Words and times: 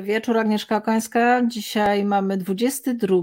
Dobry 0.00 0.12
wieczór, 0.12 0.38
Agnieszka 0.38 0.76
Okońska. 0.76 1.42
Dzisiaj 1.46 2.04
mamy 2.04 2.36
22 2.36 3.16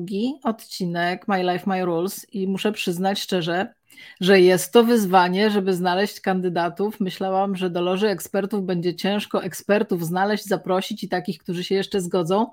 odcinek 0.43 1.27
My 1.27 1.43
Life, 1.43 1.63
My 1.65 1.85
Rules 1.85 2.33
i 2.33 2.47
muszę 2.47 2.71
przyznać 2.71 3.19
szczerze, 3.19 3.73
że 4.21 4.41
jest 4.41 4.73
to 4.73 4.83
wyzwanie, 4.83 5.49
żeby 5.49 5.73
znaleźć 5.73 6.19
kandydatów. 6.19 6.99
Myślałam, 6.99 7.55
że 7.55 7.69
do 7.69 7.81
loży 7.81 8.07
ekspertów 8.07 8.65
będzie 8.65 8.95
ciężko 8.95 9.43
ekspertów 9.43 10.05
znaleźć, 10.05 10.45
zaprosić 10.45 11.03
i 11.03 11.09
takich, 11.09 11.37
którzy 11.37 11.63
się 11.63 11.75
jeszcze 11.75 12.01
zgodzą. 12.01 12.47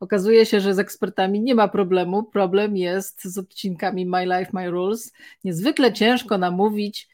Okazuje 0.00 0.46
się, 0.46 0.60
że 0.60 0.74
z 0.74 0.78
ekspertami 0.78 1.40
nie 1.40 1.54
ma 1.54 1.68
problemu. 1.68 2.22
Problem 2.22 2.76
jest 2.76 3.24
z 3.24 3.38
odcinkami 3.38 4.06
My 4.06 4.24
Life, 4.24 4.50
My 4.52 4.70
Rules. 4.70 5.12
Niezwykle 5.44 5.92
ciężko 5.92 6.38
namówić 6.38 7.08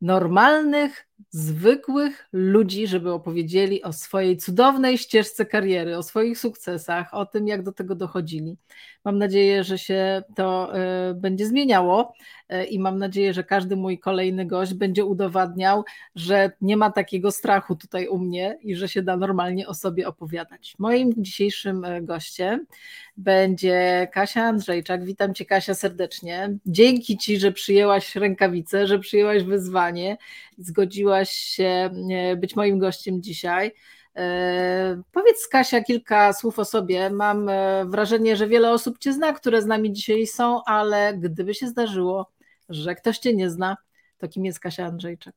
normalnych, 0.00 1.06
zwykłych 1.30 2.28
ludzi, 2.32 2.86
żeby 2.86 3.12
opowiedzieli 3.12 3.82
o 3.82 3.92
swojej 3.92 4.36
cudownej 4.36 4.98
ścieżce 4.98 5.46
kariery, 5.46 5.96
o 5.96 6.02
swoich 6.02 6.38
sukcesach, 6.38 7.14
o 7.14 7.26
tym, 7.26 7.48
jak 7.48 7.62
do 7.62 7.72
tego 7.72 7.94
dochodzili. 7.94 8.56
Mam 9.04 9.18
nadzieję, 9.18 9.64
że 9.64 9.78
się 9.78 10.22
to 10.36 10.76
e, 10.76 11.14
będzie 11.14 11.46
zmieniało 11.46 12.12
e, 12.48 12.64
i 12.64 12.78
mam 12.78 12.98
nadzieję, 12.98 13.34
że 13.34 13.44
każdy 13.44 13.76
mój 13.76 13.98
kolejny 13.98 14.46
gość 14.46 14.74
będzie 14.74 15.04
udowadniał, 15.04 15.84
że 16.14 16.52
nie 16.60 16.76
ma 16.76 16.90
takiego 16.90 17.30
strachu 17.30 17.76
tutaj 17.76 18.08
u 18.08 18.18
mnie 18.18 18.58
i 18.62 18.76
że 18.76 18.88
się 18.88 19.02
da 19.02 19.16
normalnie 19.16 19.68
o 19.68 19.74
sobie 19.74 20.08
opowiadać. 20.08 20.74
Moim 20.78 21.12
dzisiejszym 21.16 21.84
e, 21.84 22.02
gościem 22.02 22.66
będzie 23.16 24.08
Kasia 24.12 24.42
Andrzejczak. 24.42 25.04
Witam 25.04 25.34
Cię, 25.34 25.44
Kasia, 25.44 25.74
serdecznie. 25.74 26.56
Dzięki 26.66 27.18
Ci, 27.18 27.38
że 27.38 27.52
przyjęłaś 27.52 28.16
rękawice, 28.16 28.86
że 28.86 28.98
przyjęłaś 28.98 29.42
wyzwanie, 29.42 30.16
zgodziłaś 30.58 31.30
się 31.30 31.90
być 32.36 32.56
moim 32.56 32.78
gościem 32.78 33.22
dzisiaj. 33.22 33.72
E, 34.20 35.02
powiedz 35.12 35.48
Kasia 35.48 35.80
kilka 35.80 36.32
słów 36.32 36.58
o 36.58 36.64
sobie. 36.64 37.10
Mam 37.10 37.48
e, 37.48 37.84
wrażenie, 37.84 38.36
że 38.36 38.48
wiele 38.48 38.70
osób 38.70 38.98
Cię 38.98 39.12
zna, 39.12 39.32
które 39.32 39.62
z 39.62 39.66
nami 39.66 39.92
dzisiaj 39.92 40.26
są, 40.26 40.64
ale 40.64 41.14
gdyby 41.14 41.54
się 41.54 41.66
zdarzyło, 41.66 42.30
że 42.68 42.94
ktoś 42.94 43.18
Cię 43.18 43.34
nie 43.34 43.50
zna, 43.50 43.76
to 44.18 44.28
kim 44.28 44.44
jest 44.44 44.60
Kasia 44.60 44.84
Andrzejczak? 44.84 45.34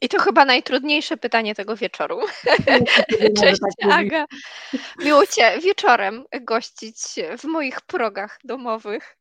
I 0.00 0.08
to 0.08 0.18
chyba 0.18 0.44
najtrudniejsze 0.44 1.16
pytanie 1.16 1.54
tego 1.54 1.76
wieczoru. 1.76 2.20
Cześć 3.40 3.60
tak 3.80 3.92
Aga. 3.92 4.26
Miło 5.04 5.26
Cię 5.26 5.58
wieczorem 5.62 6.24
gościć 6.40 6.96
w 7.38 7.44
moich 7.44 7.80
progach 7.80 8.38
domowych. 8.44 9.16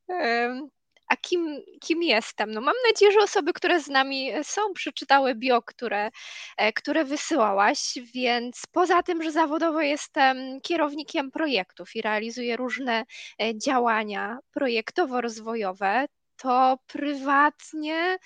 A 1.08 1.18
kim, 1.18 1.62
kim 1.82 2.04
jestem? 2.04 2.52
No 2.52 2.62
mam 2.62 2.76
nadzieję, 2.92 3.12
że 3.12 3.20
osoby, 3.20 3.54
które 3.54 3.82
z 3.82 3.88
nami 3.88 4.32
są, 4.44 4.62
przeczytały 4.74 5.36
bio, 5.36 5.62
które, 5.62 6.10
e, 6.58 6.74
które 6.74 7.06
wysyłałaś, 7.06 7.94
więc 8.14 8.62
poza 8.72 9.04
tym, 9.04 9.24
że 9.24 9.32
zawodowo 9.32 9.82
jestem 9.82 10.62
kierownikiem 10.62 11.32
projektów 11.32 11.96
i 11.96 12.02
realizuję 12.02 12.58
różne 12.58 13.06
e, 13.42 13.58
działania 13.58 14.40
projektowo-rozwojowe, 14.52 16.06
to 16.38 16.78
prywatnie, 16.88 18.18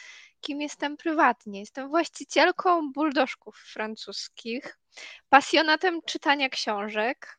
kim 0.41 0.61
jestem 0.61 0.97
prywatnie? 0.97 1.59
Jestem 1.59 1.89
właścicielką 1.89 2.91
buldożków 2.91 3.55
francuskich, 3.73 4.77
pasjonatem 5.29 6.01
czytania 6.05 6.49
książek. 6.49 7.37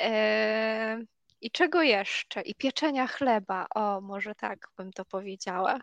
E, 0.00 0.98
i 1.40 1.50
czego 1.50 1.82
jeszcze? 1.82 2.40
I 2.40 2.54
pieczenia 2.54 3.06
chleba. 3.06 3.66
O, 3.74 4.00
może 4.00 4.34
tak 4.34 4.68
bym 4.76 4.92
to 4.92 5.04
powiedziała. 5.04 5.78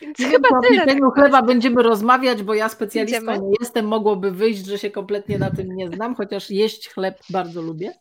Więc 0.00 0.18
nie 0.18 0.26
chyba 0.26 0.48
o 0.48 0.62
pieczeniu 0.62 1.10
chleba 1.10 1.42
będziemy 1.42 1.82
rozmawiać, 1.82 2.42
bo 2.42 2.54
ja 2.54 2.68
specjalistką 2.68 3.32
Idziemy? 3.32 3.38
nie 3.46 3.54
jestem. 3.60 3.86
Mogłoby 3.86 4.30
wyjść, 4.30 4.66
że 4.66 4.78
się 4.78 4.90
kompletnie 4.90 5.38
na 5.38 5.50
tym 5.50 5.76
nie 5.76 5.88
znam, 5.88 6.14
chociaż 6.14 6.50
jeść 6.50 6.88
chleb 6.88 7.18
bardzo 7.30 7.62
lubię. 7.62 7.92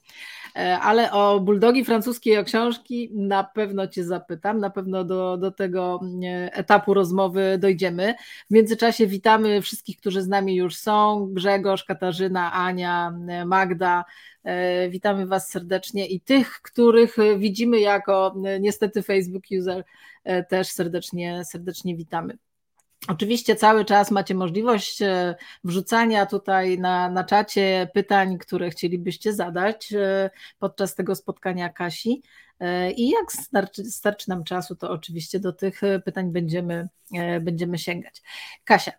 E, 0.56 0.80
ale 0.80 1.12
o 1.12 1.40
buldogi 1.40 1.86
francuskie 1.86 2.40
o 2.40 2.44
książki 2.44 3.10
na 3.14 3.44
pewno 3.44 3.88
Cię 3.88 4.04
zapytam, 4.04 4.60
na 4.60 4.70
pewno 4.70 5.04
do, 5.04 5.38
do 5.38 5.52
tego 5.52 6.00
e, 6.24 6.54
etapu 6.54 6.94
rozmowy 6.94 7.58
dojdziemy. 7.58 8.16
W 8.50 8.54
międzyczasie 8.54 9.08
witamy 9.08 9.62
wszystkich, 9.62 9.98
którzy 9.98 10.22
z 10.22 10.28
nami 10.28 10.56
już 10.56 10.76
są, 10.76 11.28
Grzegorz, 11.32 11.84
Katarzyna, 11.84 12.54
Ania, 12.54 13.14
e, 13.28 13.46
Magda, 13.46 14.06
Witamy 14.90 15.28
Was 15.28 15.50
serdecznie 15.50 16.08
i 16.08 16.22
tych, 16.22 16.62
których 16.62 17.16
widzimy 17.38 17.80
jako 17.80 18.36
niestety 18.60 19.04
Facebook 19.04 19.44
user, 19.60 19.84
też 20.50 20.68
serdecznie, 20.68 21.46
serdecznie 21.46 21.96
witamy. 21.96 22.38
Oczywiście 23.08 23.56
cały 23.56 23.86
czas 23.86 24.12
macie 24.12 24.36
możliwość 24.36 25.02
e, 25.02 25.36
wrzucania 25.64 26.26
tutaj 26.26 26.80
na, 26.80 27.10
na 27.10 27.24
czacie 27.24 27.90
pytań, 27.94 28.38
które 28.38 28.70
chcielibyście 28.70 29.34
zadać 29.34 29.94
e, 29.94 30.30
podczas 30.60 30.96
tego 30.96 31.16
spotkania 31.16 31.70
Kasi. 31.70 32.22
E, 32.60 32.92
I 32.92 33.10
jak 33.10 33.32
starczy, 33.32 33.84
starczy 33.84 34.30
nam 34.30 34.44
czasu, 34.44 34.76
to 34.76 34.90
oczywiście 34.92 35.40
do 35.40 35.54
tych 35.54 35.82
pytań 36.06 36.32
będziemy, 36.32 36.88
będziemy 37.42 37.78
sięgać. 37.78 38.22
Kasia, 38.64 38.92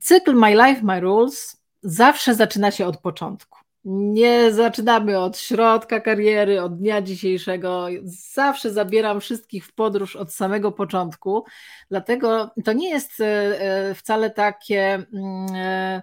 cykl 0.00 0.34
My 0.34 0.50
Life, 0.50 0.82
My 0.82 1.00
Rules 1.00 1.62
zawsze 1.82 2.34
zaczyna 2.34 2.70
się 2.70 2.86
od 2.86 3.00
początku. 3.00 3.57
Nie 3.90 4.52
zaczynamy 4.52 5.18
od 5.18 5.38
środka 5.38 6.00
kariery, 6.00 6.62
od 6.62 6.78
dnia 6.78 7.02
dzisiejszego. 7.02 7.86
Zawsze 8.34 8.72
zabieram 8.72 9.20
wszystkich 9.20 9.66
w 9.66 9.74
podróż 9.74 10.16
od 10.16 10.34
samego 10.34 10.72
początku. 10.72 11.44
Dlatego 11.90 12.50
to 12.64 12.72
nie 12.72 12.90
jest 12.90 13.20
e, 13.20 13.24
e, 13.26 13.94
wcale 13.94 14.30
takie 14.30 14.94
mm, 15.14 15.46
e, 15.54 16.02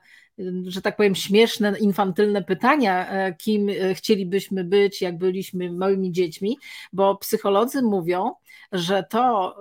że 0.67 0.81
tak 0.81 0.95
powiem, 0.95 1.15
śmieszne, 1.15 1.79
infantylne 1.79 2.43
pytania, 2.43 3.07
kim 3.37 3.67
chcielibyśmy 3.93 4.63
być, 4.63 5.01
jak 5.01 5.17
byliśmy 5.17 5.71
małymi 5.71 6.11
dziećmi, 6.11 6.57
bo 6.93 7.15
psycholodzy 7.15 7.81
mówią, 7.81 8.31
że 8.71 9.03
to, 9.09 9.57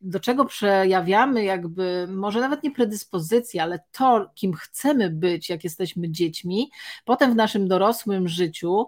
do 0.00 0.20
czego 0.20 0.44
przejawiamy 0.44 1.44
jakby, 1.44 2.06
może 2.10 2.40
nawet 2.40 2.62
nie 2.62 2.70
predyspozycję, 2.70 3.62
ale 3.62 3.80
to, 3.92 4.30
kim 4.34 4.52
chcemy 4.54 5.10
być, 5.10 5.48
jak 5.50 5.64
jesteśmy 5.64 6.10
dziećmi, 6.10 6.70
potem 7.04 7.32
w 7.32 7.36
naszym 7.36 7.68
dorosłym 7.68 8.28
życiu, 8.28 8.86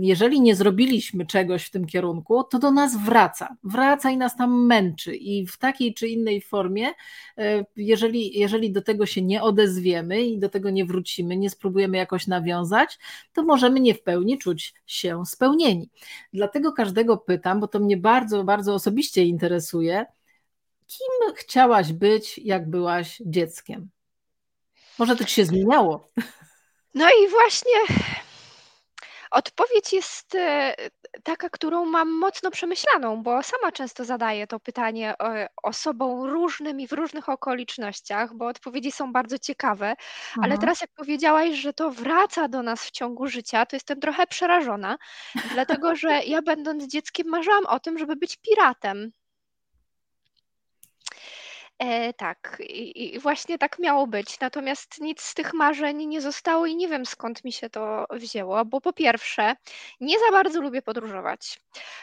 jeżeli 0.00 0.40
nie 0.40 0.56
zrobiliśmy 0.56 1.26
czegoś 1.26 1.64
w 1.64 1.70
tym 1.70 1.86
kierunku, 1.86 2.44
to 2.44 2.58
do 2.58 2.70
nas 2.70 2.96
wraca. 2.96 3.56
Wraca 3.64 4.10
i 4.10 4.16
nas 4.16 4.36
tam 4.36 4.66
męczy. 4.66 5.16
I 5.16 5.46
w 5.46 5.58
takiej 5.58 5.94
czy 5.94 6.08
innej 6.08 6.40
formie, 6.40 6.88
e, 7.38 7.64
jeżeli, 7.76 8.38
jeżeli 8.38 8.72
do 8.72 8.82
tego 8.82 9.06
się 9.06 9.22
nie 9.22 9.42
odezwiemy 9.42 10.22
i 10.22 10.38
do 10.38 10.48
tego 10.48 10.70
nie 10.70 10.84
wrócimy, 10.84 11.36
nie 11.36 11.50
spróbujemy 11.50 11.96
jakoś 11.96 12.26
nawiązać, 12.26 12.98
to 13.32 13.42
możemy 13.42 13.80
nie 13.80 13.94
w 13.94 14.02
pełni 14.02 14.38
czuć 14.38 14.74
się 14.86 15.26
spełnieni. 15.26 15.90
Dlatego 16.32 16.72
każdego 16.72 17.16
pytam, 17.16 17.60
bo 17.60 17.68
to 17.68 17.78
mnie 17.78 17.96
bardzo, 17.96 18.44
bardzo 18.44 18.71
osobiście 18.74 19.24
interesuje, 19.24 20.06
kim 20.86 21.34
chciałaś 21.36 21.92
być, 21.92 22.38
jak 22.38 22.70
byłaś 22.70 23.22
dzieckiem? 23.26 23.90
Może 24.98 25.16
to 25.16 25.24
ci 25.24 25.34
się 25.34 25.44
zmieniało? 25.44 26.08
No 26.94 27.08
i 27.08 27.28
właśnie 27.28 27.96
odpowiedź 29.32 29.92
jest 29.92 30.34
e, 30.34 30.74
taka, 31.22 31.50
którą 31.50 31.84
mam 31.84 32.10
mocno 32.10 32.50
przemyślaną, 32.50 33.22
bo 33.22 33.42
sama 33.42 33.72
często 33.72 34.04
zadaję 34.04 34.46
to 34.46 34.60
pytanie 34.60 35.14
e, 35.22 35.48
osobom 35.62 36.30
różnym 36.30 36.80
i 36.80 36.88
w 36.88 36.92
różnych 36.92 37.28
okolicznościach, 37.28 38.34
bo 38.34 38.46
odpowiedzi 38.46 38.92
są 38.92 39.12
bardzo 39.12 39.38
ciekawe, 39.38 39.94
ale 40.42 40.58
teraz 40.58 40.80
jak 40.80 40.90
powiedziałaś, 40.94 41.54
że 41.54 41.72
to 41.72 41.90
wraca 41.90 42.48
do 42.48 42.62
nas 42.62 42.84
w 42.84 42.90
ciągu 42.90 43.26
życia, 43.26 43.66
to 43.66 43.76
jestem 43.76 44.00
trochę 44.00 44.26
przerażona, 44.26 44.98
dlatego 45.52 45.96
że 45.96 46.22
ja 46.22 46.42
będąc 46.42 46.86
dzieckiem 46.86 47.28
marzyłam 47.28 47.66
o 47.66 47.80
tym, 47.80 47.98
żeby 47.98 48.16
być 48.16 48.36
piratem. 48.36 49.12
E, 51.82 52.12
tak, 52.12 52.62
i, 52.68 53.14
i 53.14 53.18
właśnie 53.18 53.58
tak 53.58 53.78
miało 53.78 54.06
być. 54.06 54.40
Natomiast 54.40 55.00
nic 55.00 55.22
z 55.22 55.34
tych 55.34 55.54
marzeń 55.54 56.06
nie 56.06 56.20
zostało 56.20 56.66
i 56.66 56.76
nie 56.76 56.88
wiem 56.88 57.06
skąd 57.06 57.44
mi 57.44 57.52
się 57.52 57.70
to 57.70 58.06
wzięło, 58.10 58.64
bo 58.64 58.80
po 58.80 58.92
pierwsze, 58.92 59.56
nie 60.00 60.18
za 60.18 60.30
bardzo 60.32 60.60
lubię 60.60 60.82
podróżować. 60.82 61.60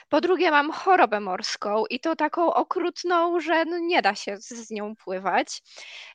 Po 0.10 0.22
drugie, 0.22 0.52
mam 0.52 0.72
chorobę 0.72 1.20
morską 1.20 1.86
i 1.86 2.00
to 2.00 2.16
taką 2.16 2.54
okrutną, 2.54 3.40
że 3.40 3.66
no 3.66 3.78
nie 3.78 4.02
da 4.02 4.16
się 4.16 4.38
z, 4.38 4.48
z 4.48 4.72
nią 4.72 4.96
pływać. 4.96 5.62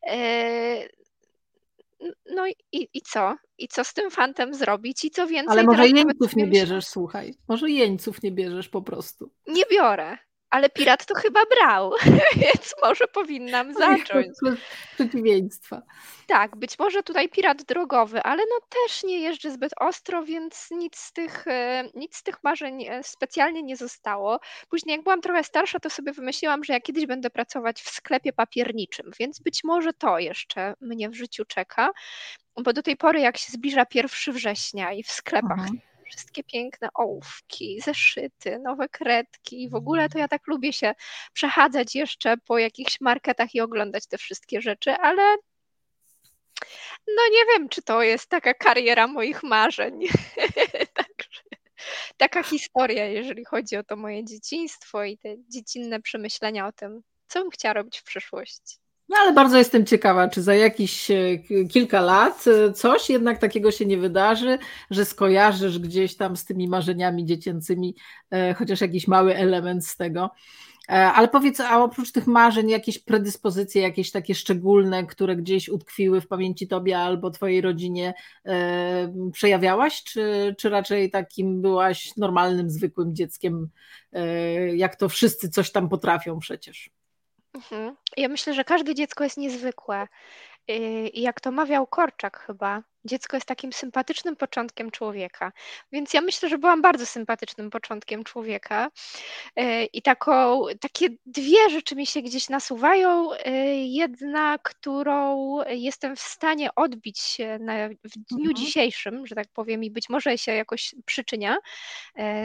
E, 0.07 0.89
no 2.35 2.47
i, 2.47 2.89
i 2.95 3.03
co? 3.03 3.37
I 3.59 3.69
co 3.69 3.85
z 3.85 3.95
tym 3.95 4.11
fantem 4.11 4.55
zrobić? 4.55 5.05
I 5.05 5.11
co 5.11 5.27
więcej? 5.27 5.53
Ale 5.53 5.63
może 5.63 5.89
jeńców 5.89 6.37
nie 6.37 6.47
bierzesz, 6.47 6.87
słuchaj. 6.87 7.35
Może 7.49 7.71
jeńców 7.71 8.23
nie 8.23 8.33
bierzesz 8.33 8.69
po 8.69 8.83
prostu. 8.83 9.31
Nie 9.47 9.65
biorę 9.71 10.19
ale 10.55 10.71
pirat 10.71 11.07
to 11.07 11.15
chyba 11.15 11.41
brał, 11.47 11.93
więc 12.43 12.75
może 12.83 13.07
powinnam 13.09 13.75
zacząć. 13.75 14.29
Przeciwieństwa. 14.95 15.83
Tak, 16.27 16.57
być 16.57 16.79
może 16.79 17.03
tutaj 17.03 17.29
pirat 17.29 17.63
drogowy, 17.63 18.23
ale 18.23 18.43
no 18.43 18.67
też 18.69 19.05
nie 19.05 19.21
jeżdżę 19.21 19.51
zbyt 19.51 19.73
ostro, 19.77 20.25
więc 20.25 20.69
nic 20.71 20.99
z 20.99 21.13
tych, 21.13 21.47
e, 21.47 21.85
nic 21.95 22.17
z 22.17 22.23
tych 22.23 22.45
marzeń 22.45 22.85
e, 22.85 23.03
specjalnie 23.03 23.63
nie 23.63 23.77
zostało. 23.77 24.41
Później 24.71 24.97
jak 24.97 25.05
byłam 25.05 25.21
trochę 25.21 25.45
starsza, 25.45 25.81
to 25.81 25.91
sobie 25.91 26.13
wymyśliłam, 26.13 26.65
że 26.65 26.73
ja 26.73 26.81
kiedyś 26.81 27.07
będę 27.07 27.31
pracować 27.31 27.83
w 27.83 27.91
sklepie 27.91 28.33
papierniczym, 28.33 29.11
więc 29.21 29.41
być 29.41 29.65
może 29.65 29.93
to 29.93 30.19
jeszcze 30.19 30.75
mnie 30.81 31.11
w 31.11 31.15
życiu 31.15 31.45
czeka, 31.45 31.91
bo 32.57 32.73
do 32.73 32.83
tej 32.83 32.97
pory 32.97 33.21
jak 33.21 33.39
się 33.39 33.53
zbliża 33.53 33.87
1 33.95 34.35
września 34.35 34.93
i 34.93 35.03
w 35.03 35.11
sklepach 35.11 35.59
mhm 35.59 35.94
wszystkie 36.17 36.45
piękne 36.45 36.89
ołówki, 36.95 37.81
zeszyty, 37.81 38.59
nowe 38.59 38.89
kredki 38.89 39.63
i 39.63 39.69
w 39.69 39.75
ogóle 39.75 40.09
to 40.09 40.19
ja 40.19 40.29
tak 40.29 40.47
lubię 40.47 40.73
się 40.73 40.95
przechadzać 41.33 41.95
jeszcze 41.95 42.37
po 42.37 42.59
jakichś 42.59 43.01
marketach 43.01 43.55
i 43.55 43.61
oglądać 43.61 44.07
te 44.07 44.19
wszystkie 44.19 44.63
rzeczy, 44.63 44.93
ale 44.93 45.37
no 47.07 47.23
nie 47.33 47.45
wiem, 47.47 47.69
czy 47.69 47.83
to 47.83 48.03
jest 48.03 48.29
taka 48.29 48.55
kariera 48.55 49.07
moich 49.07 49.43
marzeń. 49.43 50.01
Także 50.95 51.43
taka 52.17 52.43
historia, 52.43 53.07
jeżeli 53.07 53.45
chodzi 53.45 53.77
o 53.77 53.85
to 53.85 53.97
moje 53.97 54.25
dzieciństwo 54.25 55.05
i 55.05 55.19
te 55.19 55.29
dziecinne 55.49 56.03
przemyślenia 56.03 56.67
o 56.67 56.73
tym, 56.73 57.03
co 57.29 57.41
bym 57.41 57.51
chciała 57.51 57.73
robić 57.73 57.99
w 57.99 58.05
przyszłości. 58.05 58.84
No 59.09 59.17
ale 59.21 59.33
bardzo 59.33 59.59
jestem 59.59 59.87
ciekawa, 59.87 60.29
czy 60.29 60.43
za 60.43 60.55
jakieś 60.55 61.11
e, 61.11 61.39
kilka 61.71 62.01
lat 62.01 62.45
e, 62.47 62.73
coś 62.73 63.11
jednak 63.11 63.39
takiego 63.39 63.71
się 63.71 63.87
nie 63.87 63.99
wydarzy, 63.99 64.59
że 64.91 65.05
skojarzysz 65.05 65.79
gdzieś 65.79 66.17
tam 66.17 66.37
z 66.37 66.45
tymi 66.45 66.69
marzeniami 66.69 67.25
dziecięcymi 67.25 67.97
e, 68.31 68.55
chociaż 68.55 68.81
jakiś 68.81 69.09
mały 69.09 69.37
element 69.37 69.87
z 69.87 69.97
tego. 69.97 70.31
Ale 70.89 71.29
powiedz, 71.29 71.61
a 71.61 71.83
oprócz 71.85 72.13
tych 72.13 72.27
marzeń, 72.27 72.71
jakieś 72.71 72.99
predyspozycje, 72.99 73.83
jakieś 73.83 74.11
takie 74.11 74.35
szczególne, 74.35 75.07
które 75.07 75.37
gdzieś 75.37 75.69
utkwiły 75.69 76.21
w 76.21 76.29
pamięci 76.29 76.69
tobie 76.69 76.99
albo 76.99 77.31
twojej 77.31 77.61
rodzinie, 77.61 78.15
przejawiałaś, 79.33 80.05
czy, 80.05 80.55
czy 80.59 80.69
raczej 80.69 81.11
takim 81.11 81.63
byłaś 81.63 82.17
normalnym, 82.17 82.71
zwykłym 82.71 83.15
dzieckiem, 83.15 83.69
jak 84.75 84.97
to 84.97 85.09
wszyscy 85.09 85.49
coś 85.49 85.73
tam 85.73 85.89
potrafią 85.89 86.39
przecież? 86.39 86.91
Mhm. 87.55 87.97
Ja 88.17 88.29
myślę, 88.29 88.55
że 88.55 88.65
każde 88.65 88.95
dziecko 88.95 89.25
jest 89.25 89.37
niezwykłe. 89.37 90.09
Y, 90.71 91.09
I 91.09 91.23
jak 91.23 91.41
to 91.41 91.51
mawiał 91.51 91.87
Korczak 91.87 92.39
chyba, 92.39 92.83
dziecko 93.05 93.37
jest 93.37 93.47
takim 93.47 93.73
sympatycznym 93.73 94.37
początkiem 94.37 94.91
człowieka. 94.91 95.53
Więc 95.93 96.15
ja 96.15 96.21
myślę, 96.21 96.49
że 96.49 96.59
byłam 96.59 96.83
bardzo 96.83 97.07
sympatycznym 97.07 97.71
początkiem 97.71 98.25
człowieka. 98.25 98.91
Y, 99.61 99.85
I 99.85 100.03
taką, 100.03 100.63
takie 100.81 101.09
dwie 101.27 101.71
rzeczy 101.71 101.97
mi 101.97 102.07
się 102.07 102.23
gdzieś 102.23 102.49
nasuwają. 102.49 103.33
Y, 103.33 103.39
jedna, 103.77 104.59
którą 104.59 105.57
jestem 105.69 106.17
w 106.17 106.21
stanie 106.21 106.75
odbić 106.75 107.39
na, 107.61 107.89
w 107.89 108.19
dniu 108.31 108.51
mhm. 108.51 108.57
dzisiejszym, 108.57 109.27
że 109.27 109.35
tak 109.35 109.49
powiem, 109.55 109.85
i 109.85 109.91
być 109.91 110.09
może 110.09 110.39
się 110.39 110.53
jakoś 110.53 110.95
przyczynia 111.05 111.57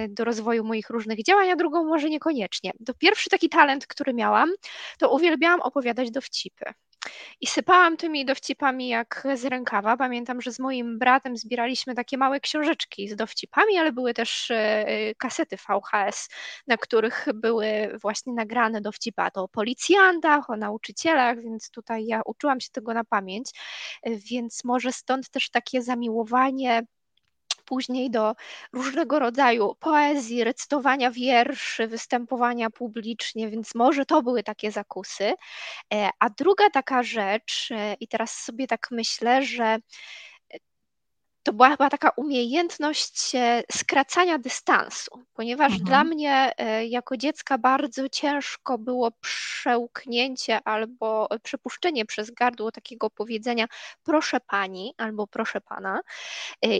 do 0.10 0.24
rozwoju 0.24 0.64
moich 0.64 0.90
różnych 0.90 1.24
działań, 1.24 1.50
a 1.52 1.56
drugą 1.56 1.86
może 1.86 2.10
niekoniecznie. 2.10 2.72
To 2.86 2.94
pierwszy 2.94 3.30
taki 3.30 3.50
talent, 3.50 3.88
który 3.88 4.14
miałam, 4.14 4.50
to 4.98 5.12
uwielbiałam 5.12 5.62
opowiadać 5.62 6.12
dowcipy. 6.12 6.74
I 7.42 7.48
sypałam 7.48 7.98
tymi 7.98 8.26
dowcipami 8.26 8.88
jak 8.88 9.28
z 9.36 9.46
rękawa. 9.46 9.98
Pamiętam, 9.98 10.42
że 10.42 10.52
z 10.52 10.60
moim 10.60 11.00
bratem 11.00 11.38
zbieraliśmy 11.38 11.96
takie 11.96 12.18
małe 12.18 12.40
książeczki 12.40 13.10
z 13.10 13.16
dowcipami, 13.16 13.78
ale 13.78 13.92
były 13.92 14.14
też 14.14 14.52
e, 14.52 15.16
kasety 15.16 15.58
VHS, 15.58 16.30
na 16.68 16.78
których 16.78 17.26
były 17.34 17.98
właśnie 18.02 18.34
nagrane 18.34 18.82
dowcipa 18.82 19.32
to 19.32 19.44
o 19.44 19.48
policjantach, 19.48 20.50
o 20.50 20.58
nauczycielach, 20.58 21.42
więc 21.42 21.72
tutaj 21.72 22.06
ja 22.06 22.22
uczyłam 22.26 22.60
się 22.60 22.70
tego 22.72 22.94
na 22.94 23.04
pamięć, 23.04 23.50
e, 24.04 24.16
więc 24.16 24.64
może 24.64 24.92
stąd 24.92 25.30
też 25.30 25.50
takie 25.50 25.82
zamiłowanie 25.82 26.84
później 27.70 28.12
do 28.12 28.36
różnego 28.74 29.20
rodzaju 29.20 29.76
poezji, 29.80 30.44
recytowania 30.44 31.12
wierszy, 31.12 31.88
występowania 31.88 32.70
publicznie, 32.70 33.50
więc 33.50 33.76
może 33.76 34.06
to 34.06 34.22
były 34.22 34.44
takie 34.44 34.72
zakusy. 34.72 35.34
E, 35.94 36.10
a 36.20 36.30
druga 36.30 36.70
taka 36.70 37.04
rzecz, 37.04 37.70
e, 37.72 37.94
i 37.94 38.08
teraz 38.08 38.32
sobie 38.32 38.68
tak 38.68 38.88
myślę, 38.92 39.46
że 39.46 39.78
to 41.50 41.54
była 41.54 41.90
taka 41.90 42.10
umiejętność 42.10 43.36
e, 43.36 43.64
skracania 43.72 44.38
dystansu, 44.38 45.12
ponieważ 45.34 45.72
mhm. 45.72 45.84
dla 45.84 46.04
mnie 46.04 46.52
jako 46.90 47.18
dziecka 47.18 47.58
bardzo 47.58 48.10
ciężko 48.10 48.78
było 48.78 49.12
przełknięcie 49.22 50.60
albo 50.64 51.28
przepuszczenie 51.44 52.06
przez 52.06 52.32
gardło 52.32 52.72
takiego 52.72 53.10
powiedzenia 53.10 53.66
proszę 54.04 54.40
pani 54.40 54.94
albo 54.98 55.28
proszę 55.28 55.62
pana. 55.62 56.00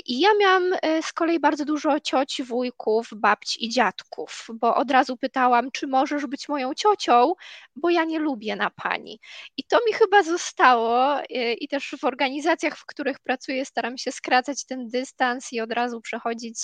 I 0.06 0.20
ja 0.20 0.30
miałam 0.40 0.64
z 1.02 1.14
kolei 1.14 1.40
bardzo 1.40 1.66
dużo 1.66 2.00
cioci, 2.00 2.44
wujków, 2.44 3.10
babci 3.16 3.66
i 3.66 3.70
dziadków, 3.70 4.48
bo 4.54 4.76
od 4.76 4.92
razu 4.92 5.18
pytałam, 5.18 5.72
czy 5.72 5.88
możesz 5.88 6.26
być 6.26 6.50
moją 6.50 6.74
ciocią, 6.74 7.34
bo 7.76 7.90
ja 7.90 8.04
nie 8.04 8.20
lubię 8.20 8.56
na 8.56 8.70
pani. 8.70 9.20
I 9.58 9.64
to 9.64 9.78
mi 9.88 9.94
chyba 9.94 10.24
zostało 10.24 11.20
i 11.60 11.68
też 11.68 11.96
w 12.00 12.04
organizacjach, 12.04 12.78
w 12.78 12.86
których 12.86 13.20
pracuję, 13.20 13.66
staram 13.66 13.98
się 13.98 14.12
skracać 14.12 14.59
ten 14.66 14.88
dystans 14.88 15.54
i 15.54 15.62
od 15.62 15.72
razu 15.72 16.02
przechodzić 16.02 16.60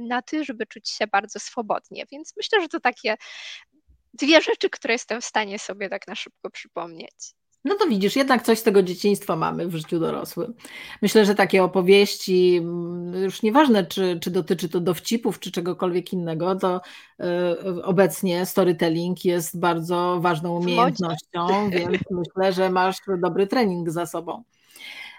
na 0.00 0.22
ty, 0.22 0.44
żeby 0.44 0.66
czuć 0.66 0.90
się 0.90 1.06
bardzo 1.06 1.40
swobodnie. 1.40 2.04
Więc 2.12 2.32
myślę, 2.36 2.60
że 2.60 2.68
to 2.68 2.80
takie 2.80 3.16
dwie 4.14 4.40
rzeczy, 4.40 4.70
które 4.70 4.94
jestem 4.94 5.20
w 5.20 5.24
stanie 5.24 5.58
sobie 5.58 5.88
tak 5.88 6.08
na 6.08 6.14
szybko 6.14 6.50
przypomnieć. 6.50 7.34
No 7.66 7.74
to 7.74 7.86
widzisz, 7.86 8.16
jednak 8.16 8.42
coś 8.42 8.58
z 8.58 8.62
tego 8.62 8.82
dzieciństwa 8.82 9.36
mamy 9.36 9.68
w 9.68 9.76
życiu 9.76 10.00
dorosłym. 10.00 10.54
Myślę, 11.02 11.24
że 11.24 11.34
takie 11.34 11.64
opowieści, 11.64 12.62
już 13.22 13.42
nieważne, 13.42 13.86
czy, 13.86 14.18
czy 14.20 14.30
dotyczy 14.30 14.68
to 14.68 14.80
dowcipów, 14.80 15.40
czy 15.40 15.52
czegokolwiek 15.52 16.12
innego, 16.12 16.56
to 16.56 16.80
y, 17.76 17.84
obecnie 17.84 18.46
storytelling 18.46 19.24
jest 19.24 19.60
bardzo 19.60 20.18
ważną 20.20 20.58
umiejętnością, 20.58 21.70
więc 21.70 21.98
myślę, 22.10 22.52
że 22.52 22.70
masz 22.70 22.96
dobry 23.18 23.46
trening 23.46 23.90
za 23.90 24.06
sobą. 24.06 24.44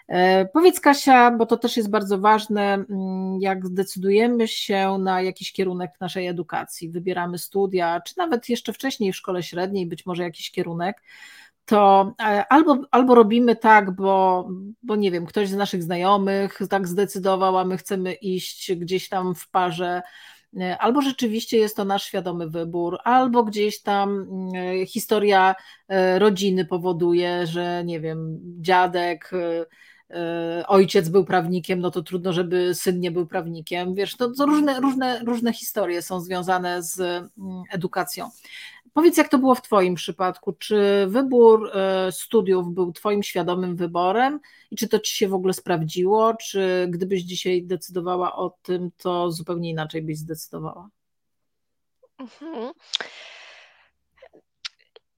E, 0.08 0.46
powiedz 0.46 0.80
Kasia, 0.80 1.32
bo 1.32 1.46
to 1.46 1.58
też 1.58 1.78
jest 1.78 1.90
bardzo 1.90 2.20
ważne, 2.20 2.62
mm, 2.74 3.42
jak 3.42 3.68
zdecydujemy 3.68 4.48
się 4.48 4.98
na 5.00 5.22
jakiś 5.22 5.52
kierunek 5.52 5.92
naszej 6.02 6.28
edukacji, 6.28 6.90
wybieramy 6.90 7.38
studia, 7.38 8.02
czy 8.02 8.18
nawet 8.18 8.50
jeszcze 8.50 8.74
wcześniej 8.74 9.14
w 9.14 9.16
szkole 9.16 9.44
średniej, 9.44 9.88
być 9.88 10.06
może 10.06 10.24
jakiś 10.24 10.52
kierunek, 10.52 11.02
to 11.66 12.14
e, 12.22 12.46
albo, 12.50 12.78
albo 12.92 13.16
robimy 13.16 13.56
tak, 13.56 13.92
bo, 13.92 14.48
bo 14.84 14.96
nie 14.96 15.12
wiem, 15.12 15.26
ktoś 15.26 15.50
z 15.50 15.56
naszych 15.56 15.84
znajomych 15.84 16.60
tak 16.70 16.88
zdecydował, 16.88 17.58
a 17.58 17.66
my 17.66 17.78
chcemy 17.78 18.14
iść 18.14 18.76
gdzieś 18.76 19.10
tam 19.10 19.36
w 19.36 19.50
parze, 19.50 20.02
e, 20.60 20.78
albo 20.78 21.02
rzeczywiście 21.02 21.58
jest 21.58 21.76
to 21.76 21.86
nasz 21.86 22.04
świadomy 22.04 22.50
wybór, 22.50 22.98
albo 23.04 23.44
gdzieś 23.44 23.82
tam 23.82 24.28
historia 24.88 25.56
rodziny 26.18 26.66
powoduje, 26.66 27.48
że 27.48 27.84
nie 27.86 28.00
wiem, 28.00 28.40
dziadek 28.62 29.32
ojciec 30.68 31.10
był 31.10 31.26
prawnikiem, 31.26 31.80
no 31.80 31.92
to 31.92 32.02
trudno, 32.02 32.34
żeby 32.34 32.76
syn 32.76 33.00
nie 33.00 33.12
był 33.12 33.26
prawnikiem. 33.26 33.94
Wiesz, 33.94 34.18
to, 34.18 34.32
to 34.32 34.46
różne, 34.46 34.80
różne, 34.80 35.20
różne 35.26 35.54
historie 35.54 36.02
są 36.02 36.20
związane 36.20 36.84
z 36.84 37.00
mm, 37.00 37.64
edukacją. 37.72 38.30
Powiedz, 38.94 39.18
jak 39.18 39.30
to 39.30 39.38
było 39.38 39.56
w 39.56 39.62
Twoim 39.62 39.96
przypadku? 39.96 40.54
Czy 40.54 41.06
wybór 41.08 41.72
e, 41.74 42.12
studiów 42.12 42.74
był 42.74 42.94
Twoim 42.94 43.24
świadomym 43.24 43.76
wyborem 43.76 44.40
i 44.72 44.76
czy 44.76 44.88
to 44.88 45.00
Ci 45.00 45.16
się 45.16 45.28
w 45.28 45.34
ogóle 45.34 45.54
sprawdziło? 45.54 46.34
Czy 46.36 46.88
gdybyś 46.90 47.22
dzisiaj 47.22 47.64
decydowała 47.64 48.36
o 48.36 48.58
tym, 48.62 48.92
to 48.98 49.32
zupełnie 49.32 49.70
inaczej 49.70 50.02
byś 50.02 50.18
zdecydowała? 50.18 50.90
Mhm. 52.20 52.74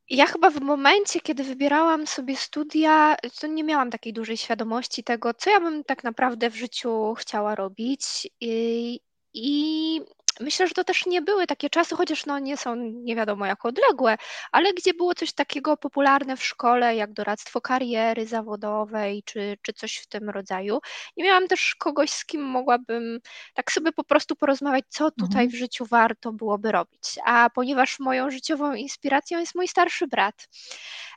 Ja 0.10 0.26
chyba 0.26 0.50
w 0.50 0.62
momencie, 0.62 1.20
kiedy 1.20 1.44
wybierałam 1.44 2.08
sobie 2.08 2.36
studia, 2.38 3.16
to 3.42 3.48
nie 3.48 3.64
miałam 3.64 3.92
takiej 3.92 4.14
dużej 4.14 4.38
świadomości 4.38 5.04
tego, 5.04 5.34
co 5.34 5.50
ja 5.50 5.60
bym 5.60 5.84
tak 5.84 6.04
naprawdę 6.04 6.50
w 6.50 6.56
życiu 6.56 7.14
chciała 7.14 7.56
robić. 7.56 8.28
I, 8.42 9.00
i 9.34 10.02
Myślę, 10.40 10.68
że 10.68 10.74
to 10.74 10.84
też 10.84 11.06
nie 11.06 11.22
były 11.22 11.48
takie 11.48 11.70
czasy, 11.70 11.96
chociaż 11.96 12.26
no 12.26 12.40
nie 12.40 12.58
są 12.58 12.76
nie 12.76 13.16
wiadomo 13.16 13.46
jak 13.46 13.66
odległe, 13.66 14.18
ale 14.52 14.74
gdzie 14.74 14.94
było 14.94 15.16
coś 15.16 15.34
takiego 15.34 15.78
popularne 15.78 16.38
w 16.38 16.44
szkole, 16.44 16.96
jak 16.96 17.14
doradztwo 17.14 17.62
kariery 17.62 18.28
zawodowej, 18.28 19.24
czy, 19.26 19.58
czy 19.62 19.74
coś 19.74 19.98
w 19.98 20.08
tym 20.08 20.30
rodzaju. 20.30 20.80
Nie 21.18 21.24
miałam 21.24 21.48
też 21.48 21.76
kogoś, 21.76 22.10
z 22.10 22.26
kim 22.26 22.44
mogłabym 22.44 23.20
tak 23.54 23.72
sobie 23.72 23.92
po 23.92 24.04
prostu 24.04 24.36
porozmawiać, 24.36 24.86
co 24.90 25.12
tutaj 25.12 25.46
mhm. 25.46 25.50
w 25.50 25.56
życiu 25.56 25.86
warto 25.86 26.32
byłoby 26.32 26.72
robić. 26.72 27.20
A 27.26 27.50
ponieważ 27.50 28.00
moją 28.00 28.32
życiową 28.32 28.74
inspiracją 28.74 29.40
jest 29.40 29.56
mój 29.56 29.68
starszy 29.68 30.08
brat, 30.08 30.48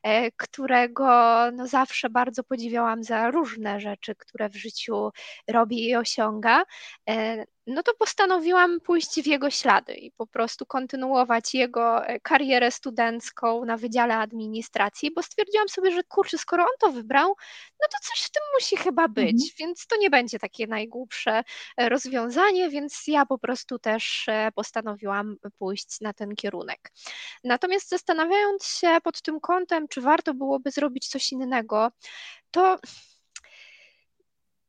e, 0.03 0.31
którego 0.31 1.07
no 1.53 1.67
zawsze 1.67 2.11
bardzo 2.11 2.45
podziwiałam 2.45 3.05
za 3.05 3.31
różne 3.31 3.81
rzeczy, 3.81 4.15
które 4.15 4.49
w 4.49 4.57
życiu 4.57 5.11
robi 5.49 5.89
i 5.89 5.97
osiąga, 5.97 6.63
e, 7.09 7.45
no 7.67 7.83
to 7.83 7.95
postanowiłam 7.95 8.81
pójść 8.81 9.23
w 9.23 9.27
jego 9.27 9.51
ślady 9.51 9.95
i 9.95 10.13
po 10.13 10.27
prostu 10.27 10.67
kontynuować 10.67 11.55
jego 11.55 12.07
e, 12.07 12.21
karierę 12.21 12.71
studencką 12.71 13.65
na 13.65 13.77
Wydziale 13.77 14.17
Administracji, 14.17 15.11
bo 15.15 15.23
stwierdziłam 15.23 15.69
sobie, 15.69 15.93
że 15.93 16.03
kurczę, 16.03 16.39
skoro 16.39 16.63
on 16.63 16.71
to 16.81 16.93
wybrał, 16.93 17.29
no 17.81 17.87
to 17.93 17.99
coś 18.03 18.23
w 18.23 18.31
tym 18.31 18.43
musi 18.55 18.77
chyba 18.77 19.09
być, 19.09 19.33
mhm. 19.33 19.51
więc 19.59 19.87
to 19.87 19.97
nie 19.97 20.11
będzie 20.11 20.39
takie 20.39 20.67
najgłupsze 20.67 21.43
e, 21.77 21.89
rozwiązanie, 21.89 22.71
więc 22.71 23.03
ja 23.07 23.27
po 23.27 23.39
prostu 23.39 23.79
też 23.79 24.25
e, 24.29 24.53
postanowiłam 24.55 25.37
pójść 25.59 26.01
na 26.01 26.13
ten 26.13 26.35
kierunek. 26.37 26.93
Natomiast 27.45 27.89
zastanawiając 27.89 28.67
się 28.67 28.99
pod 29.05 29.23
tym 29.23 29.41
kątem, 29.41 29.89
czy 29.89 30.01
warto 30.01 30.35
byłoby 30.35 30.71
zrobić 30.71 31.09
coś 31.09 31.33
innego, 31.33 31.91
to 32.51 32.79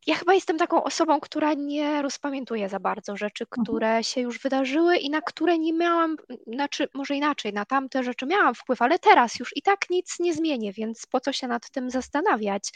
ja 0.08 0.16
chyba 0.16 0.34
jestem 0.34 0.58
taką 0.58 0.84
osobą, 0.84 1.20
która 1.20 1.54
nie 1.54 2.02
rozpamiętuje 2.02 2.70
za 2.70 2.80
bardzo 2.80 3.18
rzeczy, 3.18 3.44
mhm. 3.44 3.64
które 3.66 4.04
się 4.04 4.22
już 4.22 4.40
wydarzyły 4.40 4.98
i 4.98 5.10
na 5.10 5.22
które 5.22 5.60
nie 5.60 5.74
miałam, 5.74 6.18
znaczy 6.48 6.88
może 6.94 7.16
inaczej, 7.16 7.54
na 7.54 7.66
tamte 7.66 8.04
rzeczy 8.04 8.26
miałam 8.26 8.56
wpływ, 8.56 8.82
ale 8.82 9.00
teraz 9.00 9.40
już 9.40 9.58
i 9.58 9.62
tak 9.62 9.90
nic 9.90 10.20
nie 10.20 10.34
zmienię, 10.34 10.74
więc 10.74 11.06
po 11.06 11.20
co 11.20 11.34
się 11.34 11.48
nad 11.48 11.70
tym 11.70 11.90
zastanawiać? 11.90 12.72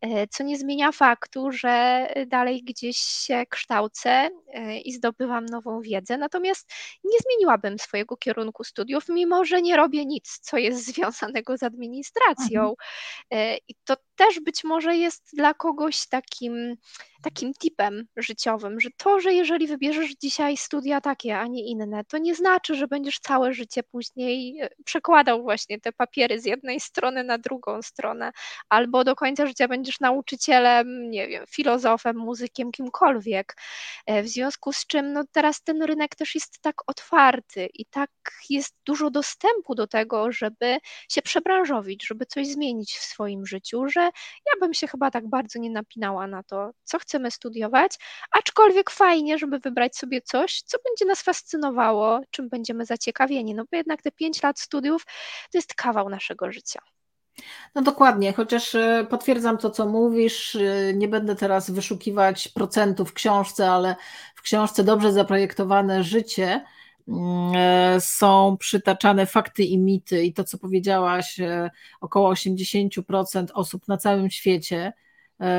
E, 0.00 0.26
co 0.26 0.44
nie 0.44 0.58
zmienia 0.58 0.92
faktu, 0.92 1.52
że 1.52 2.06
dalej 2.26 2.62
gdzieś 2.62 2.96
się 2.96 3.44
kształcę 3.50 4.30
e, 4.48 4.78
i 4.78 4.92
zdobywam 4.92 5.46
nową 5.46 5.80
wiedzę, 5.80 6.18
natomiast 6.18 6.72
nie 7.04 7.18
zmieniłabym 7.18 7.78
swojego 7.78 8.16
kierunku 8.16 8.64
studiów, 8.64 9.04
mimo 9.08 9.44
że 9.44 9.62
nie 9.62 9.76
robię 9.76 10.06
nic, 10.06 10.38
co 10.42 10.56
jest 10.56 10.86
związanego 10.94 11.58
z 11.58 11.62
administracją. 11.62 12.60
Mhm. 12.60 12.76
E, 13.30 13.56
I 13.68 13.74
to 13.84 13.96
też 14.16 14.40
być 14.40 14.64
może 14.64 14.96
jest 14.96 15.30
dla 15.36 15.54
kogoś 15.54 16.06
takim 16.06 16.65
um, 16.72 16.78
takim 17.26 17.54
tipem 17.54 18.06
życiowym, 18.16 18.80
że 18.80 18.88
to, 18.96 19.20
że 19.20 19.32
jeżeli 19.32 19.66
wybierzesz 19.66 20.10
dzisiaj 20.22 20.56
studia 20.56 21.00
takie, 21.00 21.38
a 21.38 21.46
nie 21.46 21.64
inne, 21.64 22.04
to 22.04 22.18
nie 22.18 22.34
znaczy, 22.34 22.74
że 22.74 22.88
będziesz 22.88 23.20
całe 23.20 23.52
życie 23.52 23.82
później 23.82 24.60
e, 24.60 24.68
przekładał 24.84 25.42
właśnie 25.42 25.80
te 25.80 25.92
papiery 25.92 26.40
z 26.40 26.44
jednej 26.44 26.80
strony 26.80 27.24
na 27.24 27.38
drugą 27.38 27.82
stronę, 27.82 28.32
albo 28.68 29.04
do 29.04 29.16
końca 29.16 29.46
życia 29.46 29.68
będziesz 29.68 30.00
nauczycielem, 30.00 31.10
nie 31.10 31.28
wiem, 31.28 31.44
filozofem, 31.48 32.16
muzykiem, 32.16 32.72
kimkolwiek. 32.72 33.56
E, 34.06 34.22
w 34.22 34.28
związku 34.28 34.72
z 34.72 34.86
czym 34.86 35.12
no 35.12 35.24
teraz 35.32 35.62
ten 35.62 35.82
rynek 35.82 36.16
też 36.16 36.34
jest 36.34 36.60
tak 36.60 36.76
otwarty 36.86 37.68
i 37.74 37.86
tak 37.86 38.10
jest 38.50 38.74
dużo 38.84 39.10
dostępu 39.10 39.74
do 39.74 39.86
tego, 39.86 40.32
żeby 40.32 40.78
się 41.10 41.22
przebranżowić, 41.22 42.06
żeby 42.06 42.26
coś 42.26 42.46
zmienić 42.46 42.92
w 42.96 43.02
swoim 43.02 43.46
życiu, 43.46 43.88
że 43.88 44.00
ja 44.46 44.60
bym 44.60 44.74
się 44.74 44.86
chyba 44.86 45.10
tak 45.10 45.28
bardzo 45.28 45.58
nie 45.58 45.70
napinała 45.70 46.26
na 46.26 46.42
to, 46.42 46.70
co 46.84 46.98
chcemy 47.16 47.30
studiować, 47.30 47.98
aczkolwiek 48.30 48.90
fajnie, 48.90 49.38
żeby 49.38 49.58
wybrać 49.58 49.96
sobie 49.96 50.22
coś, 50.22 50.62
co 50.62 50.78
będzie 50.84 51.04
nas 51.04 51.22
fascynowało, 51.22 52.20
czym 52.30 52.48
będziemy 52.48 52.86
zaciekawieni, 52.86 53.54
no 53.54 53.64
bo 53.70 53.76
jednak 53.76 54.02
te 54.02 54.12
pięć 54.12 54.42
lat 54.42 54.60
studiów 54.60 55.04
to 55.52 55.58
jest 55.58 55.74
kawał 55.74 56.08
naszego 56.08 56.52
życia. 56.52 56.80
No 57.74 57.82
dokładnie, 57.82 58.32
chociaż 58.32 58.74
e, 58.74 59.06
potwierdzam 59.10 59.58
to, 59.58 59.70
co 59.70 59.86
mówisz. 59.86 60.56
E, 60.56 60.94
nie 60.94 61.08
będę 61.08 61.36
teraz 61.36 61.70
wyszukiwać 61.70 62.48
procentów 62.48 63.10
w 63.10 63.12
książce, 63.12 63.70
ale 63.70 63.96
w 64.34 64.42
książce 64.42 64.84
dobrze 64.84 65.12
zaprojektowane 65.12 66.04
życie 66.04 66.64
mm, 67.08 67.52
e, 67.56 68.00
są 68.00 68.56
przytaczane 68.60 69.26
fakty 69.26 69.62
i 69.64 69.78
mity, 69.78 70.24
i 70.24 70.32
to, 70.32 70.44
co 70.44 70.58
powiedziałaś, 70.58 71.40
około 72.00 72.32
80% 72.32 73.46
osób 73.54 73.88
na 73.88 73.96
całym 73.96 74.30
świecie 74.30 74.92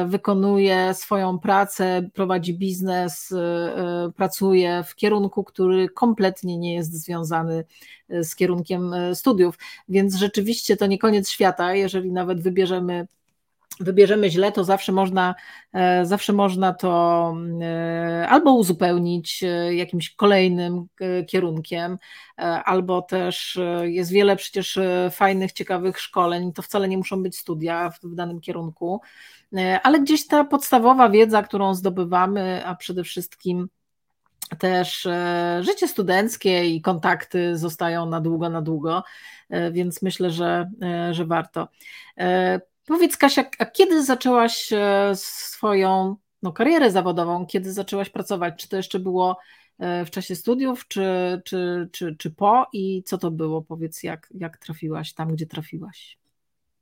wykonuje 0.06 0.94
swoją 0.94 1.40
pracę, 1.40 2.10
prowadzi 2.14 2.54
biznes, 2.54 3.32
e, 3.32 3.38
e, 3.38 4.12
pracuje 4.16 4.84
w 4.88 4.96
kierunku, 4.96 5.44
który 5.44 5.90
kompletnie 5.90 6.58
nie 6.58 6.74
jest 6.74 6.94
związany 6.94 7.66
z 8.10 8.36
kierunkiem 8.36 8.92
studiów. 9.14 9.58
Więc 9.90 10.16
rzeczywiście 10.16 10.78
to 10.78 10.88
nie 10.88 10.98
koniec 10.98 11.30
świata, 11.30 11.74
jeżeli 11.74 12.12
nawet 12.12 12.42
wybierzemy 12.42 13.08
wybierzemy 13.80 14.30
źle, 14.30 14.52
to 14.52 14.64
zawsze 14.64 14.92
można, 14.92 15.36
zawsze 16.04 16.34
można 16.34 16.74
to 16.74 17.36
albo 18.28 18.54
uzupełnić 18.54 19.44
jakimś 19.72 20.16
kolejnym 20.16 20.88
kierunkiem, 21.28 21.98
albo 22.66 23.02
też 23.02 23.60
jest 23.82 24.12
wiele 24.12 24.36
przecież 24.36 24.80
fajnych, 25.12 25.52
ciekawych 25.52 26.00
szkoleń. 26.00 26.54
To 26.54 26.62
wcale 26.62 26.88
nie 26.88 26.98
muszą 26.98 27.24
być 27.24 27.38
studia 27.38 27.90
w 28.04 28.16
danym 28.16 28.42
kierunku. 28.42 29.02
E, 29.56 29.82
ale 29.82 30.00
gdzieś 30.00 30.28
ta 30.28 30.44
podstawowa 30.44 31.10
wiedza, 31.10 31.44
którą 31.44 31.74
zdobywamy, 31.74 32.66
a 32.66 32.76
przede 32.76 33.04
wszystkim 33.04 33.70
też 34.60 35.06
e, 35.06 35.60
życie 35.64 35.88
studenckie 35.88 36.66
i 36.66 36.82
kontakty 36.82 37.58
zostają 37.58 38.06
na 38.06 38.22
długo, 38.22 38.50
na 38.50 38.62
długo, 38.62 39.04
e, 39.50 39.72
więc 39.72 40.02
myślę, 40.02 40.32
że, 40.32 40.70
że 41.12 41.26
warto. 41.26 41.68
Powiedz 42.86 43.18
Kasia, 43.18 43.44
a 43.60 43.66
kiedy 43.66 44.04
zaczęłaś 44.04 44.70
swoją 45.14 46.16
no, 46.42 46.54
karierę 46.54 46.92
zawodową, 46.92 47.46
kiedy 47.46 47.74
zaczęłaś 47.74 48.10
pracować? 48.10 48.54
Czy 48.58 48.70
to 48.70 48.78
jeszcze 48.78 49.00
było 49.00 49.38
w 49.80 50.10
czasie 50.10 50.36
studiów, 50.36 50.88
czy, 50.88 51.42
czy, 51.46 51.90
czy, 51.92 52.16
czy 52.16 52.32
po 52.32 52.68
i 52.74 53.04
co 53.04 53.18
to 53.18 53.32
było? 53.32 53.62
Powiedz, 53.62 54.04
jak, 54.04 54.30
jak 54.34 54.58
trafiłaś 54.58 55.14
tam, 55.14 55.34
gdzie 55.34 55.46
trafiłaś? 55.46 56.18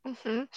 Mhm. 0.06 0.48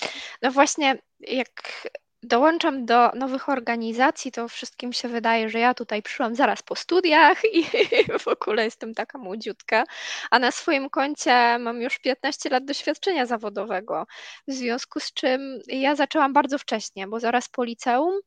No 0.42 0.50
właśnie, 0.50 0.98
jak 1.20 1.88
dołączam 2.22 2.86
do 2.86 3.10
nowych 3.14 3.48
organizacji, 3.48 4.32
to 4.32 4.48
wszystkim 4.48 4.92
się 4.92 5.08
wydaje, 5.08 5.48
że 5.48 5.58
ja 5.58 5.74
tutaj 5.74 6.02
przyszłam 6.02 6.34
zaraz 6.34 6.62
po 6.62 6.76
studiach 6.76 7.42
i 7.52 7.64
w 8.24 8.28
ogóle 8.28 8.64
jestem 8.64 8.94
taka 8.94 9.18
młodziutka, 9.18 9.84
a 10.30 10.38
na 10.38 10.50
swoim 10.50 10.90
koncie 10.90 11.58
mam 11.58 11.82
już 11.82 11.98
15 11.98 12.50
lat 12.50 12.64
doświadczenia 12.64 13.26
zawodowego, 13.26 14.06
w 14.48 14.52
związku 14.52 15.00
z 15.00 15.12
czym 15.12 15.60
ja 15.66 15.94
zaczęłam 15.96 16.32
bardzo 16.32 16.58
wcześnie, 16.58 17.06
bo 17.06 17.20
zaraz 17.20 17.48
po 17.48 17.64
liceum 17.64 18.20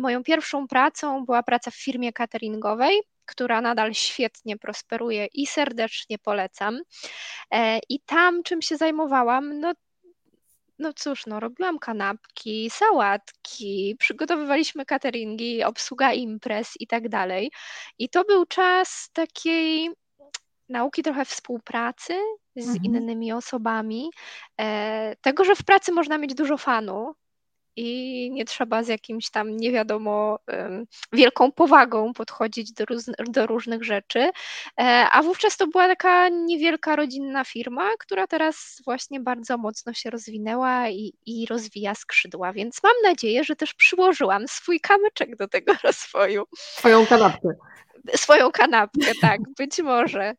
moją 0.00 0.22
pierwszą 0.24 0.68
pracą 0.68 1.24
była 1.24 1.42
praca 1.42 1.70
w 1.70 1.76
firmie 1.76 2.12
cateringowej, 2.12 3.00
która 3.26 3.60
nadal 3.60 3.94
świetnie 3.94 4.56
prosperuje 4.58 5.26
i 5.26 5.46
serdecznie 5.46 6.18
polecam. 6.18 6.80
E, 7.50 7.78
I 7.88 8.00
tam, 8.00 8.42
czym 8.42 8.62
się 8.62 8.76
zajmowałam, 8.76 9.60
no 9.60 9.72
no 10.78 10.92
cóż, 10.92 11.26
no 11.26 11.40
robiłam 11.40 11.78
kanapki, 11.78 12.70
sałatki, 12.70 13.96
przygotowywaliśmy 13.98 14.86
cateringi, 14.86 15.64
obsługa 15.64 16.12
imprez 16.12 16.74
i 16.80 16.86
tak 16.86 17.08
dalej. 17.08 17.52
I 17.98 18.08
to 18.08 18.24
był 18.24 18.46
czas 18.46 19.10
takiej 19.12 19.90
nauki 20.68 21.02
trochę 21.02 21.24
współpracy 21.24 22.14
z 22.56 22.68
mhm. 22.68 22.84
innymi 22.84 23.32
osobami, 23.32 24.10
e, 24.60 25.16
tego, 25.20 25.44
że 25.44 25.56
w 25.56 25.64
pracy 25.64 25.92
można 25.92 26.18
mieć 26.18 26.34
dużo 26.34 26.56
fanu, 26.56 27.14
i 27.76 28.30
nie 28.32 28.44
trzeba 28.44 28.82
z 28.82 28.88
jakimś 28.88 29.30
tam 29.30 29.56
nie 29.56 29.72
wiadomo 29.72 30.38
wielką 31.12 31.52
powagą 31.52 32.12
podchodzić 32.12 32.72
do, 32.72 32.84
do, 33.26 33.46
różnych 33.46 33.84
rzeczy. 33.84 34.30
E, 34.80 35.06
a 35.12 35.22
wówczas 35.22 35.56
to 35.56 35.66
była 35.66 35.88
taka 35.88 36.28
niewielka 36.28 36.96
rodzinna 36.96 37.44
firma, 37.44 37.90
która 37.98 38.26
teraz 38.26 38.82
właśnie 38.84 39.20
bardzo 39.20 39.58
mocno 39.58 39.92
się 39.92 40.10
rozwinęła 40.10 40.88
i, 40.88 41.12
i 41.26 41.46
rozwija 41.46 41.94
skrzydła, 41.94 42.52
więc 42.52 42.82
mam 42.82 42.94
nadzieję, 43.04 43.44
że 43.44 43.56
też 43.56 43.74
przyłożyłam 43.74 44.48
swój 44.48 44.80
kamyczek 44.80 45.36
do 45.36 45.48
tego 45.48 45.72
rozwoju. 45.84 46.44
Swoją 46.56 47.06
kanapkę 47.06 47.48
swoją 48.14 48.52
kanapkę, 48.52 49.12
tak, 49.20 49.40
być 49.58 49.78
może. 49.78 50.34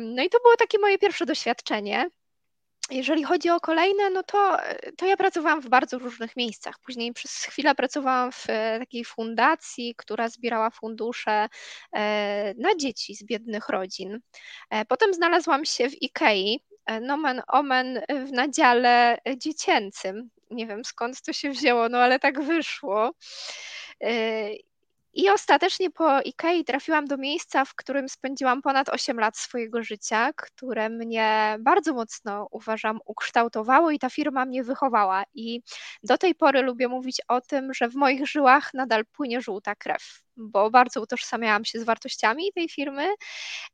No 0.00 0.22
i 0.22 0.30
to 0.30 0.38
było 0.42 0.56
takie 0.58 0.78
moje 0.78 0.98
pierwsze 0.98 1.26
doświadczenie. 1.26 2.10
Jeżeli 2.90 3.24
chodzi 3.24 3.50
o 3.50 3.60
kolejne, 3.60 4.10
no 4.10 4.22
to, 4.22 4.56
to 4.96 5.06
ja 5.06 5.16
pracowałam 5.16 5.60
w 5.60 5.68
bardzo 5.68 5.98
różnych 5.98 6.36
miejscach. 6.36 6.78
Później 6.86 7.12
przez 7.12 7.32
chwilę 7.32 7.74
pracowałam 7.74 8.32
w 8.32 8.44
e, 8.48 8.78
takiej 8.78 9.04
fundacji, 9.04 9.94
która 9.96 10.28
zbierała 10.28 10.70
fundusze 10.70 11.48
e, 11.92 12.54
na 12.54 12.76
dzieci 12.76 13.14
z 13.14 13.24
biednych 13.24 13.68
rodzin. 13.68 14.20
E, 14.70 14.84
potem 14.84 15.14
znalazłam 15.14 15.64
się 15.64 15.90
w 15.90 15.94
IKEA, 16.02 16.60
nomen 17.00 17.42
omen 17.48 18.00
w 18.08 18.32
nadziale 18.32 19.18
dziecięcym. 19.36 20.30
Nie 20.50 20.66
wiem 20.66 20.84
skąd 20.84 21.22
to 21.22 21.32
się 21.32 21.50
wzięło, 21.50 21.88
no 21.88 21.98
ale 21.98 22.18
tak 22.18 22.42
wyszło. 22.42 23.12
I 25.18 25.30
ostatecznie 25.30 25.90
po 25.90 26.20
Ikei 26.20 26.64
trafiłam 26.64 27.04
do 27.04 27.16
miejsca, 27.16 27.64
w 27.64 27.74
którym 27.74 28.08
spędziłam 28.08 28.62
ponad 28.62 28.88
8 28.88 29.20
lat 29.20 29.38
swojego 29.38 29.82
życia, 29.82 30.32
które 30.36 30.88
mnie 30.88 31.56
bardzo 31.60 31.94
mocno, 31.94 32.48
uważam, 32.50 32.98
ukształtowało 33.06 33.90
i 33.90 33.98
ta 33.98 34.10
firma 34.10 34.44
mnie 34.44 34.64
wychowała. 34.64 35.22
I 35.34 35.62
do 36.02 36.18
tej 36.18 36.34
pory 36.34 36.62
lubię 36.62 36.88
mówić 36.88 37.20
o 37.28 37.40
tym, 37.40 37.74
że 37.74 37.88
w 37.88 37.94
moich 37.94 38.26
żyłach 38.26 38.74
nadal 38.74 39.04
płynie 39.06 39.40
żółta 39.40 39.74
krew 39.74 40.27
bo 40.38 40.70
bardzo 40.70 41.00
utożsamiałam 41.00 41.64
się 41.64 41.80
z 41.80 41.84
wartościami 41.84 42.52
tej 42.54 42.68
firmy. 42.68 43.08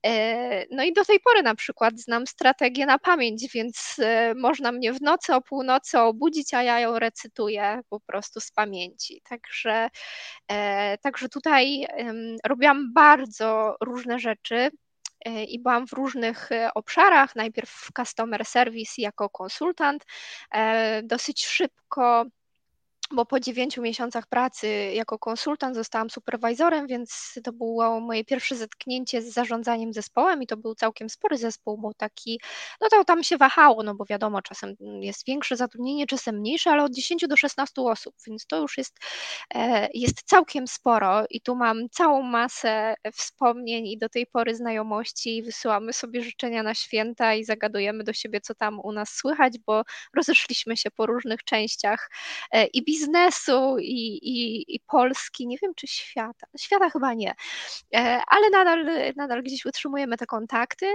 E, 0.06 0.64
no 0.70 0.84
i 0.84 0.92
do 0.92 1.04
tej 1.04 1.20
pory 1.20 1.42
na 1.42 1.54
przykład 1.54 2.00
znam 2.00 2.26
strategię 2.26 2.86
na 2.86 2.98
pamięć, 2.98 3.52
więc 3.54 3.96
e, 3.98 4.34
można 4.34 4.72
mnie 4.72 4.92
w 4.92 5.02
nocy 5.02 5.34
o 5.34 5.40
północy 5.42 5.98
obudzić, 5.98 6.54
a 6.54 6.62
ja 6.62 6.80
ją 6.80 6.98
recytuję 6.98 7.80
po 7.90 8.00
prostu 8.00 8.40
z 8.40 8.50
pamięci. 8.50 9.22
Także, 9.28 9.88
także 11.02 11.28
tutaj 11.28 11.86
robiłam 12.44 12.92
bardzo 12.94 13.76
różne 13.80 14.18
rzeczy 14.18 14.70
i 15.48 15.62
byłam 15.62 15.86
w 15.86 15.92
różnych 15.92 16.50
obszarach. 16.74 17.36
Najpierw 17.36 17.70
w 17.70 17.92
customer 17.96 18.44
service 18.44 18.92
jako 18.98 19.30
konsultant. 19.30 20.04
Dosyć 21.02 21.46
szybko 21.46 22.24
bo 23.14 23.26
po 23.26 23.40
dziewięciu 23.40 23.82
miesiącach 23.82 24.26
pracy 24.26 24.68
jako 24.94 25.18
konsultant 25.18 25.76
zostałam 25.76 26.10
superwajzorem, 26.10 26.86
więc 26.86 27.38
to 27.44 27.52
było 27.52 28.00
moje 28.00 28.24
pierwsze 28.24 28.56
zetknięcie 28.56 29.22
z 29.22 29.32
zarządzaniem 29.32 29.92
zespołem 29.92 30.42
i 30.42 30.46
to 30.46 30.56
był 30.56 30.74
całkiem 30.74 31.08
spory 31.08 31.36
zespół, 31.36 31.78
bo 31.78 31.94
taki, 31.94 32.40
no 32.80 32.88
to 32.88 33.04
tam 33.04 33.22
się 33.22 33.36
wahało, 33.36 33.82
no 33.82 33.94
bo 33.94 34.04
wiadomo, 34.04 34.42
czasem 34.42 34.74
jest 34.80 35.26
większe 35.26 35.56
zatrudnienie, 35.56 36.06
czasem 36.06 36.36
mniejsze, 36.38 36.70
ale 36.70 36.84
od 36.84 36.92
10 36.92 37.26
do 37.28 37.36
16 37.36 37.82
osób, 37.82 38.14
więc 38.26 38.46
to 38.46 38.60
już 38.60 38.78
jest, 38.78 38.98
e, 39.54 39.88
jest 39.94 40.22
całkiem 40.22 40.66
sporo 40.68 41.24
i 41.30 41.40
tu 41.40 41.56
mam 41.56 41.88
całą 41.90 42.22
masę 42.22 42.94
wspomnień 43.12 43.86
i 43.86 43.98
do 43.98 44.08
tej 44.08 44.26
pory 44.26 44.54
znajomości 44.54 45.36
i 45.36 45.42
wysyłamy 45.42 45.92
sobie 45.92 46.22
życzenia 46.22 46.62
na 46.62 46.74
święta 46.74 47.34
i 47.34 47.44
zagadujemy 47.44 48.04
do 48.04 48.12
siebie, 48.12 48.40
co 48.40 48.54
tam 48.54 48.80
u 48.80 48.92
nas 48.92 49.10
słychać, 49.10 49.52
bo 49.66 49.82
rozeszliśmy 50.16 50.76
się 50.76 50.90
po 50.90 51.06
różnych 51.06 51.44
częściach 51.44 52.10
e, 52.52 52.66
i 52.66 52.84
biznesu 52.84 53.03
i, 53.78 54.18
i, 54.22 54.64
i 54.74 54.80
Polski, 54.86 55.46
nie 55.46 55.56
wiem 55.62 55.72
czy 55.76 55.86
świata, 55.86 56.46
świata 56.58 56.90
chyba 56.90 57.14
nie, 57.14 57.34
e, 57.94 58.22
ale 58.26 58.50
nadal, 58.50 58.86
nadal 59.16 59.42
gdzieś 59.42 59.66
utrzymujemy 59.66 60.16
te 60.16 60.26
kontakty 60.26 60.86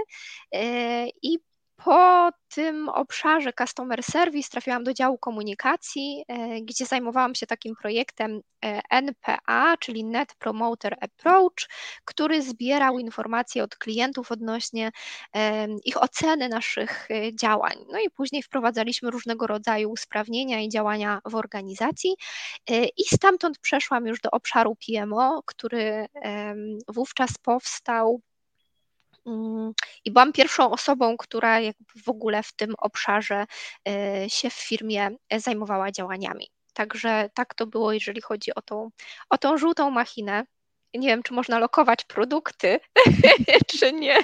e, 0.52 1.06
i 1.22 1.38
po 1.84 2.30
tym 2.54 2.88
obszarze 2.88 3.52
Customer 3.52 4.02
Service 4.02 4.50
trafiłam 4.50 4.84
do 4.84 4.94
działu 4.94 5.18
komunikacji, 5.18 6.24
e, 6.28 6.60
gdzie 6.60 6.86
zajmowałam 6.86 7.34
się 7.34 7.46
takim 7.46 7.76
projektem 7.76 8.40
e, 8.64 8.80
NPA, 8.90 9.76
czyli 9.76 10.04
Net 10.04 10.34
Promoter 10.34 10.96
Approach, 11.00 11.68
który 12.04 12.42
zbierał 12.42 12.98
informacje 12.98 13.64
od 13.64 13.76
klientów 13.76 14.32
odnośnie 14.32 14.90
e, 15.36 15.66
ich 15.84 16.02
oceny 16.02 16.48
naszych 16.48 17.08
działań. 17.40 17.76
No 17.92 17.98
i 17.98 18.10
później 18.10 18.42
wprowadzaliśmy 18.42 19.10
różnego 19.10 19.46
rodzaju 19.46 19.90
usprawnienia 19.90 20.60
i 20.60 20.68
działania 20.68 21.20
w 21.24 21.34
organizacji 21.34 22.16
i 22.96 23.04
stamtąd 23.04 23.58
przeszłam 23.58 24.06
już 24.06 24.20
do 24.20 24.30
obszaru 24.30 24.76
PMO, 24.86 25.42
który 25.46 26.06
wówczas 26.88 27.38
powstał 27.42 28.20
I 30.04 30.10
byłam 30.10 30.32
pierwszą 30.32 30.70
osobą, 30.70 31.16
która 31.16 31.58
w 32.04 32.08
ogóle 32.08 32.42
w 32.42 32.52
tym 32.52 32.74
obszarze 32.78 33.46
e, 33.88 34.30
się 34.30 34.50
w 34.50 34.54
firmie 34.54 35.10
zajmowała 35.36 35.90
działaniami. 35.90 36.50
Także 36.74 37.30
tak 37.34 37.54
to 37.54 37.66
było, 37.66 37.92
jeżeli 37.92 38.20
chodzi 38.20 38.54
o 38.54 38.62
tą, 38.62 38.90
o 39.30 39.38
tą 39.38 39.58
żółtą 39.58 39.90
machinę. 39.90 40.44
Nie 40.94 41.08
wiem, 41.08 41.22
czy 41.22 41.34
można 41.34 41.58
lokować 41.58 42.04
produkty, 42.04 42.80
czy 43.78 43.92
nie. 43.92 44.18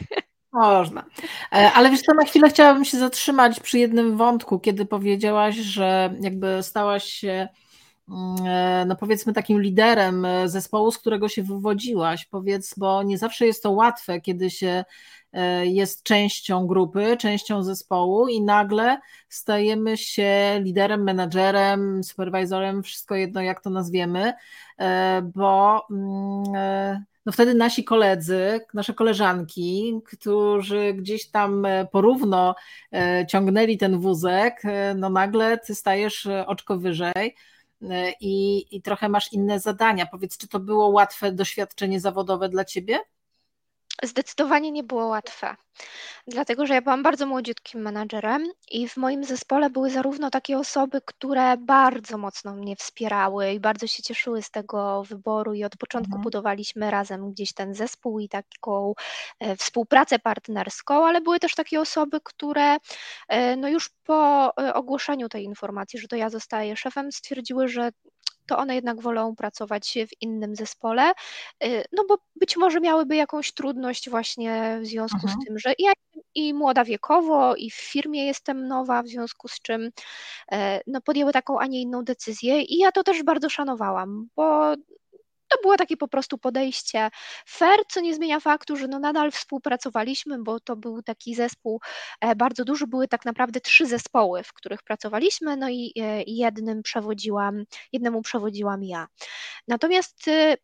Można. 0.52 1.04
E, 1.52 1.72
ale 1.72 1.90
wiesz 1.90 2.02
co, 2.02 2.14
na 2.14 2.24
chwilę 2.24 2.48
chciałabym 2.48 2.84
się 2.84 2.98
zatrzymać 2.98 3.60
przy 3.60 3.78
jednym 3.78 4.16
wątku, 4.16 4.60
kiedy 4.60 4.86
powiedziałaś, 4.86 5.56
że 5.56 6.14
jakby 6.20 6.62
stałaś 6.62 7.04
się 7.04 7.48
Mm, 7.48 7.65
no 8.86 8.96
powiedzmy 8.96 9.32
takim 9.32 9.60
liderem 9.60 10.24
e, 10.24 10.48
zespołu, 10.48 10.90
z 10.90 10.98
którego 10.98 11.28
się 11.28 11.42
wywodziłaś, 11.42 12.24
powiedz, 12.24 12.74
bo 12.78 13.02
nie 13.02 13.18
zawsze 13.18 13.46
jest 13.46 13.62
to 13.62 13.70
łatwe, 13.70 14.20
kiedy 14.20 14.50
się 14.50 14.84
e, 15.32 15.66
jest 15.66 16.02
częścią 16.02 16.66
grupy, 16.66 17.16
częścią 17.16 17.62
zespołu 17.62 18.28
i 18.28 18.40
nagle 18.40 18.98
stajemy 19.28 19.96
się 19.96 20.60
liderem, 20.62 21.02
menadżerem, 21.02 22.04
superwizorem, 22.04 22.82
wszystko 22.82 23.14
jedno 23.14 23.42
jak 23.42 23.60
to 23.60 23.70
nazwiemy, 23.70 24.32
bo 25.34 25.86
mm, 25.90 27.04
no 27.26 27.32
wtedy 27.32 27.54
nasi 27.54 27.84
koledzy, 27.84 28.60
nasze 28.74 28.94
koleżanki, 28.94 30.00
którzy 30.04 30.94
gdzieś 30.94 31.30
tam 31.30 31.66
porówno 31.92 32.54
ciągnęli 33.28 33.78
ten 33.78 33.98
wózek, 33.98 34.62
no 34.96 35.10
nagle 35.10 35.58
ty 35.58 35.74
stajesz 35.74 36.28
oczko 36.46 36.78
wyżej, 36.78 37.36
E, 37.36 37.55
i, 38.20 38.66
i 38.76 38.82
trochę 38.82 39.08
masz 39.08 39.32
inne 39.32 39.60
zadania. 39.60 40.06
Powiedz, 40.06 40.36
czy 40.36 40.48
to 40.48 40.60
było 40.60 40.88
łatwe 40.88 41.32
doświadczenie 41.32 42.00
zawodowe 42.00 42.48
dla 42.48 42.64
ciebie? 42.64 42.98
Zdecydowanie 44.02 44.70
nie 44.70 44.84
było 44.84 45.06
łatwe, 45.06 45.56
dlatego 46.26 46.66
że 46.66 46.74
ja 46.74 46.82
byłam 46.82 47.02
bardzo 47.02 47.26
młodziutkim 47.26 47.80
menadżerem 47.80 48.44
i 48.70 48.88
w 48.88 48.96
moim 48.96 49.24
zespole 49.24 49.70
były 49.70 49.90
zarówno 49.90 50.30
takie 50.30 50.58
osoby, 50.58 51.00
które 51.04 51.56
bardzo 51.56 52.18
mocno 52.18 52.54
mnie 52.54 52.76
wspierały 52.76 53.52
i 53.52 53.60
bardzo 53.60 53.86
się 53.86 54.02
cieszyły 54.02 54.42
z 54.42 54.50
tego 54.50 55.02
wyboru 55.02 55.54
i 55.54 55.64
od 55.64 55.76
początku 55.76 56.10
mhm. 56.10 56.22
budowaliśmy 56.22 56.90
razem 56.90 57.30
gdzieś 57.30 57.52
ten 57.52 57.74
zespół 57.74 58.18
i 58.18 58.28
taką 58.28 58.94
e, 59.40 59.56
współpracę 59.56 60.18
partnerską, 60.18 61.06
ale 61.06 61.20
były 61.20 61.38
też 61.38 61.54
takie 61.54 61.80
osoby, 61.80 62.20
które 62.24 62.76
e, 63.28 63.56
no 63.56 63.68
już 63.68 63.90
po 64.04 64.52
e, 64.60 64.74
ogłoszeniu 64.74 65.28
tej 65.28 65.44
informacji, 65.44 65.98
że 65.98 66.08
to 66.08 66.16
ja 66.16 66.30
zostaję 66.30 66.76
szefem, 66.76 67.12
stwierdziły, 67.12 67.68
że 67.68 67.90
to 68.46 68.58
one 68.58 68.74
jednak 68.74 69.00
wolą 69.00 69.36
pracować 69.36 69.98
w 70.08 70.22
innym 70.22 70.56
zespole, 70.56 71.12
y, 71.64 71.84
no 71.92 72.04
bo 72.08 72.18
być 72.36 72.56
może 72.56 72.80
miałyby 72.80 73.16
jakąś 73.16 73.52
trudność 73.52 74.10
właśnie 74.10 74.78
w 74.82 74.86
związku 74.86 75.26
mhm. 75.26 75.40
z 75.40 75.46
tym, 75.46 75.58
że 75.58 75.74
ja 75.78 75.92
i 76.34 76.54
młoda 76.54 76.84
wiekowo, 76.84 77.56
i 77.56 77.70
w 77.70 77.74
firmie 77.74 78.26
jestem 78.26 78.68
nowa, 78.68 79.02
w 79.02 79.08
związku 79.08 79.48
z 79.48 79.60
czym 79.60 79.90
e, 80.52 80.80
no, 80.86 81.00
podjęły 81.00 81.32
taką, 81.32 81.58
a 81.58 81.66
nie 81.66 81.82
inną 81.82 82.04
decyzję 82.04 82.62
i 82.62 82.78
ja 82.78 82.92
to 82.92 83.04
też 83.04 83.22
bardzo 83.22 83.48
szanowałam, 83.48 84.28
bo 84.36 84.74
to 85.48 85.58
było 85.62 85.76
takie 85.76 85.96
po 85.96 86.08
prostu 86.08 86.38
podejście 86.38 87.10
fair, 87.46 87.80
co 87.88 88.00
nie 88.00 88.14
zmienia 88.14 88.40
faktu, 88.40 88.76
że 88.76 88.88
no 88.88 88.98
nadal 88.98 89.32
współpracowaliśmy, 89.32 90.42
bo 90.42 90.60
to 90.60 90.76
był 90.76 91.02
taki 91.02 91.34
zespół 91.34 91.80
e, 92.20 92.36
bardzo 92.36 92.64
duży, 92.64 92.86
były 92.86 93.08
tak 93.08 93.24
naprawdę 93.24 93.60
trzy 93.60 93.86
zespoły, 93.86 94.42
w 94.42 94.52
których 94.52 94.82
pracowaliśmy, 94.82 95.56
no 95.56 95.68
i 95.68 95.92
e, 95.96 96.22
jednym 96.26 96.82
przewodziłam, 96.82 97.64
jednemu 97.92 98.22
przewodziłam 98.22 98.84
ja. 98.84 99.06
Natomiast 99.68 100.28
y, 100.28 100.56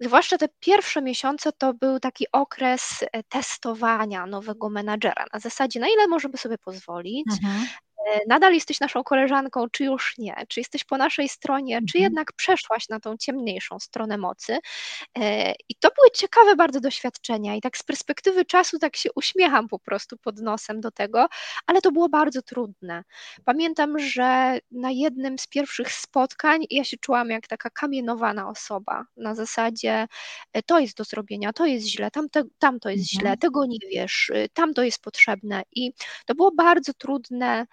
Zwłaszcza 0.00 0.38
te 0.38 0.48
pierwsze 0.60 1.02
miesiące 1.02 1.52
to 1.52 1.74
był 1.74 2.00
taki 2.00 2.26
okres 2.32 2.82
e, 3.12 3.22
testowania 3.22 4.26
nowego 4.26 4.70
menadżera. 4.70 5.24
Na 5.32 5.40
zasadzie, 5.40 5.80
na 5.80 5.86
ile 5.88 6.06
możemy 6.08 6.36
sobie 6.36 6.58
pozwolić, 6.58 7.26
mhm. 7.42 7.66
E, 8.06 8.20
nadal 8.28 8.54
jesteś 8.54 8.80
naszą 8.80 9.04
koleżanką, 9.04 9.70
czy 9.70 9.84
już 9.84 10.18
nie, 10.18 10.34
czy 10.48 10.60
jesteś 10.60 10.84
po 10.84 10.96
naszej 10.96 11.28
stronie, 11.28 11.78
czy 11.78 11.98
mhm. 11.98 12.02
jednak 12.02 12.32
przeszłaś 12.32 12.88
na 12.88 13.00
tą 13.00 13.16
ciemniejszą 13.16 13.78
stronę 13.78 14.18
mocy. 14.18 14.58
E, 15.18 15.52
I 15.68 15.74
to 15.80 15.88
były 15.96 16.10
ciekawe 16.14 16.56
bardzo 16.56 16.80
doświadczenia 16.80 17.54
i 17.54 17.60
tak 17.60 17.78
z 17.78 17.82
perspektywy 17.82 18.44
czasu 18.44 18.78
tak 18.78 18.96
się 18.96 19.08
uśmiecham 19.14 19.68
po 19.68 19.78
prostu 19.78 20.16
pod 20.16 20.38
nosem 20.38 20.80
do 20.80 20.90
tego, 20.90 21.26
ale 21.66 21.80
to 21.80 21.92
było 21.92 22.08
bardzo 22.08 22.42
trudne. 22.42 23.04
Pamiętam, 23.44 23.98
że 23.98 24.58
na 24.70 24.90
jednym 24.90 25.38
z 25.38 25.46
pierwszych 25.46 25.92
spotkań 25.92 26.64
ja 26.70 26.84
się 26.84 26.96
czułam 26.96 27.30
jak 27.30 27.46
taka 27.46 27.70
kamienowana 27.70 28.48
osoba, 28.48 29.04
na 29.16 29.34
zasadzie 29.34 30.06
e, 30.52 30.62
to 30.62 30.78
jest 30.78 30.96
do 30.96 31.04
zrobienia, 31.04 31.52
to 31.52 31.66
jest 31.66 31.86
źle, 31.86 32.10
tam, 32.10 32.28
te, 32.28 32.42
tam 32.58 32.80
to 32.80 32.90
jest 32.90 33.14
mhm. 33.14 33.20
źle, 33.20 33.36
tego 33.36 33.66
nie 33.66 33.78
wiesz, 33.90 34.32
tam 34.54 34.74
to 34.74 34.82
jest 34.82 35.02
potrzebne 35.02 35.62
i 35.72 35.92
to 36.26 36.34
było 36.34 36.52
bardzo 36.52 36.94
trudne 36.94 37.66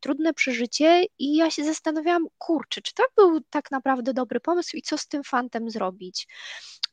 trudne 0.00 0.34
przeżycie 0.34 1.04
i 1.18 1.36
ja 1.36 1.50
się 1.50 1.64
zastanawiałam, 1.64 2.26
kurczę, 2.38 2.82
czy 2.82 2.94
to 2.94 3.02
był 3.16 3.40
tak 3.50 3.70
naprawdę 3.70 4.14
dobry 4.14 4.40
pomysł 4.40 4.76
i 4.76 4.82
co 4.82 4.98
z 4.98 5.08
tym 5.08 5.24
fantem 5.24 5.70
zrobić. 5.70 6.28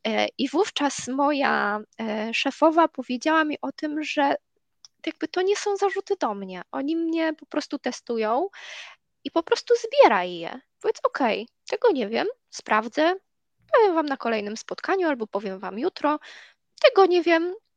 E, 0.07 0.27
I 0.37 0.49
wówczas 0.49 1.07
moja 1.07 1.79
e, 2.01 2.33
szefowa 2.33 2.87
powiedziała 2.87 3.43
mi 3.43 3.57
o 3.61 3.71
tym, 3.71 4.03
że 4.03 4.35
jakby 5.05 5.27
to 5.27 5.41
nie 5.41 5.55
są 5.55 5.77
zarzuty 5.77 6.15
do 6.19 6.33
mnie. 6.33 6.61
Oni 6.71 6.95
mnie 6.95 7.33
po 7.33 7.45
prostu 7.45 7.79
testują 7.79 8.47
i 9.23 9.31
po 9.31 9.43
prostu 9.43 9.73
zbieraj 9.75 10.35
je. 10.35 10.59
Powiedz, 10.81 10.99
okej, 11.03 11.47
tego 11.69 11.91
nie 11.91 12.09
wiem, 12.09 12.27
sprawdzę, 12.49 13.15
powiem 13.73 13.95
wam 13.95 14.05
na 14.05 14.17
kolejnym 14.17 14.57
spotkaniu 14.57 15.07
albo 15.07 15.27
powiem 15.27 15.59
wam 15.59 15.79
jutro. 15.79 16.19
Tego 16.81 17.05
nie 17.05 17.21
wiem, 17.21 17.53
E, 17.53 17.70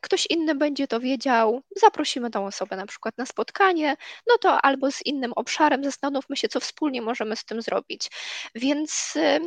ktoś 0.00 0.26
inny 0.30 0.54
będzie 0.54 0.88
to 0.88 1.00
wiedział, 1.00 1.62
zaprosimy 1.76 2.30
tą 2.30 2.46
osobę 2.46 2.76
na 2.76 2.86
przykład 2.86 3.18
na 3.18 3.26
spotkanie, 3.26 3.96
no 4.26 4.38
to 4.38 4.60
albo 4.60 4.90
z 4.90 5.06
innym 5.06 5.32
obszarem 5.32 5.84
zastanówmy 5.84 6.36
się, 6.36 6.48
co 6.48 6.60
wspólnie 6.60 7.02
możemy 7.02 7.36
z 7.36 7.44
tym 7.44 7.62
zrobić. 7.62 8.10
Więc 8.54 9.12
e, 9.16 9.40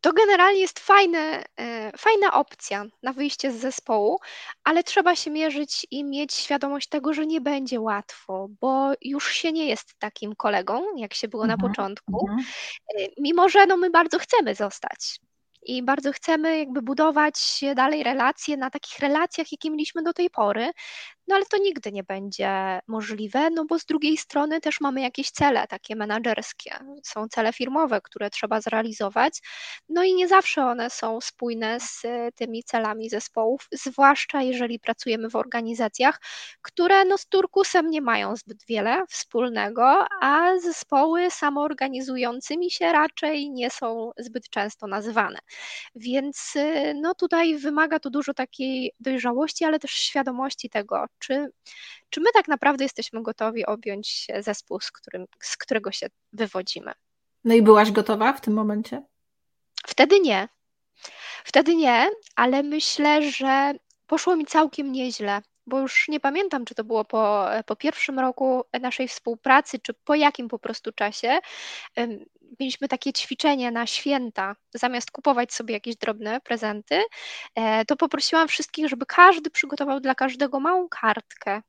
to 0.00 0.12
generalnie 0.12 0.60
jest 0.60 0.78
fajne, 0.78 1.44
e, 1.60 1.92
fajna 1.98 2.32
opcja 2.32 2.84
na 3.02 3.12
wyjście 3.12 3.52
z 3.52 3.56
zespołu, 3.56 4.18
ale 4.64 4.84
trzeba 4.84 5.16
się 5.16 5.30
mierzyć 5.30 5.86
i 5.90 6.04
mieć 6.04 6.34
świadomość 6.34 6.88
tego, 6.88 7.14
że 7.14 7.26
nie 7.26 7.40
będzie 7.40 7.80
łatwo, 7.80 8.48
bo 8.60 8.92
już 9.02 9.32
się 9.32 9.52
nie 9.52 9.68
jest 9.68 9.94
takim 9.98 10.36
kolegą, 10.36 10.96
jak 10.96 11.14
się 11.14 11.28
było 11.28 11.46
na 11.46 11.54
mhm, 11.54 11.70
początku, 11.70 12.28
mhm. 12.30 12.46
mimo 13.18 13.48
że 13.48 13.66
no, 13.66 13.76
my 13.76 13.90
bardzo 13.90 14.18
chcemy 14.18 14.54
zostać 14.54 15.20
i 15.66 15.82
bardzo 15.82 16.12
chcemy 16.12 16.58
jakby 16.58 16.82
budować 16.82 17.60
dalej 17.76 18.02
relacje 18.02 18.56
na 18.56 18.70
takich 18.70 18.98
relacjach, 18.98 19.52
jakie 19.52 19.70
mieliśmy 19.70 20.02
do 20.02 20.12
tej 20.12 20.30
pory, 20.30 20.70
no 21.28 21.34
ale 21.36 21.44
to 21.46 21.58
nigdy 21.58 21.92
nie 21.92 22.04
będzie 22.04 22.80
możliwe, 22.86 23.50
no 23.50 23.64
bo 23.64 23.78
z 23.78 23.84
drugiej 23.84 24.16
strony 24.16 24.60
też 24.60 24.80
mamy 24.80 25.00
jakieś 25.00 25.30
cele 25.30 25.66
takie 25.66 25.96
menedżerskie, 25.96 26.70
są 27.04 27.28
cele 27.28 27.52
firmowe, 27.52 28.00
które 28.00 28.30
trzeba 28.30 28.60
zrealizować, 28.60 29.38
no 29.88 30.04
i 30.04 30.14
nie 30.14 30.28
zawsze 30.28 30.64
one 30.64 30.90
są 30.90 31.20
spójne 31.20 31.80
z 31.80 32.02
tymi 32.34 32.64
celami 32.64 33.10
zespołów, 33.10 33.68
zwłaszcza 33.72 34.42
jeżeli 34.42 34.78
pracujemy 34.80 35.30
w 35.30 35.36
organizacjach, 35.36 36.20
które 36.62 37.04
no 37.04 37.18
z 37.18 37.26
turkusem 37.26 37.90
nie 37.90 38.00
mają 38.00 38.36
zbyt 38.36 38.66
wiele 38.68 39.04
wspólnego, 39.08 40.06
a 40.22 40.58
zespoły 40.58 41.30
samoorganizującymi 41.30 42.70
się 42.70 42.92
raczej 42.92 43.50
nie 43.50 43.70
są 43.70 44.10
zbyt 44.18 44.50
często 44.50 44.86
nazywane. 44.86 45.38
Więc 45.94 46.54
no 46.94 47.14
tutaj 47.14 47.56
wymaga 47.58 47.98
to 47.98 48.10
dużo 48.10 48.34
takiej 48.34 48.92
dojrzałości, 49.00 49.64
ale 49.64 49.78
też 49.78 49.90
świadomości 49.90 50.70
tego, 50.70 51.04
czy, 51.18 51.50
czy 52.10 52.20
my 52.20 52.26
tak 52.34 52.48
naprawdę 52.48 52.84
jesteśmy 52.84 53.22
gotowi 53.22 53.66
objąć 53.66 54.26
zespół, 54.40 54.80
z, 54.80 54.90
którym, 54.92 55.26
z 55.40 55.56
którego 55.56 55.92
się 55.92 56.06
wywodzimy. 56.32 56.92
No 57.44 57.54
i 57.54 57.62
byłaś 57.62 57.90
gotowa 57.90 58.32
w 58.32 58.40
tym 58.40 58.54
momencie? 58.54 59.02
Wtedy 59.86 60.20
nie. 60.20 60.48
Wtedy 61.44 61.76
nie, 61.76 62.10
ale 62.36 62.62
myślę, 62.62 63.30
że 63.30 63.74
poszło 64.06 64.36
mi 64.36 64.46
całkiem 64.46 64.92
nieźle, 64.92 65.42
bo 65.66 65.80
już 65.80 66.08
nie 66.08 66.20
pamiętam, 66.20 66.64
czy 66.64 66.74
to 66.74 66.84
było 66.84 67.04
po, 67.04 67.46
po 67.66 67.76
pierwszym 67.76 68.18
roku 68.18 68.64
naszej 68.80 69.08
współpracy, 69.08 69.78
czy 69.78 69.94
po 69.94 70.14
jakim 70.14 70.48
po 70.48 70.58
prostu 70.58 70.92
czasie. 70.92 71.38
Mieliśmy 72.60 72.88
takie 72.88 73.12
ćwiczenie 73.12 73.70
na 73.70 73.86
święta. 73.86 74.56
Zamiast 74.74 75.10
kupować 75.10 75.52
sobie 75.54 75.74
jakieś 75.74 75.96
drobne 75.96 76.40
prezenty, 76.40 77.02
e, 77.54 77.84
to 77.84 77.96
poprosiłam 77.96 78.48
wszystkich, 78.48 78.88
żeby 78.88 79.06
każdy 79.06 79.50
przygotował 79.50 80.00
dla 80.00 80.14
każdego 80.14 80.60
małą 80.60 80.88
kartkę 80.88 81.62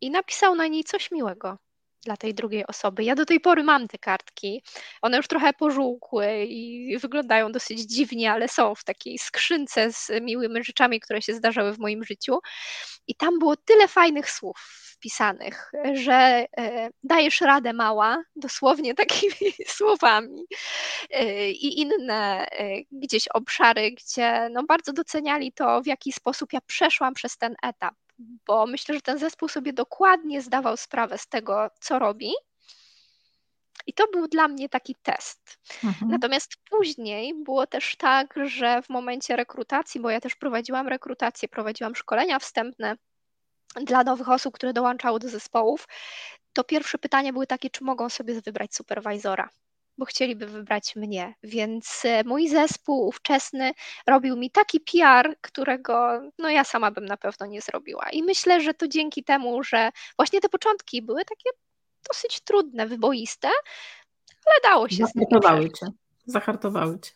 i 0.00 0.10
napisał 0.10 0.54
na 0.54 0.66
niej 0.66 0.84
coś 0.84 1.10
miłego 1.10 1.58
dla 2.06 2.16
tej 2.16 2.34
drugiej 2.34 2.66
osoby. 2.66 3.04
Ja 3.04 3.14
do 3.14 3.26
tej 3.26 3.40
pory 3.40 3.62
mam 3.62 3.88
te 3.88 3.98
kartki. 3.98 4.62
One 5.02 5.16
już 5.16 5.28
trochę 5.28 5.52
pożółkły 5.52 6.44
i 6.44 6.98
wyglądają 6.98 7.52
dosyć 7.52 7.80
dziwnie, 7.80 8.32
ale 8.32 8.48
są 8.48 8.74
w 8.74 8.84
takiej 8.84 9.18
skrzynce 9.18 9.92
z 9.92 10.10
miłymi 10.22 10.64
rzeczami, 10.64 11.00
które 11.00 11.22
się 11.22 11.34
zdarzały 11.34 11.72
w 11.72 11.78
moim 11.78 12.04
życiu. 12.04 12.38
I 13.06 13.14
tam 13.14 13.38
było 13.38 13.56
tyle 13.56 13.88
fajnych 13.88 14.30
słów 14.30 14.86
wpisanych, 14.96 15.72
że 15.94 16.46
e, 16.58 16.90
dajesz 17.02 17.40
radę 17.40 17.72
mała, 17.72 18.22
dosłownie 18.36 18.94
takimi 18.94 19.52
słowami. 19.76 20.44
E, 21.10 21.50
I 21.50 21.80
inne 21.80 22.46
e, 22.46 22.82
gdzieś 22.92 23.28
obszary, 23.28 23.92
gdzie 23.92 24.48
no 24.52 24.62
bardzo 24.62 24.92
doceniali 24.92 25.52
to, 25.52 25.82
w 25.82 25.86
jaki 25.86 26.12
sposób 26.12 26.52
ja 26.52 26.60
przeszłam 26.66 27.14
przez 27.14 27.38
ten 27.38 27.54
etap 27.62 27.94
bo 28.18 28.66
myślę, 28.66 28.94
że 28.94 29.00
ten 29.00 29.18
zespół 29.18 29.48
sobie 29.48 29.72
dokładnie 29.72 30.42
zdawał 30.42 30.76
sprawę 30.76 31.18
z 31.18 31.26
tego, 31.26 31.70
co 31.80 31.98
robi. 31.98 32.32
I 33.86 33.92
to 33.92 34.04
był 34.12 34.28
dla 34.28 34.48
mnie 34.48 34.68
taki 34.68 34.94
test. 35.02 35.58
Mhm. 35.84 36.10
Natomiast 36.10 36.56
później 36.70 37.34
było 37.44 37.66
też 37.66 37.96
tak, 37.96 38.34
że 38.44 38.82
w 38.82 38.88
momencie 38.88 39.36
rekrutacji, 39.36 40.00
bo 40.00 40.10
ja 40.10 40.20
też 40.20 40.34
prowadziłam 40.34 40.88
rekrutację, 40.88 41.48
prowadziłam 41.48 41.94
szkolenia 41.94 42.38
wstępne 42.38 42.96
dla 43.80 44.04
nowych 44.04 44.28
osób, 44.28 44.54
które 44.54 44.72
dołączały 44.72 45.18
do 45.18 45.28
zespołów, 45.28 45.88
to 46.52 46.64
pierwsze 46.64 46.98
pytanie 46.98 47.32
były 47.32 47.46
takie, 47.46 47.70
czy 47.70 47.84
mogą 47.84 48.08
sobie 48.08 48.40
wybrać 48.40 48.74
superwajzora 48.74 49.48
bo 49.98 50.04
chcieliby 50.04 50.46
wybrać 50.46 50.96
mnie. 50.96 51.34
Więc 51.42 52.02
e, 52.04 52.24
mój 52.24 52.48
zespół 52.48 53.06
ówczesny 53.06 53.72
robił 54.06 54.36
mi 54.36 54.50
taki 54.50 54.80
PR, 54.80 55.36
którego 55.40 56.20
no 56.38 56.48
ja 56.50 56.64
sama 56.64 56.90
bym 56.90 57.04
na 57.04 57.16
pewno 57.16 57.46
nie 57.46 57.60
zrobiła. 57.60 58.10
I 58.10 58.22
myślę, 58.22 58.60
że 58.60 58.74
to 58.74 58.88
dzięki 58.88 59.24
temu, 59.24 59.62
że 59.62 59.90
właśnie 60.18 60.40
te 60.40 60.48
początki 60.48 61.02
były 61.02 61.24
takie 61.24 61.50
dosyć 62.08 62.40
trudne, 62.40 62.86
wyboiste, 62.86 63.48
ale 64.46 64.72
dało 64.72 64.88
się 64.88 65.04
Zahartowały 65.06 65.70
cię. 65.70 65.86
Zahartowały 66.26 67.00
cię. 67.00 67.10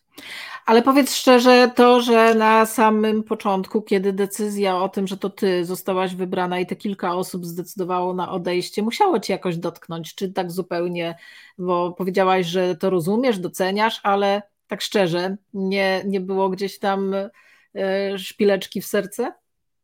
Ale 0.66 0.82
powiedz 0.82 1.14
szczerze, 1.14 1.70
to, 1.74 2.00
że 2.00 2.34
na 2.34 2.66
samym 2.66 3.22
początku, 3.22 3.82
kiedy 3.82 4.12
decyzja 4.12 4.76
o 4.76 4.88
tym, 4.88 5.06
że 5.06 5.16
to 5.16 5.30
ty 5.30 5.64
zostałaś 5.64 6.14
wybrana 6.14 6.60
i 6.60 6.66
te 6.66 6.76
kilka 6.76 7.14
osób 7.14 7.46
zdecydowało 7.46 8.14
na 8.14 8.30
odejście, 8.30 8.82
musiało 8.82 9.20
cię 9.20 9.32
jakoś 9.32 9.56
dotknąć, 9.56 10.14
czy 10.14 10.32
tak 10.32 10.50
zupełnie, 10.50 11.18
bo 11.58 11.92
powiedziałaś, 11.92 12.46
że 12.46 12.76
to 12.76 12.90
rozumiesz, 12.90 13.38
doceniasz, 13.38 14.00
ale 14.02 14.42
tak 14.68 14.82
szczerze, 14.82 15.36
nie, 15.54 16.02
nie 16.06 16.20
było 16.20 16.48
gdzieś 16.48 16.78
tam 16.78 17.14
e, 17.14 18.18
szpileczki 18.18 18.80
w 18.80 18.86
serce? 18.86 19.32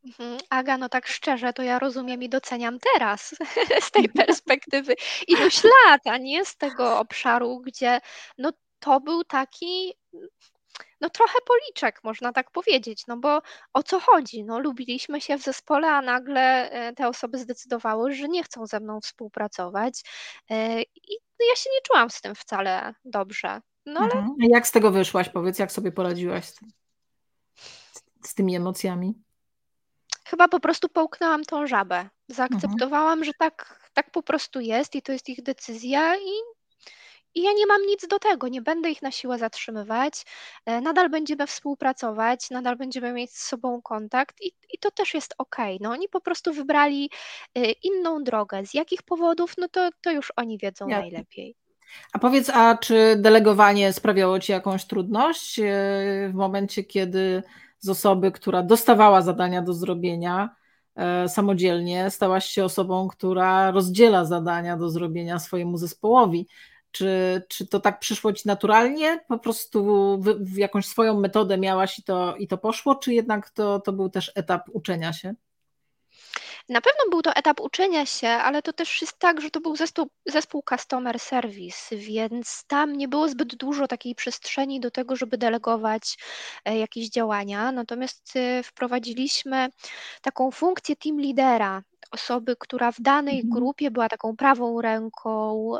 Mhm. 0.05 0.37
Aga, 0.49 0.77
no 0.77 0.89
tak 0.89 1.07
szczerze, 1.07 1.53
to 1.53 1.63
ja 1.63 1.79
rozumiem 1.79 2.23
i 2.23 2.29
doceniam 2.29 2.77
teraz 2.79 3.35
z 3.87 3.91
tej 3.91 4.09
perspektywy 4.09 4.95
iluś 5.27 5.63
lat, 5.63 6.01
a 6.05 6.17
nie 6.17 6.45
z 6.45 6.57
tego 6.57 6.99
obszaru, 6.99 7.59
gdzie 7.59 7.99
no 8.37 8.51
to 8.79 8.99
był 8.99 9.23
taki 9.23 9.93
no 11.01 11.09
trochę 11.09 11.39
policzek, 11.47 12.03
można 12.03 12.33
tak 12.33 12.51
powiedzieć, 12.51 13.03
no 13.07 13.17
bo 13.17 13.41
o 13.73 13.83
co 13.83 13.99
chodzi? 13.99 14.43
No 14.43 14.59
lubiliśmy 14.59 15.21
się 15.21 15.37
w 15.37 15.43
zespole, 15.43 15.91
a 15.91 16.01
nagle 16.01 16.71
e, 16.71 16.93
te 16.93 17.07
osoby 17.07 17.37
zdecydowały, 17.37 18.13
że 18.13 18.27
nie 18.27 18.43
chcą 18.43 18.67
ze 18.67 18.79
mną 18.79 19.01
współpracować 19.01 20.03
e, 20.49 20.81
i 20.81 21.19
no, 21.39 21.45
ja 21.49 21.55
się 21.55 21.69
nie 21.69 21.81
czułam 21.83 22.09
z 22.09 22.21
tym 22.21 22.35
wcale 22.35 22.93
dobrze. 23.05 23.61
No 23.85 23.99
ale... 23.99 24.11
Mhm. 24.11 24.35
Jak 24.39 24.67
z 24.67 24.71
tego 24.71 24.91
wyszłaś? 24.91 25.29
Powiedz, 25.29 25.59
jak 25.59 25.71
sobie 25.71 25.91
poradziłaś 25.91 26.45
z, 26.45 26.59
z 28.23 28.33
tymi 28.33 28.55
emocjami? 28.55 29.13
Chyba 30.25 30.47
po 30.47 30.59
prostu 30.59 30.89
połknęłam 30.89 31.43
tą 31.43 31.67
żabę. 31.67 32.09
Zaakceptowałam, 32.27 33.19
mhm. 33.19 33.23
że 33.23 33.31
tak, 33.39 33.89
tak 33.93 34.11
po 34.11 34.23
prostu 34.23 34.59
jest 34.59 34.95
i 34.95 35.01
to 35.01 35.11
jest 35.11 35.29
ich 35.29 35.43
decyzja 35.43 36.15
i 36.15 36.56
i 37.37 37.43
ja 37.43 37.53
nie 37.53 37.65
mam 37.65 37.81
nic 37.87 38.07
do 38.07 38.19
tego, 38.19 38.47
nie 38.47 38.61
będę 38.61 38.89
ich 38.89 39.01
na 39.01 39.11
siłę 39.11 39.37
zatrzymywać, 39.37 40.25
e, 40.65 40.81
nadal 40.81 41.09
będziemy 41.09 41.47
współpracować, 41.47 42.49
nadal 42.49 42.75
będziemy 42.75 43.13
mieć 43.13 43.31
z 43.31 43.47
sobą 43.47 43.81
kontakt 43.81 44.41
i, 44.41 44.47
i 44.47 44.77
to 44.79 44.91
też 44.91 45.13
jest 45.13 45.35
ok. 45.37 45.55
No, 45.81 45.89
oni 45.89 46.09
po 46.09 46.21
prostu 46.21 46.53
wybrali 46.53 47.09
e, 47.55 47.71
inną 47.71 48.23
drogę. 48.23 48.65
Z 48.65 48.73
jakich 48.73 49.03
powodów, 49.03 49.53
no 49.57 49.67
to, 49.69 49.89
to 50.01 50.11
już 50.11 50.33
oni 50.35 50.57
wiedzą 50.57 50.87
ja. 50.87 50.99
najlepiej. 50.99 51.55
A 52.13 52.19
powiedz, 52.19 52.49
a 52.49 52.77
czy 52.77 53.15
delegowanie 53.19 53.93
sprawiało 53.93 54.39
Ci 54.39 54.51
jakąś 54.51 54.85
trudność 54.85 55.59
e, 55.59 55.63
w 56.31 56.33
momencie, 56.33 56.83
kiedy 56.83 57.43
z 57.79 57.89
osoby, 57.89 58.31
która 58.31 58.63
dostawała 58.63 59.21
zadania 59.21 59.61
do 59.61 59.73
zrobienia, 59.73 60.55
samodzielnie 61.27 62.09
stałaś 62.11 62.45
się 62.45 62.65
osobą, 62.65 63.07
która 63.07 63.71
rozdziela 63.71 64.25
zadania 64.25 64.77
do 64.77 64.89
zrobienia 64.89 65.39
swojemu 65.39 65.77
zespołowi. 65.77 66.47
Czy, 66.91 67.41
czy 67.47 67.67
to 67.67 67.79
tak 67.79 67.99
przyszło 67.99 68.33
ci 68.33 68.47
naturalnie? 68.47 69.19
Po 69.27 69.39
prostu 69.39 69.83
w, 70.21 70.53
w 70.53 70.57
jakąś 70.57 70.85
swoją 70.85 71.19
metodę 71.19 71.57
miałaś 71.57 71.99
i 71.99 72.03
to, 72.03 72.35
i 72.35 72.47
to 72.47 72.57
poszło, 72.57 72.95
czy 72.95 73.13
jednak 73.13 73.49
to, 73.49 73.79
to 73.79 73.93
był 73.93 74.09
też 74.09 74.31
etap 74.35 74.69
uczenia 74.73 75.13
się? 75.13 75.35
Na 76.69 76.81
pewno 76.81 77.09
był 77.09 77.21
to 77.21 77.33
etap 77.33 77.59
uczenia 77.59 78.05
się, 78.05 78.27
ale 78.27 78.61
to 78.61 78.73
też 78.73 79.01
jest 79.01 79.19
tak, 79.19 79.41
że 79.41 79.49
to 79.49 79.61
był 79.61 79.75
zespół, 79.75 80.07
zespół 80.25 80.63
customer 80.69 81.19
service, 81.19 81.95
więc 81.95 82.63
tam 82.67 82.95
nie 82.97 83.07
było 83.07 83.29
zbyt 83.29 83.55
dużo 83.55 83.87
takiej 83.87 84.15
przestrzeni 84.15 84.79
do 84.79 84.91
tego, 84.91 85.15
żeby 85.15 85.37
delegować 85.37 86.17
e, 86.65 86.77
jakieś 86.77 87.09
działania. 87.09 87.71
Natomiast 87.71 88.35
e, 88.35 88.63
wprowadziliśmy 88.63 89.69
taką 90.21 90.51
funkcję 90.51 90.95
team 90.95 91.21
lidera, 91.21 91.83
osoby, 92.11 92.55
która 92.59 92.91
w 92.91 93.01
danej 93.01 93.35
mhm. 93.35 93.53
grupie 93.53 93.91
była 93.91 94.09
taką 94.09 94.35
prawą 94.35 94.81
ręką 94.81 95.73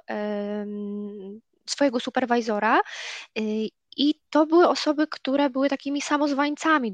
swojego 1.70 2.00
superwajzora 2.00 2.80
y, 3.40 3.70
i 4.00 4.16
to 4.30 4.46
były 4.46 4.68
osoby, 4.68 5.08
które 5.08 5.50
były 5.50 5.70
takimi 5.70 6.02
samozwańcami. 6.02 6.94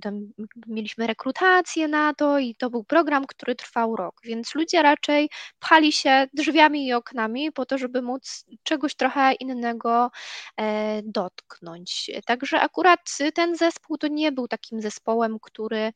mieliśmy 0.68 1.08
rekrutację 1.08 1.88
na 1.88 2.14
to 2.14 2.40
i 2.40 2.56
to 2.56 2.70
był 2.70 2.84
program, 2.84 3.26
który 3.26 3.56
trwał 3.56 3.96
rok, 3.96 4.22
więc 4.24 4.56
ludzie 4.56 4.82
raczej 4.82 5.30
pchali 5.60 5.92
się 5.92 6.28
drzwiami 6.34 6.88
i 6.88 6.94
oknami 6.94 7.52
po 7.52 7.66
to, 7.66 7.78
żeby 7.78 8.02
móc 8.02 8.46
czegoś 8.64 8.96
trochę 8.96 9.34
innego 9.34 10.12
e, 10.58 11.02
dotknąć. 11.04 12.12
Także 12.26 12.62
akurat 12.62 13.18
ten 13.36 13.56
zespół 13.56 13.98
to 13.98 14.08
nie 14.08 14.32
był 14.32 14.48
takim 14.48 14.82
zespołem, 14.82 15.40
który 15.42 15.94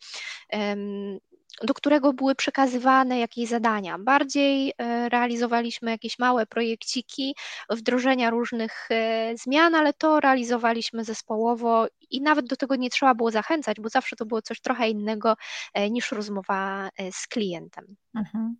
do 1.63 1.73
którego 1.73 2.13
były 2.13 2.35
przekazywane 2.35 3.19
jakieś 3.19 3.49
zadania. 3.49 3.99
Bardziej 3.99 4.73
e, 4.77 5.09
realizowaliśmy 5.09 5.91
jakieś 5.91 6.19
małe 6.19 6.45
projekciki, 6.45 7.35
wdrożenia 7.69 8.29
różnych 8.29 8.87
e, 8.91 9.33
zmian, 9.37 9.75
ale 9.75 9.93
to 9.93 10.19
realizowaliśmy 10.19 11.03
zespołowo 11.03 11.87
i 12.09 12.21
nawet 12.21 12.45
do 12.45 12.55
tego 12.55 12.75
nie 12.75 12.89
trzeba 12.89 13.15
było 13.15 13.31
zachęcać, 13.31 13.79
bo 13.79 13.89
zawsze 13.89 14.15
to 14.15 14.25
było 14.25 14.41
coś 14.41 14.61
trochę 14.61 14.89
innego 14.89 15.35
e, 15.73 15.89
niż 15.89 16.11
rozmowa 16.11 16.89
z 17.11 17.27
klientem. 17.27 17.95
Mhm. 18.15 18.57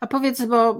A 0.00 0.06
powiedz, 0.06 0.44
bo 0.44 0.78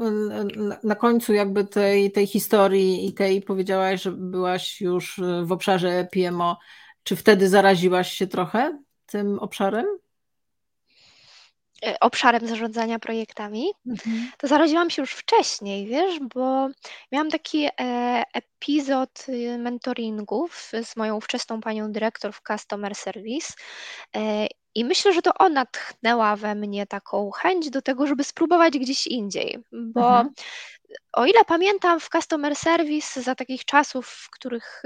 na 0.83 0.95
końcu 0.95 1.33
jakby 1.33 1.65
tej, 1.65 2.13
tej 2.13 2.27
historii 2.27 3.09
i 3.09 3.15
tej 3.15 3.43
powiedziałaś, 3.43 4.03
że 4.03 4.13
byłaś 4.13 4.81
już 4.81 5.21
w 5.43 5.53
obszarze 5.53 6.09
PMO 6.13 6.59
Czy 7.03 7.17
wtedy 7.17 7.49
zaraziłaś 7.49 8.13
się 8.13 8.27
trochę 8.27 8.79
tym 9.07 9.39
obszarem? 9.39 9.87
E, 11.87 12.01
obszarem 12.01 12.47
zarządzania 12.47 12.99
projektami, 12.99 13.73
mhm. 13.87 14.31
to 14.39 14.47
zaraziłam 14.47 14.91
się 14.91 15.03
już 15.03 15.13
wcześniej, 15.13 15.87
wiesz, 15.87 16.21
bo 16.35 16.69
miałam 17.13 17.31
taki 17.31 17.69
e, 17.81 18.23
epizod 18.35 19.27
y, 19.29 19.59
mentoringów 19.59 20.71
z 20.83 20.97
moją 20.97 21.21
wczesną 21.21 21.61
panią 21.61 21.93
dyrektor 21.93 22.33
w 22.33 22.43
Customer 22.43 22.95
Service 22.95 23.53
e, 24.17 24.47
i 24.75 24.85
myślę, 24.85 25.13
że 25.13 25.23
to 25.23 25.35
ona 25.35 25.67
tchnęła 25.67 26.37
we 26.37 26.55
mnie 26.55 26.87
taką 26.87 27.31
chęć 27.31 27.71
do 27.71 27.83
tego, 27.83 28.07
żeby 28.07 28.25
spróbować 28.25 28.79
gdzieś 28.79 29.07
indziej, 29.07 29.59
bo 29.73 30.09
mhm. 30.09 30.31
o 31.13 31.27
ile 31.27 31.45
pamiętam 31.45 32.01
w 32.01 32.09
Customer 32.09 32.57
Service 32.57 33.23
za 33.23 33.35
takich 33.35 33.65
czasów, 33.65 34.09
w 34.09 34.31
których 34.31 34.83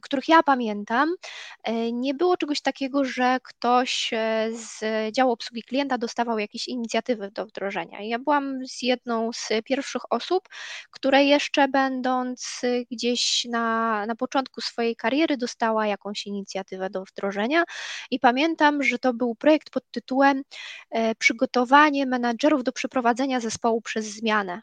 których 0.00 0.28
ja 0.28 0.42
pamiętam, 0.42 1.14
e, 1.62 1.92
nie 1.92 2.14
było 2.14 2.36
czegoś 2.36 2.60
takiego, 2.60 3.04
że 3.04 3.38
ktoś 3.42 4.10
e, 4.12 4.48
z 4.52 4.84
działu 5.14 5.32
obsługi 5.32 5.62
klienta 5.62 5.98
dostawał 5.98 6.38
jakieś 6.38 6.68
inicjatywy 6.68 7.30
do 7.30 7.46
wdrożenia. 7.46 8.02
Ja 8.02 8.18
byłam 8.18 8.66
z 8.66 8.82
jedną 8.82 9.32
z 9.32 9.48
pierwszych 9.64 10.02
osób, 10.12 10.48
które 10.90 11.24
jeszcze 11.24 11.68
będąc 11.68 12.60
gdzieś 12.90 13.44
na, 13.50 14.06
na 14.06 14.14
początku 14.14 14.60
swojej 14.60 14.96
kariery 14.96 15.36
dostała 15.36 15.86
jakąś 15.86 16.26
inicjatywę 16.26 16.90
do 16.90 17.04
wdrożenia 17.04 17.64
i 18.10 18.20
pamiętam, 18.20 18.82
że 18.82 18.98
to 18.98 19.14
był 19.14 19.34
projekt 19.34 19.70
pod 19.70 19.90
tytułem 19.90 20.42
e, 20.90 21.14
Przygotowanie 21.14 22.06
menadżerów 22.06 22.64
do 22.64 22.72
przeprowadzenia 22.72 23.40
zespołu 23.40 23.80
przez 23.80 24.06
zmianę. 24.06 24.62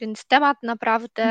Więc 0.00 0.24
temat 0.24 0.56
naprawdę, 0.62 1.22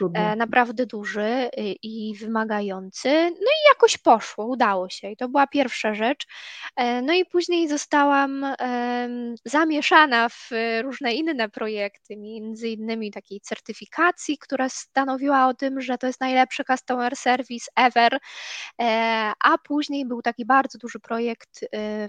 mhm, 0.00 0.38
naprawdę 0.38 0.86
duży 0.86 1.50
i 1.82 2.14
wymagający. 2.20 3.08
No 3.30 3.46
i 3.46 3.68
jakoś 3.74 3.98
poszło, 3.98 4.46
udało 4.46 4.88
się. 4.88 5.10
I 5.10 5.16
to 5.16 5.28
była 5.28 5.46
pierwsza 5.46 5.94
rzecz. 5.94 6.26
E, 6.76 7.02
no 7.02 7.12
i 7.14 7.24
później 7.24 7.68
zostałam 7.68 8.46
zamieszana 9.44 10.28
w 10.28 10.50
różne 10.82 11.14
inne 11.14 11.48
projekty, 11.48 12.16
między 12.16 12.68
innymi 12.68 13.10
takiej 13.10 13.40
certyfikacji, 13.40 14.38
która 14.38 14.68
stanowiła 14.68 15.46
o 15.46 15.54
tym, 15.54 15.80
że 15.80 15.98
to 15.98 16.06
jest 16.06 16.20
najlepszy 16.20 16.64
customer 16.64 17.16
service 17.16 17.66
ever. 17.76 18.18
E, 18.80 19.32
a 19.44 19.58
później 19.58 20.06
był 20.06 20.22
taki 20.22 20.46
bardzo 20.46 20.78
duży 20.78 21.00
projekt 21.00 21.60
e, 21.74 22.08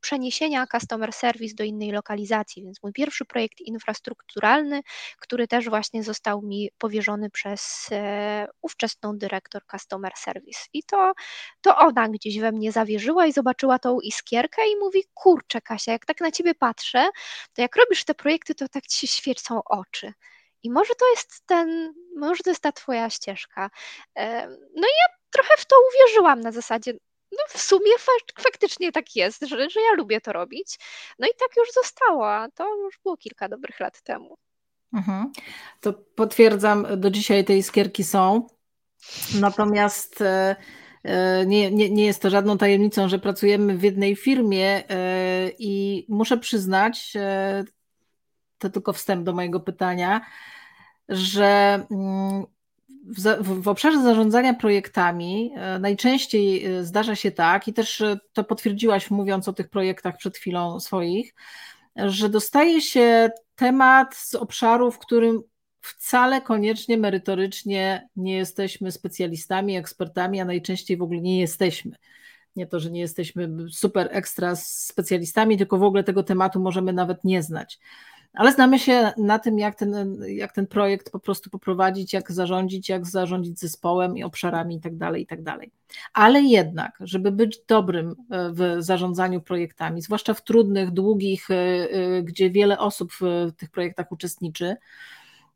przeniesienia 0.00 0.66
customer 0.66 1.12
service 1.12 1.54
do 1.54 1.64
innej 1.64 1.90
lokalizacji. 1.90 2.62
Więc 2.64 2.82
mój 2.82 2.92
pierwszy 2.92 3.24
projekt 3.24 3.60
infrastrukturalny 3.60 4.80
który 5.18 5.48
też 5.48 5.68
właśnie 5.68 6.02
został 6.02 6.42
mi 6.42 6.70
powierzony 6.78 7.30
przez 7.30 7.88
e, 7.92 8.46
ówczesną 8.62 9.18
dyrektor 9.18 9.62
Customer 9.70 10.12
Service. 10.16 10.60
I 10.72 10.82
to, 10.82 11.12
to 11.60 11.76
ona 11.76 12.08
gdzieś 12.08 12.38
we 12.38 12.52
mnie 12.52 12.72
zawierzyła 12.72 13.26
i 13.26 13.32
zobaczyła 13.32 13.78
tą 13.78 14.00
iskierkę 14.00 14.62
i 14.68 14.76
mówi, 14.76 15.04
kurczę 15.14 15.60
Kasia, 15.60 15.92
jak 15.92 16.06
tak 16.06 16.20
na 16.20 16.30
ciebie 16.30 16.54
patrzę, 16.54 17.08
to 17.54 17.62
jak 17.62 17.76
robisz 17.76 18.04
te 18.04 18.14
projekty, 18.14 18.54
to 18.54 18.68
tak 18.68 18.86
ci 18.86 19.06
się 19.06 19.06
świecą 19.06 19.60
oczy. 19.64 20.12
I 20.62 20.70
może 20.70 20.94
to 20.94 21.10
jest 21.10 21.46
ten, 21.46 21.94
może 22.16 22.42
to 22.42 22.50
jest 22.50 22.62
ta 22.62 22.72
twoja 22.72 23.10
ścieżka. 23.10 23.70
E, 24.18 24.48
no 24.48 24.88
i 24.88 24.94
ja 25.00 25.16
trochę 25.30 25.54
w 25.58 25.66
to 25.66 25.76
uwierzyłam 25.88 26.40
na 26.40 26.52
zasadzie, 26.52 26.92
no 27.32 27.38
w 27.48 27.60
sumie 27.60 27.92
faktycznie 28.38 28.92
tak 28.92 29.16
jest, 29.16 29.40
że, 29.42 29.70
że 29.70 29.80
ja 29.80 29.92
lubię 29.96 30.20
to 30.20 30.32
robić. 30.32 30.78
No 31.18 31.26
i 31.26 31.30
tak 31.38 31.56
już 31.56 31.72
zostało, 31.72 32.32
a 32.32 32.48
to 32.54 32.76
już 32.76 32.98
było 33.02 33.16
kilka 33.16 33.48
dobrych 33.48 33.80
lat 33.80 34.02
temu. 34.02 34.36
Mhm. 34.92 35.32
To 35.80 35.92
potwierdzam, 35.92 36.86
do 36.96 37.10
dzisiaj 37.10 37.44
te 37.44 37.56
iskierki 37.56 38.04
są. 38.04 38.46
Natomiast 39.40 40.20
e, 40.20 40.56
e, 41.02 41.46
nie, 41.46 41.70
nie, 41.70 41.90
nie 41.90 42.04
jest 42.04 42.22
to 42.22 42.30
żadną 42.30 42.58
tajemnicą, 42.58 43.08
że 43.08 43.18
pracujemy 43.18 43.78
w 43.78 43.82
jednej 43.82 44.16
firmie 44.16 44.82
e, 44.90 45.50
i 45.58 46.06
muszę 46.08 46.38
przyznać, 46.38 47.12
to 48.58 48.70
tylko 48.70 48.92
wstęp 48.92 49.24
do 49.24 49.32
mojego 49.32 49.60
pytania, 49.60 50.20
że 51.08 51.82
mm, 51.90 52.44
w, 53.04 53.62
w, 53.62 53.68
obszarze 53.68 54.02
zarządzania 54.02 54.54
projektami 54.54 55.52
najczęściej 55.80 56.64
zdarza 56.84 57.14
się 57.16 57.30
tak, 57.30 57.68
i 57.68 57.72
też 57.72 58.02
to 58.32 58.44
potwierdziłaś 58.44 59.10
mówiąc 59.10 59.48
o 59.48 59.52
tych 59.52 59.68
projektach 59.68 60.16
przed 60.16 60.36
chwilą 60.36 60.80
swoich, 60.80 61.34
że 61.96 62.28
dostaje 62.28 62.80
się 62.80 63.30
temat 63.54 64.14
z 64.16 64.34
obszaru, 64.34 64.90
w 64.90 64.98
którym 64.98 65.42
wcale 65.80 66.40
koniecznie 66.40 66.98
merytorycznie 66.98 68.08
nie 68.16 68.36
jesteśmy 68.36 68.92
specjalistami, 68.92 69.76
ekspertami, 69.76 70.40
a 70.40 70.44
najczęściej 70.44 70.96
w 70.96 71.02
ogóle 71.02 71.20
nie 71.20 71.40
jesteśmy. 71.40 71.96
Nie 72.56 72.66
to, 72.66 72.80
że 72.80 72.90
nie 72.90 73.00
jesteśmy 73.00 73.48
super 73.70 74.08
ekstra 74.10 74.56
specjalistami, 74.56 75.58
tylko 75.58 75.78
w 75.78 75.82
ogóle 75.82 76.04
tego 76.04 76.22
tematu 76.22 76.60
możemy 76.60 76.92
nawet 76.92 77.24
nie 77.24 77.42
znać 77.42 77.78
ale 78.32 78.52
znamy 78.52 78.78
się 78.78 79.12
na 79.16 79.38
tym, 79.38 79.58
jak 79.58 79.74
ten, 79.74 80.22
jak 80.28 80.52
ten 80.52 80.66
projekt 80.66 81.10
po 81.10 81.20
prostu 81.20 81.50
poprowadzić, 81.50 82.12
jak 82.12 82.32
zarządzić, 82.32 82.88
jak 82.88 83.06
zarządzić 83.06 83.60
zespołem 83.60 84.16
i 84.16 84.24
obszarami 84.24 84.74
itd., 84.74 84.98
tak 84.98 85.18
itd. 85.18 85.44
Tak 85.44 85.60
ale 86.12 86.42
jednak, 86.42 86.98
żeby 87.00 87.32
być 87.32 87.60
dobrym 87.68 88.10
e, 88.10 88.14
w 88.52 88.76
zarządzaniu 88.78 89.40
projektami, 89.40 90.02
zwłaszcza 90.02 90.34
w 90.34 90.44
trudnych, 90.44 90.90
długich, 90.90 91.50
e, 91.50 91.54
e, 91.54 92.22
gdzie 92.22 92.50
wiele 92.50 92.78
osób 92.78 93.12
w 93.20 93.52
tych 93.56 93.70
projektach 93.70 94.12
uczestniczy, 94.12 94.76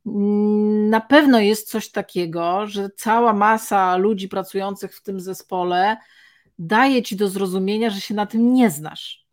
mm, 0.07 0.91
na 0.91 1.01
pewno 1.01 1.41
jest 1.41 1.71
coś 1.71 1.91
takiego, 1.91 2.67
że 2.67 2.91
cała 2.97 3.33
masa 3.33 3.97
ludzi 3.97 4.29
pracujących 4.29 4.95
w 4.95 5.03
tym 5.03 5.21
zespole 5.21 5.97
daje 6.59 7.03
ci 7.03 7.17
do 7.17 7.29
zrozumienia, 7.29 7.91
że 7.91 8.01
się 8.01 8.15
na 8.15 8.27
tym 8.27 8.55
nie 8.55 8.71
znasz. 8.71 9.25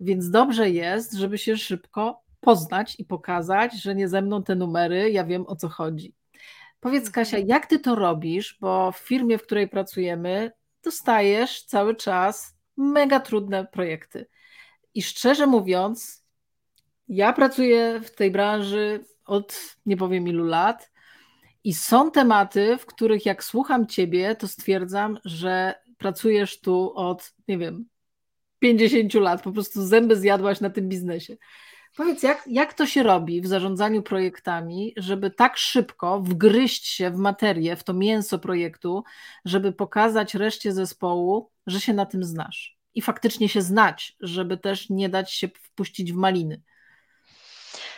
Więc 0.00 0.30
dobrze 0.30 0.70
jest, 0.70 1.12
żeby 1.12 1.38
się 1.38 1.56
szybko 1.56 2.25
poznać 2.40 3.00
i 3.00 3.04
pokazać, 3.04 3.82
że 3.82 3.94
nie 3.94 4.08
ze 4.08 4.22
mną 4.22 4.42
te 4.42 4.54
numery, 4.54 5.10
ja 5.10 5.24
wiem 5.24 5.44
o 5.46 5.56
co 5.56 5.68
chodzi. 5.68 6.14
Powiedz 6.80 7.10
Kasia, 7.10 7.36
mhm. 7.36 7.48
jak 7.48 7.66
ty 7.66 7.78
to 7.78 7.94
robisz, 7.94 8.58
bo 8.60 8.92
w 8.92 8.98
firmie, 8.98 9.38
w 9.38 9.42
której 9.42 9.68
pracujemy, 9.68 10.52
dostajesz 10.84 11.64
cały 11.64 11.96
czas 11.96 12.56
mega 12.76 13.20
trudne 13.20 13.66
projekty. 13.66 14.26
I 14.94 15.02
szczerze 15.02 15.46
mówiąc, 15.46 16.26
ja 17.08 17.32
pracuję 17.32 18.00
w 18.04 18.14
tej 18.14 18.30
branży 18.30 19.04
od 19.24 19.76
nie 19.86 19.96
powiem 19.96 20.28
ilu 20.28 20.44
lat 20.44 20.90
i 21.64 21.74
są 21.74 22.10
tematy, 22.10 22.78
w 22.78 22.86
których 22.86 23.26
jak 23.26 23.44
słucham 23.44 23.86
ciebie, 23.86 24.36
to 24.36 24.48
stwierdzam, 24.48 25.18
że 25.24 25.74
pracujesz 25.98 26.60
tu 26.60 26.92
od, 26.94 27.32
nie 27.48 27.58
wiem, 27.58 27.86
50 28.58 29.14
lat, 29.14 29.42
po 29.42 29.52
prostu 29.52 29.86
zęby 29.86 30.16
zjadłaś 30.16 30.60
na 30.60 30.70
tym 30.70 30.88
biznesie. 30.88 31.36
Powiedz, 31.96 32.22
jak, 32.22 32.42
jak 32.46 32.74
to 32.74 32.86
się 32.86 33.02
robi 33.02 33.40
w 33.40 33.46
zarządzaniu 33.46 34.02
projektami, 34.02 34.92
żeby 34.96 35.30
tak 35.30 35.56
szybko 35.56 36.20
wgryźć 36.20 36.86
się 36.86 37.10
w 37.10 37.16
materię, 37.16 37.76
w 37.76 37.84
to 37.84 37.94
mięso 37.94 38.38
projektu, 38.38 39.04
żeby 39.44 39.72
pokazać 39.72 40.34
reszcie 40.34 40.72
zespołu, 40.72 41.50
że 41.66 41.80
się 41.80 41.92
na 41.92 42.06
tym 42.06 42.24
znasz 42.24 42.76
i 42.94 43.02
faktycznie 43.02 43.48
się 43.48 43.62
znać, 43.62 44.16
żeby 44.20 44.56
też 44.56 44.90
nie 44.90 45.08
dać 45.08 45.32
się 45.32 45.48
wpuścić 45.48 46.12
w 46.12 46.16
maliny. 46.16 46.62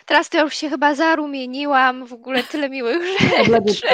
Teraz 0.06 0.28
to 0.28 0.44
już 0.44 0.56
się 0.56 0.70
chyba 0.70 0.94
zarumieniłam, 0.94 2.06
w 2.06 2.12
ogóle 2.12 2.42
tyle 2.42 2.70
miłych 2.70 3.02
rzeczy. 3.18 3.50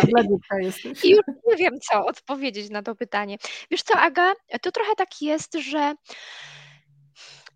Bladyczka, 0.07 0.59
jesteś. 0.59 1.05
I 1.05 1.11
już 1.11 1.21
nie 1.47 1.57
wiem, 1.57 1.81
co 1.81 2.07
odpowiedzieć 2.07 2.71
na 2.71 2.83
to 2.83 2.95
pytanie. 2.95 3.39
Wiesz 3.71 3.83
co, 3.83 3.95
Aga, 3.99 4.33
to 4.63 4.73
trochę 4.73 4.95
tak 4.97 5.09
jest, 5.21 5.55
że 5.55 5.95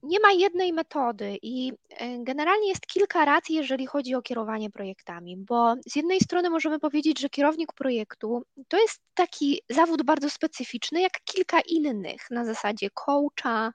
nie 0.02 0.20
ma 0.20 0.32
jednej 0.32 0.72
metody 0.72 1.38
i 1.42 1.72
e, 1.90 2.24
generalnie 2.24 2.68
jest 2.68 2.87
kilka 2.87 3.24
rad, 3.24 3.50
jeżeli 3.50 3.87
chodzi 3.87 4.14
o 4.14 4.22
kierowanie 4.22 4.70
projektami, 4.70 5.37
bo 5.37 5.74
z 5.87 5.96
jednej 5.96 6.20
strony 6.20 6.50
możemy 6.50 6.78
powiedzieć, 6.78 7.20
że 7.20 7.28
kierownik 7.28 7.72
projektu 7.72 8.42
to 8.68 8.78
jest 8.78 9.00
taki 9.14 9.62
zawód 9.68 10.02
bardzo 10.02 10.30
specyficzny, 10.30 11.00
jak 11.00 11.12
kilka 11.24 11.61
innych, 11.61 12.30
na 12.30 12.44
zasadzie 12.44 12.88
coacha, 12.90 13.72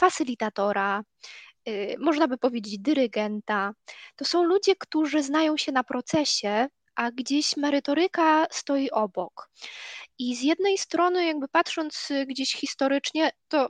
facylitatora, 0.00 1.02
y, 1.68 1.96
można 1.98 2.28
by 2.28 2.38
powiedzieć 2.38 2.78
dyrygenta. 2.78 3.72
To 4.16 4.24
są 4.24 4.44
ludzie, 4.44 4.76
którzy 4.76 5.22
znają 5.22 5.56
się 5.56 5.72
na 5.72 5.84
procesie, 5.84 6.68
a 6.94 7.10
gdzieś 7.10 7.56
merytoryka 7.56 8.46
stoi 8.50 8.90
obok. 8.90 9.50
I 10.18 10.36
z 10.36 10.42
jednej 10.42 10.78
strony, 10.78 11.26
jakby 11.26 11.48
patrząc 11.48 12.08
gdzieś 12.26 12.54
historycznie, 12.54 13.30
to 13.48 13.68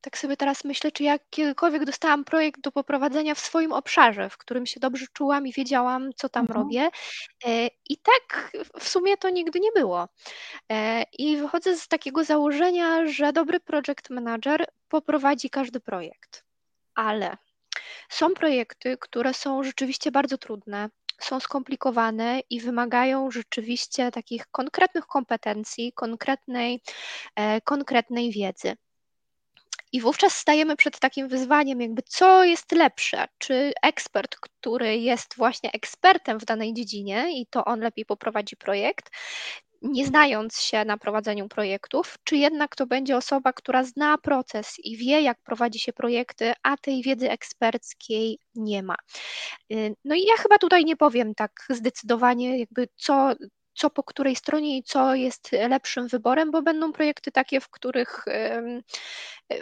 tak 0.00 0.18
sobie 0.18 0.36
teraz 0.36 0.64
myślę, 0.64 0.92
czy 0.92 1.02
ja 1.02 1.18
kiedykolwiek 1.30 1.84
dostałam 1.84 2.24
projekt 2.24 2.60
do 2.60 2.72
poprowadzenia 2.72 3.34
w 3.34 3.38
swoim 3.38 3.72
obszarze, 3.72 4.30
w 4.30 4.38
którym 4.38 4.66
się 4.66 4.80
dobrze 4.80 5.06
czułam 5.12 5.46
i 5.46 5.52
wiedziałam, 5.52 6.10
co 6.16 6.28
tam 6.28 6.42
mhm. 6.42 6.60
robię. 6.60 6.90
E, 7.46 7.66
I 7.88 7.96
tak 7.96 8.52
w 8.80 8.88
sumie 8.88 9.16
to 9.16 9.30
nigdy 9.30 9.60
nie 9.60 9.72
było. 9.72 10.08
E, 10.72 11.02
I 11.18 11.36
wychodzę 11.36 11.76
z 11.76 11.88
takiego 11.88 12.24
założenia, 12.24 13.06
że 13.06 13.32
dobry 13.32 13.60
project 13.60 14.10
manager 14.10 14.66
poprowadzi 14.88 15.50
każdy 15.50 15.80
projekt. 15.80 16.44
Ale 16.94 17.36
są 18.08 18.34
projekty, 18.34 18.96
które 19.00 19.34
są 19.34 19.62
rzeczywiście 19.62 20.10
bardzo 20.10 20.38
trudne, 20.38 20.90
są 21.18 21.40
skomplikowane 21.40 22.40
i 22.50 22.60
wymagają 22.60 23.30
rzeczywiście 23.30 24.10
takich 24.10 24.46
konkretnych 24.46 25.06
kompetencji, 25.06 25.92
konkretnej, 25.92 26.82
e, 27.36 27.60
konkretnej 27.60 28.30
wiedzy. 28.30 28.76
I 29.92 30.00
wówczas 30.00 30.36
stajemy 30.36 30.76
przed 30.76 30.98
takim 30.98 31.28
wyzwaniem, 31.28 31.80
jakby 31.80 32.02
co 32.02 32.44
jest 32.44 32.72
lepsze, 32.72 33.26
czy 33.38 33.72
ekspert, 33.82 34.36
który 34.36 34.96
jest 34.98 35.36
właśnie 35.36 35.72
ekspertem 35.72 36.40
w 36.40 36.44
danej 36.44 36.74
dziedzinie 36.74 37.40
i 37.40 37.46
to 37.46 37.64
on 37.64 37.80
lepiej 37.80 38.04
poprowadzi 38.04 38.56
projekt, 38.56 39.10
nie 39.82 40.06
znając 40.06 40.60
się 40.60 40.84
na 40.84 40.96
prowadzeniu 40.98 41.48
projektów, 41.48 42.16
czy 42.24 42.36
jednak 42.36 42.76
to 42.76 42.86
będzie 42.86 43.16
osoba, 43.16 43.52
która 43.52 43.84
zna 43.84 44.18
proces 44.18 44.74
i 44.84 44.96
wie, 44.96 45.20
jak 45.20 45.38
prowadzi 45.42 45.78
się 45.78 45.92
projekty, 45.92 46.52
a 46.62 46.76
tej 46.76 47.02
wiedzy 47.02 47.30
eksperckiej 47.30 48.38
nie 48.54 48.82
ma. 48.82 48.96
Y, 49.72 49.94
no 50.04 50.14
i 50.14 50.22
ja 50.22 50.34
chyba 50.36 50.58
tutaj 50.58 50.84
nie 50.84 50.96
powiem 50.96 51.34
tak 51.34 51.52
zdecydowanie, 51.70 52.58
jakby 52.58 52.88
co, 52.96 53.32
co 53.74 53.90
po 53.90 54.02
której 54.02 54.36
stronie 54.36 54.78
i 54.78 54.82
co 54.82 55.14
jest 55.14 55.52
lepszym 55.52 56.08
wyborem, 56.08 56.50
bo 56.50 56.62
będą 56.62 56.92
projekty 56.92 57.32
takie, 57.32 57.60
w 57.60 57.68
których, 57.68 58.24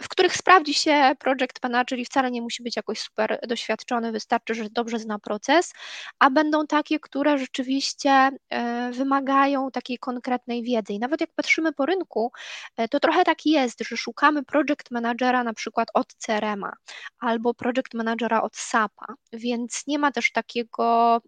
w 0.01 0.07
których 0.09 0.35
sprawdzi 0.37 0.73
się 0.73 1.11
project 1.19 1.63
manager 1.63 1.99
i 1.99 2.05
wcale 2.05 2.31
nie 2.31 2.41
musi 2.41 2.63
być 2.63 2.75
jakoś 2.75 2.99
super 2.99 3.39
doświadczony, 3.47 4.11
wystarczy, 4.11 4.55
że 4.55 4.69
dobrze 4.69 4.99
zna 4.99 5.19
proces, 5.19 5.73
a 6.19 6.29
będą 6.29 6.67
takie, 6.67 6.99
które 6.99 7.37
rzeczywiście 7.37 8.31
e, 8.49 8.91
wymagają 8.91 9.71
takiej 9.71 9.97
konkretnej 9.97 10.63
wiedzy. 10.63 10.93
I 10.93 10.99
nawet 10.99 11.21
jak 11.21 11.33
patrzymy 11.35 11.73
po 11.73 11.85
rynku, 11.85 12.31
e, 12.77 12.87
to 12.87 12.99
trochę 12.99 13.23
tak 13.23 13.45
jest, 13.45 13.79
że 13.83 13.97
szukamy 13.97 14.43
project 14.43 14.91
managera 14.91 15.43
na 15.43 15.53
przykład 15.53 15.87
od 15.93 16.13
CRM-a 16.13 16.71
albo 17.19 17.53
project 17.53 17.93
managera 17.93 18.41
od 18.41 18.57
SAP-a, 18.57 19.13
więc 19.33 19.87
nie 19.87 19.99
ma 19.99 20.11
też 20.11 20.31
takiego 20.31 21.21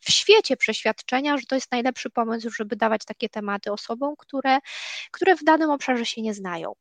w 0.00 0.10
świecie 0.10 0.56
przeświadczenia, 0.56 1.38
że 1.38 1.46
to 1.46 1.54
jest 1.54 1.72
najlepszy 1.72 2.10
pomysł, 2.10 2.50
żeby 2.50 2.76
dawać 2.76 3.04
takie 3.04 3.28
tematy 3.28 3.72
osobom, 3.72 4.14
które, 4.18 4.58
które 5.10 5.36
w 5.36 5.44
danym 5.44 5.70
obszarze 5.70 6.06
się 6.06 6.22
nie 6.22 6.34
znają. 6.34 6.72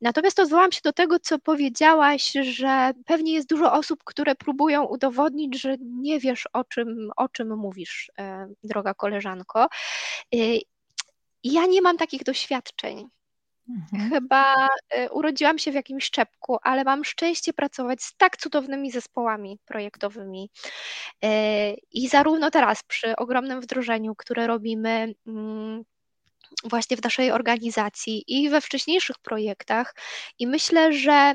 Natomiast 0.00 0.40
odwołam 0.40 0.72
się 0.72 0.80
do 0.84 0.92
tego, 0.92 1.18
co 1.18 1.38
powiedziałaś, 1.38 2.32
że 2.42 2.92
pewnie 3.06 3.32
jest 3.32 3.48
dużo 3.48 3.72
osób, 3.72 4.04
które 4.04 4.34
próbują 4.34 4.84
udowodnić, 4.84 5.60
że 5.60 5.76
nie 5.80 6.20
wiesz, 6.20 6.48
o 6.52 6.64
czym, 6.64 7.10
o 7.16 7.28
czym 7.28 7.56
mówisz, 7.56 8.10
e, 8.18 8.48
droga 8.64 8.94
koleżanko. 8.94 9.68
E, 10.34 10.38
ja 11.44 11.66
nie 11.66 11.82
mam 11.82 11.96
takich 11.96 12.24
doświadczeń. 12.24 13.08
Mhm. 13.68 14.10
Chyba 14.10 14.68
y, 14.98 15.10
urodziłam 15.10 15.58
się 15.58 15.72
w 15.72 15.74
jakimś 15.74 16.04
szczepku, 16.04 16.56
ale 16.62 16.84
mam 16.84 17.04
szczęście 17.04 17.52
pracować 17.52 18.02
z 18.02 18.16
tak 18.16 18.36
cudownymi 18.36 18.90
zespołami 18.90 19.58
projektowymi. 19.64 20.50
Y, 21.24 21.28
I 21.92 22.08
zarówno 22.08 22.50
teraz 22.50 22.82
przy 22.82 23.16
ogromnym 23.16 23.60
wdrożeniu, 23.60 24.14
które 24.14 24.46
robimy, 24.46 25.14
mm, 25.26 25.84
właśnie 26.64 26.96
w 26.96 27.02
naszej 27.04 27.30
organizacji 27.30 28.24
i 28.26 28.50
we 28.50 28.60
wcześniejszych 28.60 29.18
projektach, 29.18 29.94
i 30.38 30.46
myślę, 30.46 30.92
że 30.92 31.32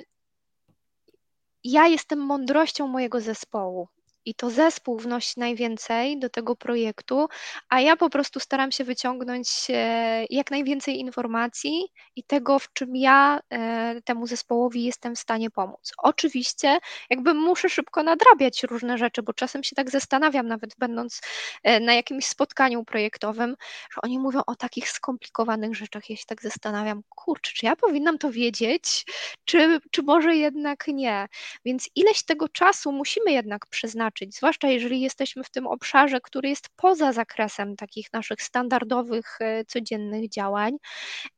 ja 1.63 1.87
jestem 1.87 2.19
mądrością 2.19 2.87
mojego 2.87 3.21
zespołu 3.21 3.87
i 4.29 4.33
to 4.35 4.49
zespół 4.49 4.97
wnosi 4.99 5.39
najwięcej 5.39 6.19
do 6.19 6.29
tego 6.29 6.55
projektu, 6.55 7.27
a 7.69 7.81
ja 7.81 7.97
po 7.97 8.09
prostu 8.09 8.39
staram 8.39 8.71
się 8.71 8.83
wyciągnąć 8.83 9.67
e, 9.69 10.25
jak 10.29 10.51
najwięcej 10.51 10.99
informacji 10.99 11.87
i 12.15 12.23
tego, 12.23 12.59
w 12.59 12.73
czym 12.73 12.95
ja 12.95 13.39
e, 13.49 14.01
temu 14.01 14.27
zespołowi 14.27 14.83
jestem 14.83 15.15
w 15.15 15.19
stanie 15.19 15.49
pomóc. 15.51 15.93
Oczywiście, 15.97 16.77
jakby 17.09 17.33
muszę 17.33 17.69
szybko 17.69 18.03
nadrabiać 18.03 18.63
różne 18.63 18.97
rzeczy, 18.97 19.23
bo 19.23 19.33
czasem 19.33 19.63
się 19.63 19.75
tak 19.75 19.89
zastanawiam, 19.89 20.47
nawet 20.47 20.75
będąc 20.77 21.21
e, 21.63 21.79
na 21.79 21.93
jakimś 21.93 22.25
spotkaniu 22.25 22.83
projektowym, 22.83 23.55
że 23.91 24.01
oni 24.03 24.19
mówią 24.19 24.41
o 24.47 24.55
takich 24.55 24.89
skomplikowanych 24.89 25.75
rzeczach. 25.75 26.09
Ja 26.09 26.15
się 26.15 26.25
tak 26.27 26.41
zastanawiam, 26.41 27.01
kurczę, 27.09 27.51
czy 27.55 27.65
ja 27.65 27.75
powinnam 27.75 28.17
to 28.17 28.31
wiedzieć, 28.31 29.05
czy, 29.45 29.79
czy 29.91 30.03
może 30.03 30.35
jednak 30.35 30.87
nie. 30.87 31.27
Więc 31.65 31.89
ileś 31.95 32.23
tego 32.23 32.49
czasu 32.49 32.91
musimy 32.91 33.31
jednak 33.31 33.65
przeznaczyć 33.67 34.18
zwłaszcza 34.29 34.67
jeżeli 34.67 35.01
jesteśmy 35.01 35.43
w 35.43 35.49
tym 35.49 35.67
obszarze, 35.67 36.21
który 36.21 36.49
jest 36.49 36.69
poza 36.75 37.13
zakresem 37.13 37.75
takich 37.75 38.13
naszych 38.13 38.41
standardowych, 38.41 39.37
e, 39.41 39.65
codziennych 39.65 40.29
działań. 40.29 40.77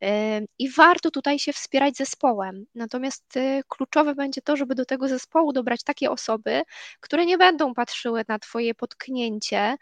E, 0.04 0.42
I 0.60 0.70
warto 0.70 1.12
tutaj 1.12 1.40
się 1.40 1.54
wspierać 1.54 1.98
zespołem. 1.98 2.66
Natomiast 2.76 3.38
e, 3.38 3.62
kluczowe 3.68 4.16
będzie 4.16 4.42
to, 4.42 4.58
żeby 4.58 4.76
do 4.76 4.86
tego 4.86 5.08
zespołu 5.08 5.54
dobrać 5.54 5.84
takie 5.84 6.12
osoby, 6.12 6.62
które 7.00 7.26
nie 7.26 7.38
będą 7.38 7.74
patrzyły 7.74 8.24
na 8.28 8.40
Twoje 8.40 8.76
potknięcie 8.76 9.78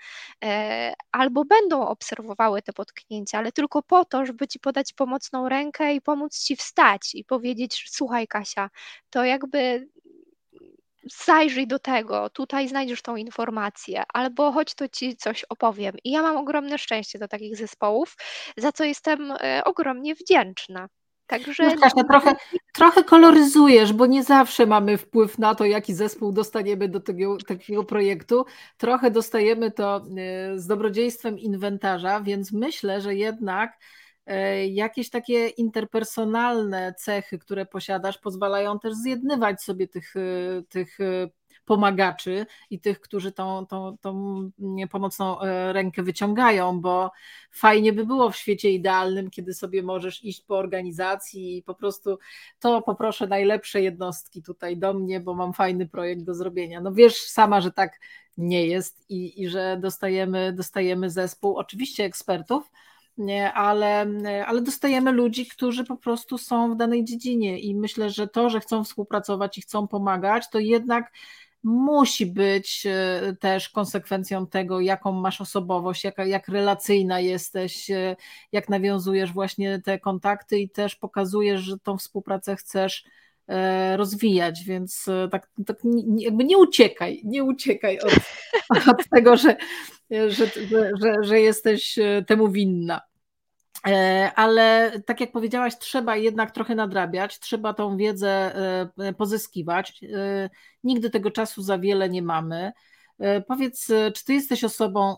albo 1.12 1.46
będą 1.46 1.88
obserwowały 1.88 2.62
te 2.62 2.74
potknięcia, 2.74 3.38
ale 3.38 3.52
tylko 3.52 3.82
po 3.84 4.06
to, 4.06 4.26
żeby 4.26 4.48
Ci 4.48 4.60
podać 4.60 4.94
pomocną 4.94 5.50
rękę 5.50 5.94
i 5.94 6.02
pomóc 6.02 6.40
Ci 6.40 6.56
wstać 6.56 7.16
i 7.16 7.24
powiedzieć: 7.26 7.86
Słuchaj, 7.90 8.28
Kasia, 8.28 8.70
to 9.10 9.24
jakby 9.26 9.88
zajrzyj 11.26 11.68
do 11.68 11.80
tego, 11.80 12.30
tutaj 12.30 12.68
znajdziesz 12.68 13.02
tą 13.02 13.16
informację, 13.16 14.04
albo 14.14 14.52
chodź 14.52 14.76
to 14.76 14.88
ci 14.88 15.16
coś 15.16 15.46
opowiem. 15.50 15.96
I 16.04 16.12
ja 16.12 16.22
mam 16.22 16.38
ogromne 16.38 16.78
szczęście 16.78 17.20
do 17.20 17.28
takich 17.28 17.58
zespołów, 17.58 18.18
za 18.58 18.72
co 18.72 18.84
jestem 18.84 19.32
e, 19.32 19.62
ogromnie 19.66 20.16
wdzięczna. 20.16 20.88
Także 21.30 21.76
no, 21.96 22.04
trochę, 22.04 22.36
trochę 22.74 23.04
koloryzujesz, 23.04 23.94
bo 23.94 24.06
nie 24.06 24.24
zawsze 24.24 24.66
mamy 24.66 24.98
wpływ 24.98 25.38
na 25.38 25.56
to, 25.56 25.66
jaki 25.66 25.94
zespół 25.94 26.32
dostaniemy 26.32 26.88
do 26.88 27.00
tego, 27.00 27.38
takiego 27.48 27.84
projektu. 27.84 28.46
Trochę 28.78 29.12
dostajemy 29.12 29.72
to 29.72 29.98
e, 29.98 30.02
z 30.60 30.68
dobrodziejstwem 30.68 31.40
inwentarza, 31.40 32.22
więc 32.22 32.52
myślę, 32.52 33.02
że 33.02 33.16
jednak 33.16 33.78
jakieś 34.68 35.10
takie 35.10 35.48
interpersonalne 35.48 36.94
cechy, 36.98 37.40
które 37.40 37.66
posiadasz, 37.66 38.18
pozwalają 38.18 38.80
też 38.80 38.94
zjednywać 38.94 39.62
sobie 39.64 39.88
tych, 39.88 40.16
e, 40.16 40.20
tych 40.70 41.00
e, 41.00 41.30
pomagaczy 41.66 42.46
i 42.70 42.80
tych, 42.80 43.00
którzy 43.00 43.32
tą, 43.32 43.66
tą, 43.66 43.98
tą 44.02 44.42
pomocną 44.92 45.38
rękę 45.72 46.04
wyciągają, 46.04 46.82
bo 46.82 47.12
fajnie 47.52 47.94
by 47.94 48.06
było 48.06 48.30
w 48.30 48.36
świecie 48.36 48.72
idealnym, 48.72 49.30
kiedy 49.30 49.54
sobie 49.54 49.84
możesz 49.84 50.24
iść 50.24 50.42
po 50.42 50.58
organizacji 50.58 51.58
i 51.58 51.64
po 51.64 51.76
prostu 51.76 52.20
to 52.60 52.82
poproszę 52.82 53.28
najlepsze 53.28 53.82
jednostki 53.82 54.44
tutaj 54.44 54.78
do 54.78 54.94
mnie, 54.94 55.20
bo 55.20 55.34
mam 55.34 55.54
fajny 55.54 55.88
projekt 55.88 56.24
do 56.24 56.34
zrobienia. 56.34 56.82
No 56.82 56.94
wiesz 56.94 57.22
sama, 57.22 57.62
że 57.62 57.72
tak 57.72 58.00
nie 58.38 58.68
jest 58.68 59.10
i, 59.10 59.42
i 59.42 59.50
że 59.50 59.78
dostajemy, 59.82 60.54
dostajemy 60.54 61.10
zespół, 61.10 61.58
oczywiście 61.58 62.04
ekspertów, 62.04 62.72
ale, 63.54 64.08
ale 64.46 64.62
dostajemy 64.62 65.12
ludzi, 65.12 65.48
którzy 65.48 65.84
po 65.84 65.98
prostu 65.98 66.38
są 66.38 66.74
w 66.74 66.78
danej 66.78 67.06
dziedzinie 67.06 67.60
i 67.60 67.76
myślę, 67.76 68.10
że 68.10 68.28
to, 68.28 68.50
że 68.50 68.60
chcą 68.60 68.84
współpracować 68.84 69.58
i 69.58 69.62
chcą 69.62 69.88
pomagać, 69.88 70.50
to 70.52 70.60
jednak 70.60 71.12
musi 71.64 72.26
być 72.26 72.86
e, 72.86 73.36
też 73.40 73.70
konsekwencją 73.70 74.48
tego, 74.48 74.80
jaką 74.80 75.12
masz 75.12 75.42
osobowość, 75.42 76.04
jak, 76.04 76.18
jak 76.18 76.48
relacyjna 76.48 77.20
jesteś, 77.20 77.92
e, 77.92 78.16
jak 78.52 78.70
nawiązujesz 78.70 79.34
właśnie 79.34 79.82
te 79.82 80.00
kontakty 80.00 80.60
i 80.60 80.70
też 80.70 80.96
pokazujesz, 80.96 81.62
że 81.62 81.80
tą 81.80 81.98
współpracę 81.98 82.56
chcesz 82.56 83.04
e, 83.48 83.98
rozwijać, 83.98 84.64
więc 84.64 85.06
tak, 85.32 85.50
tak 85.66 85.78
jakby 86.18 86.44
nie 86.44 86.58
uciekaj, 86.58 87.22
nie 87.24 87.44
uciekaj 87.44 88.00
od, 88.00 88.14
od 88.92 89.10
tego, 89.10 89.38
że, 89.38 89.56
że, 90.12 90.46
że, 91.02 91.14
że 91.22 91.40
jesteś 91.40 92.00
temu 92.28 92.48
winna. 92.48 93.02
E, 93.88 94.32
ale 94.36 94.92
tak 95.06 95.22
jak 95.22 95.32
powiedziałaś, 95.32 95.78
trzeba 95.78 96.16
jednak 96.16 96.52
trochę 96.52 96.76
nadrabiać, 96.76 97.40
trzeba 97.40 97.74
tą 97.74 97.98
wiedzę 97.98 98.56
e, 98.98 99.14
pozyskiwać. 99.14 100.04
E, 100.04 100.50
nigdy 100.84 101.10
tego 101.10 101.32
czasu 101.32 101.62
za 101.62 101.80
wiele 101.80 102.10
nie 102.10 102.22
mamy. 102.22 102.72
Powiedz, 103.48 103.88
czy 103.88 104.26
ty 104.26 104.34
jesteś 104.34 104.64
osobą 104.64 105.16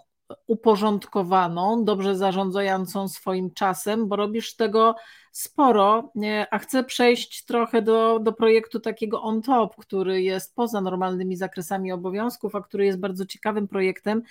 uporządkowaną, 0.47 1.85
dobrze 1.85 2.15
zarządzającą 2.15 3.07
swoim 3.07 3.53
czasem, 3.53 4.07
bo 4.07 4.15
robisz 4.15 4.55
tego 4.55 4.95
sporo, 5.31 6.11
a 6.51 6.59
chcę 6.59 6.83
przejść 6.83 7.45
trochę 7.45 7.81
do, 7.81 8.19
do 8.19 8.33
projektu 8.33 8.79
takiego 8.79 9.21
on 9.21 9.41
top, 9.41 9.75
który 9.75 10.21
jest 10.21 10.55
poza 10.55 10.81
normalnymi 10.81 11.35
zakresami 11.35 11.91
obowiązków, 11.91 12.55
a 12.55 12.61
który 12.61 12.85
jest 12.85 12.99
bardzo 12.99 13.25
ciekawym 13.25 13.67
projektem, 13.67 14.21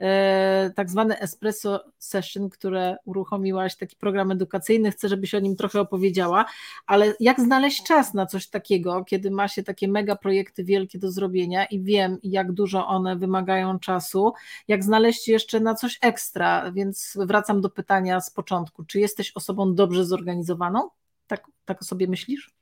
e, 0.00 0.70
tak 0.76 0.90
zwany 0.90 1.18
Espresso 1.18 1.84
Session, 1.98 2.50
które 2.50 2.96
uruchomiłaś, 3.04 3.76
taki 3.76 3.96
program 3.96 4.30
edukacyjny, 4.30 4.90
chcę, 4.90 5.08
żebyś 5.08 5.34
o 5.34 5.40
nim 5.40 5.56
trochę 5.56 5.80
opowiedziała, 5.80 6.44
ale 6.86 7.14
jak 7.20 7.40
znaleźć 7.40 7.82
czas 7.82 8.14
na 8.14 8.26
coś 8.26 8.48
takiego, 8.48 9.04
kiedy 9.04 9.30
ma 9.30 9.48
się 9.48 9.62
takie 9.62 9.88
mega 9.88 10.16
projekty 10.16 10.64
wielkie 10.64 10.98
do 10.98 11.10
zrobienia 11.10 11.64
i 11.64 11.80
wiem, 11.80 12.18
jak 12.22 12.52
dużo 12.52 12.86
one 12.86 13.16
wymagają 13.16 13.78
czasu, 13.78 14.32
jak 14.68 14.84
znaleźć 14.84 15.28
jeszcze 15.28 15.47
na 15.52 15.74
coś 15.74 15.98
ekstra, 16.02 16.72
więc 16.72 17.18
wracam 17.20 17.60
do 17.60 17.70
pytania 17.70 18.20
z 18.20 18.30
początku, 18.30 18.84
czy 18.84 19.00
jesteś 19.00 19.32
osobą 19.34 19.74
dobrze 19.74 20.04
zorganizowaną? 20.04 20.90
Tak, 21.26 21.46
tak 21.64 21.84
sobie 21.84 22.08
myślisz? 22.08 22.57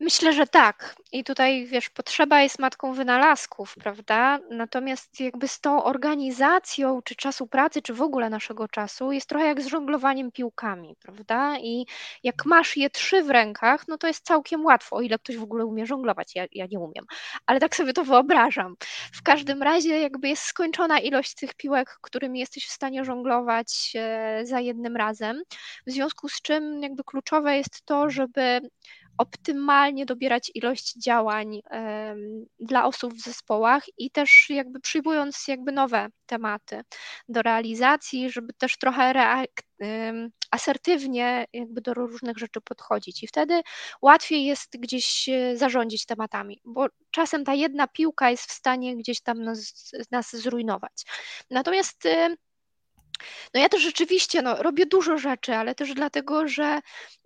Myślę, 0.00 0.32
że 0.32 0.46
tak. 0.46 0.96
I 1.12 1.24
tutaj, 1.24 1.66
wiesz, 1.66 1.90
potrzeba 1.90 2.40
jest 2.42 2.58
matką 2.58 2.92
wynalazków, 2.94 3.74
prawda? 3.80 4.38
Natomiast 4.50 5.20
jakby 5.20 5.48
z 5.48 5.60
tą 5.60 5.84
organizacją, 5.84 7.02
czy 7.02 7.14
czasu 7.14 7.46
pracy, 7.46 7.82
czy 7.82 7.94
w 7.94 8.02
ogóle 8.02 8.30
naszego 8.30 8.68
czasu, 8.68 9.12
jest 9.12 9.28
trochę 9.28 9.46
jak 9.46 9.62
z 9.62 9.66
żonglowaniem 9.66 10.32
piłkami, 10.32 10.96
prawda? 11.02 11.58
I 11.58 11.86
jak 12.22 12.46
masz 12.46 12.76
je 12.76 12.90
trzy 12.90 13.22
w 13.22 13.30
rękach, 13.30 13.88
no 13.88 13.98
to 13.98 14.06
jest 14.06 14.24
całkiem 14.26 14.64
łatwo, 14.64 14.96
o 14.96 15.00
ile 15.00 15.18
ktoś 15.18 15.36
w 15.36 15.42
ogóle 15.42 15.66
umie 15.66 15.86
żonglować. 15.86 16.34
Ja, 16.34 16.46
ja 16.52 16.66
nie 16.70 16.78
umiem, 16.78 17.04
ale 17.46 17.60
tak 17.60 17.76
sobie 17.76 17.92
to 17.92 18.04
wyobrażam. 18.04 18.74
W 19.12 19.22
każdym 19.22 19.62
razie 19.62 20.00
jakby 20.00 20.28
jest 20.28 20.42
skończona 20.42 20.98
ilość 20.98 21.34
tych 21.34 21.54
piłek, 21.54 21.98
którymi 22.02 22.40
jesteś 22.40 22.66
w 22.66 22.72
stanie 22.72 23.04
żonglować 23.04 23.92
e, 23.94 24.40
za 24.46 24.60
jednym 24.60 24.96
razem. 24.96 25.42
W 25.86 25.90
związku 25.90 26.28
z 26.28 26.42
czym 26.42 26.82
jakby 26.82 27.04
kluczowe 27.04 27.56
jest 27.56 27.82
to, 27.84 28.10
żeby 28.10 28.60
optymalnie 29.18 30.06
dobierać 30.06 30.50
ilość 30.54 30.94
działań 30.94 31.60
dla 32.60 32.84
osób 32.84 33.14
w 33.14 33.20
zespołach 33.20 33.84
i 33.98 34.10
też 34.10 34.46
jakby 34.48 34.80
przyjmując 34.80 35.48
jakby 35.48 35.72
nowe 35.72 36.08
tematy 36.26 36.82
do 37.28 37.42
realizacji, 37.42 38.30
żeby 38.30 38.52
też 38.52 38.78
trochę 38.78 39.12
asertywnie 40.50 41.46
jakby 41.52 41.80
do 41.80 41.94
różnych 41.94 42.38
rzeczy 42.38 42.60
podchodzić 42.60 43.22
i 43.22 43.26
wtedy 43.26 43.62
łatwiej 44.02 44.44
jest 44.44 44.80
gdzieś 44.80 45.28
e, 45.28 45.56
zarządzić 45.56 46.06
tematami, 46.06 46.60
bo 46.64 46.86
czasem 47.10 47.44
ta 47.44 47.54
jedna 47.54 47.86
piłka 47.86 48.30
jest 48.30 48.50
w 48.50 48.52
stanie 48.52 48.96
gdzieś 48.96 49.20
tam 49.20 49.42
nas, 49.42 49.92
nas 50.10 50.36
zrujnować. 50.36 51.02
Natomiast 51.50 52.06
no 53.54 53.60
ja 53.60 53.68
też 53.68 53.82
rzeczywiście 53.82 54.42
no, 54.42 54.62
robię 54.62 54.86
dużo 54.86 55.18
rzeczy, 55.18 55.54
ale 55.54 55.74
też 55.74 55.94
dlatego, 55.94 56.48
że 56.48 56.80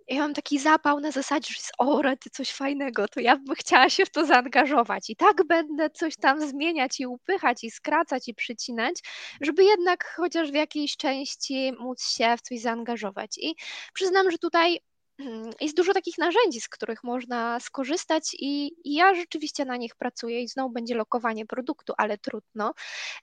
ja 0.07 0.19
mam 0.19 0.33
taki 0.33 0.59
zapał 0.59 0.99
na 0.99 1.11
zasadzie, 1.11 1.47
że 1.53 1.57
jest 1.57 1.71
o, 1.77 2.01
rety, 2.01 2.29
coś 2.29 2.51
fajnego, 2.51 3.07
to 3.07 3.19
ja 3.19 3.37
bym 3.37 3.55
chciała 3.55 3.89
się 3.89 4.05
w 4.05 4.11
to 4.11 4.25
zaangażować 4.25 5.09
i 5.09 5.15
tak 5.15 5.47
będę 5.47 5.89
coś 5.89 6.15
tam 6.15 6.47
zmieniać 6.49 6.99
i 6.99 7.07
upychać 7.07 7.63
i 7.63 7.71
skracać 7.71 8.27
i 8.27 8.33
przycinać, 8.33 8.95
żeby 9.41 9.63
jednak 9.63 10.13
chociaż 10.15 10.51
w 10.51 10.55
jakiejś 10.55 10.97
części 10.97 11.73
móc 11.79 12.03
się 12.03 12.37
w 12.37 12.41
coś 12.41 12.59
zaangażować. 12.61 13.37
I 13.37 13.55
przyznam, 13.93 14.31
że 14.31 14.37
tutaj 14.37 14.79
jest 15.61 15.77
dużo 15.77 15.93
takich 15.93 16.17
narzędzi, 16.17 16.61
z 16.61 16.69
których 16.69 17.03
można 17.03 17.59
skorzystać 17.59 18.35
i, 18.39 18.71
ja 18.85 19.15
rzeczywiście 19.15 19.65
na 19.65 19.77
nich 19.77 19.95
pracuję 19.95 20.41
i 20.41 20.47
znowu 20.47 20.69
będzie 20.69 20.95
lokowanie 20.95 21.45
produktu, 21.45 21.93
ale 21.97 22.17
trudno. 22.17 22.73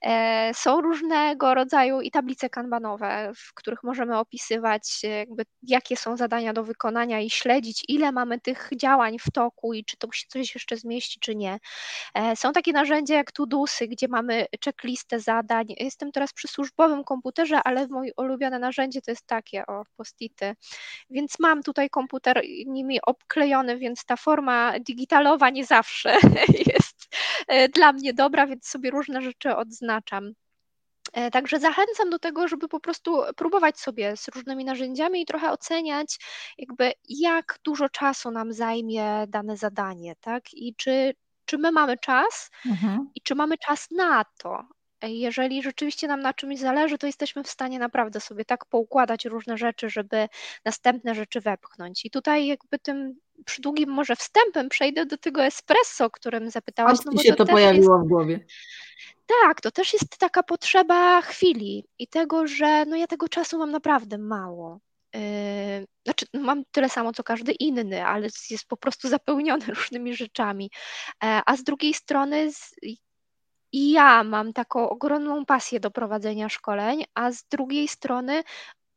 E, 0.01 0.51
są 0.53 0.81
różnego 0.81 1.53
rodzaju 1.53 2.01
i 2.01 2.11
tablice 2.11 2.49
kanbanowe, 2.49 3.31
w 3.35 3.53
których 3.53 3.83
możemy 3.83 4.17
opisywać 4.17 5.03
jakby 5.03 5.43
jakie 5.63 5.97
są 5.97 6.17
zadania 6.17 6.53
do 6.53 6.63
wykonania 6.63 7.19
i 7.19 7.29
śledzić 7.29 7.83
ile 7.87 8.11
mamy 8.11 8.39
tych 8.39 8.69
działań 8.75 9.17
w 9.19 9.31
toku 9.33 9.73
i 9.73 9.85
czy 9.85 9.97
to 9.97 10.11
się 10.11 10.27
coś 10.27 10.55
jeszcze 10.55 10.77
zmieści, 10.77 11.19
czy 11.19 11.35
nie. 11.35 11.59
E, 12.13 12.35
są 12.35 12.51
takie 12.51 12.73
narzędzia 12.73 13.15
jak 13.15 13.31
Tudusy, 13.31 13.87
gdzie 13.87 14.07
mamy 14.07 14.45
checklistę 14.65 15.19
zadań. 15.19 15.67
Jestem 15.77 16.11
teraz 16.11 16.33
przy 16.33 16.47
służbowym 16.47 17.03
komputerze, 17.03 17.61
ale 17.63 17.87
moje 17.87 18.11
ulubione 18.17 18.59
narzędzie 18.59 19.01
to 19.01 19.11
jest 19.11 19.25
takie, 19.25 19.65
o, 19.67 19.83
postity. 19.97 20.55
Więc 21.09 21.39
mam 21.39 21.63
tutaj 21.63 21.88
komputer 21.89 22.41
nimi 22.65 22.99
obklejony, 23.01 23.77
więc 23.77 24.05
ta 24.05 24.15
forma 24.15 24.79
digitalowa 24.79 25.49
nie 25.49 25.65
zawsze 25.65 26.17
jest 26.73 27.15
e, 27.47 27.69
dla 27.69 27.93
mnie 27.93 28.13
dobra, 28.13 28.47
więc 28.47 28.67
sobie 28.67 28.91
różne 28.91 29.21
rzeczy 29.21 29.55
odznaczam. 29.55 30.33
E, 31.13 31.31
także 31.31 31.59
zachęcam 31.59 32.09
do 32.09 32.19
tego, 32.19 32.47
żeby 32.47 32.67
po 32.67 32.79
prostu 32.79 33.21
próbować 33.35 33.79
sobie 33.79 34.17
z 34.17 34.27
różnymi 34.27 34.65
narzędziami 34.65 35.21
i 35.21 35.25
trochę 35.25 35.51
oceniać, 35.51 36.19
jakby 36.57 36.91
jak 37.09 37.59
dużo 37.63 37.89
czasu 37.89 38.31
nam 38.31 38.53
zajmie 38.53 39.25
dane 39.27 39.57
zadanie, 39.57 40.15
tak? 40.21 40.43
I 40.53 40.75
czy, 40.75 41.13
czy 41.45 41.57
my 41.57 41.71
mamy 41.71 41.97
czas 41.97 42.51
mhm. 42.65 43.09
i 43.15 43.21
czy 43.21 43.35
mamy 43.35 43.57
czas 43.57 43.91
na 43.91 44.25
to, 44.37 44.63
jeżeli 45.07 45.63
rzeczywiście 45.63 46.07
nam 46.07 46.21
na 46.21 46.33
czymś 46.33 46.59
zależy, 46.59 46.97
to 46.97 47.07
jesteśmy 47.07 47.43
w 47.43 47.49
stanie 47.49 47.79
naprawdę 47.79 48.19
sobie 48.19 48.45
tak 48.45 48.65
poukładać 48.65 49.25
różne 49.25 49.57
rzeczy, 49.57 49.89
żeby 49.89 50.27
następne 50.65 51.15
rzeczy 51.15 51.41
wepchnąć. 51.41 52.05
I 52.05 52.09
tutaj 52.09 52.47
jakby 52.47 52.79
tym 52.79 53.15
przydługim 53.45 53.89
może 53.89 54.15
wstępem 54.15 54.69
przejdę 54.69 55.05
do 55.05 55.17
tego 55.17 55.43
espresso, 55.43 56.05
o 56.05 56.09
którym 56.09 56.49
zapytałaś. 56.49 56.97
No 57.05 57.11
bo 57.11 57.23
się 57.23 57.33
to, 57.33 57.45
to 57.45 57.51
pojawiło 57.51 57.95
jest... 57.95 58.05
w 58.05 58.09
głowie. 58.09 58.45
Tak, 59.43 59.61
to 59.61 59.71
też 59.71 59.93
jest 59.93 60.17
taka 60.17 60.43
potrzeba 60.43 61.21
chwili 61.21 61.85
i 61.99 62.07
tego, 62.07 62.47
że 62.47 62.85
no 62.85 62.95
ja 62.95 63.07
tego 63.07 63.29
czasu 63.29 63.57
mam 63.57 63.71
naprawdę 63.71 64.17
mało. 64.17 64.79
Yy, 65.13 65.21
znaczy, 66.05 66.25
no 66.33 66.41
mam 66.41 66.63
tyle 66.71 66.89
samo 66.89 67.13
co 67.13 67.23
każdy 67.23 67.51
inny, 67.51 68.05
ale 68.05 68.27
jest 68.49 68.65
po 68.67 68.77
prostu 68.77 69.09
zapełniony 69.09 69.65
różnymi 69.75 70.15
rzeczami. 70.15 70.71
E, 71.23 71.41
a 71.45 71.57
z 71.57 71.63
drugiej 71.63 71.93
strony 71.93 72.51
i 73.71 73.91
ja 73.91 74.23
mam 74.23 74.53
taką 74.53 74.89
ogromną 74.89 75.45
pasję 75.45 75.79
do 75.79 75.91
prowadzenia 75.91 76.49
szkoleń, 76.49 77.03
a 77.13 77.31
z 77.31 77.43
drugiej 77.43 77.87
strony 77.87 78.43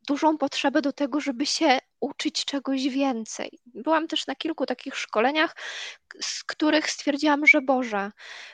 dużą 0.08 0.38
potrzebę 0.38 0.82
do 0.82 0.92
tego, 0.92 1.20
żeby 1.20 1.46
się 1.46 1.78
uczyć 2.00 2.44
czegoś 2.44 2.88
więcej. 2.88 3.58
Byłam 3.66 4.08
też 4.08 4.26
na 4.26 4.34
kilku 4.34 4.66
takich 4.66 4.96
szkoleniach, 4.96 5.56
z 6.20 6.44
których 6.44 6.90
stwierdziłam, 6.90 7.46
że 7.46 7.60
Boże, 7.60 8.10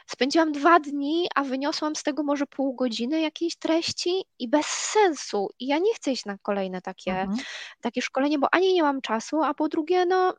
spędziłam 0.07 0.53
dwa 0.53 0.81
dni, 0.81 1.29
a 1.35 1.45
wyniosłam 1.45 1.97
z 1.97 2.03
tego 2.03 2.23
może 2.23 2.47
pół 2.47 2.75
godziny 2.75 3.21
jakiejś 3.21 3.57
treści 3.57 4.25
i 4.39 4.49
bez 4.49 4.67
sensu. 4.67 5.49
I 5.59 5.67
ja 5.67 5.79
nie 5.79 5.95
chcę 5.95 6.13
iść 6.13 6.25
na 6.25 6.39
kolejne 6.39 6.83
takie, 6.83 7.13
mhm. 7.13 7.39
takie 7.81 8.03
szkolenie, 8.03 8.39
bo 8.39 8.55
ani 8.55 8.75
nie 8.75 8.83
mam 8.83 9.01
czasu, 9.01 9.43
a 9.43 9.55
po 9.55 9.69
drugie, 9.69 10.07
no 10.07 10.35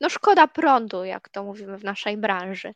no 0.00 0.08
szkoda 0.08 0.46
prądu, 0.46 1.04
jak 1.04 1.28
to 1.28 1.44
mówimy 1.44 1.78
w 1.78 1.84
naszej 1.84 2.16
branży. 2.16 2.74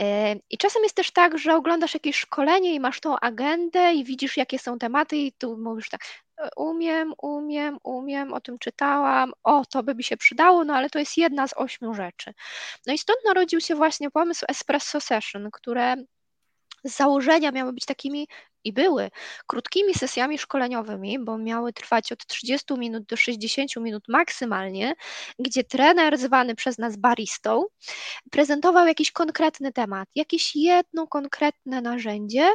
E, 0.00 0.34
I 0.50 0.58
czasem 0.58 0.82
jest 0.82 0.96
też 0.96 1.10
tak, 1.10 1.38
że 1.38 1.54
oglądasz 1.54 1.94
jakieś 1.94 2.16
szkolenie 2.16 2.74
i 2.74 2.80
masz 2.80 3.00
tą 3.00 3.20
agendę 3.20 3.94
i 3.94 4.04
widzisz, 4.04 4.36
jakie 4.36 4.58
są 4.58 4.78
tematy, 4.78 5.16
i 5.16 5.32
tu 5.32 5.58
mówisz 5.58 5.88
tak, 5.88 6.00
e, 6.38 6.48
umiem, 6.56 7.14
umiem, 7.22 7.78
umiem, 7.84 8.32
o 8.32 8.40
tym 8.40 8.58
czytałam, 8.58 9.32
o, 9.44 9.64
to 9.66 9.82
by 9.82 9.94
mi 9.94 10.04
się 10.04 10.16
przydało, 10.16 10.64
no 10.64 10.74
ale 10.74 10.90
to 10.90 10.98
jest 10.98 11.16
jedna 11.16 11.48
z 11.48 11.54
ośmiu 11.56 11.94
rzeczy. 11.94 12.34
No 12.86 12.92
i 12.92 12.98
stąd 12.98 13.18
narodził 13.24 13.60
się 13.60 13.74
właśnie 13.74 14.10
pomysł 14.10 14.44
Espresso 14.48 15.00
Session, 15.00 15.50
które 15.52 15.96
z 16.84 16.96
założenia 16.96 17.50
miały 17.52 17.72
być 17.72 17.84
takimi 17.84 18.28
i 18.64 18.72
były 18.72 19.10
krótkimi 19.46 19.94
sesjami 19.94 20.38
szkoleniowymi, 20.38 21.18
bo 21.18 21.38
miały 21.38 21.72
trwać 21.72 22.12
od 22.12 22.26
30 22.26 22.74
minut 22.74 23.04
do 23.04 23.16
60 23.16 23.76
minut 23.76 24.04
maksymalnie, 24.08 24.94
gdzie 25.38 25.64
trener 25.64 26.18
zwany 26.18 26.54
przez 26.54 26.78
nas 26.78 26.96
baristą 26.96 27.64
prezentował 28.30 28.86
jakiś 28.86 29.12
konkretny 29.12 29.72
temat, 29.72 30.08
jakieś 30.14 30.56
jedno 30.56 31.06
konkretne 31.06 31.80
narzędzie, 31.80 32.52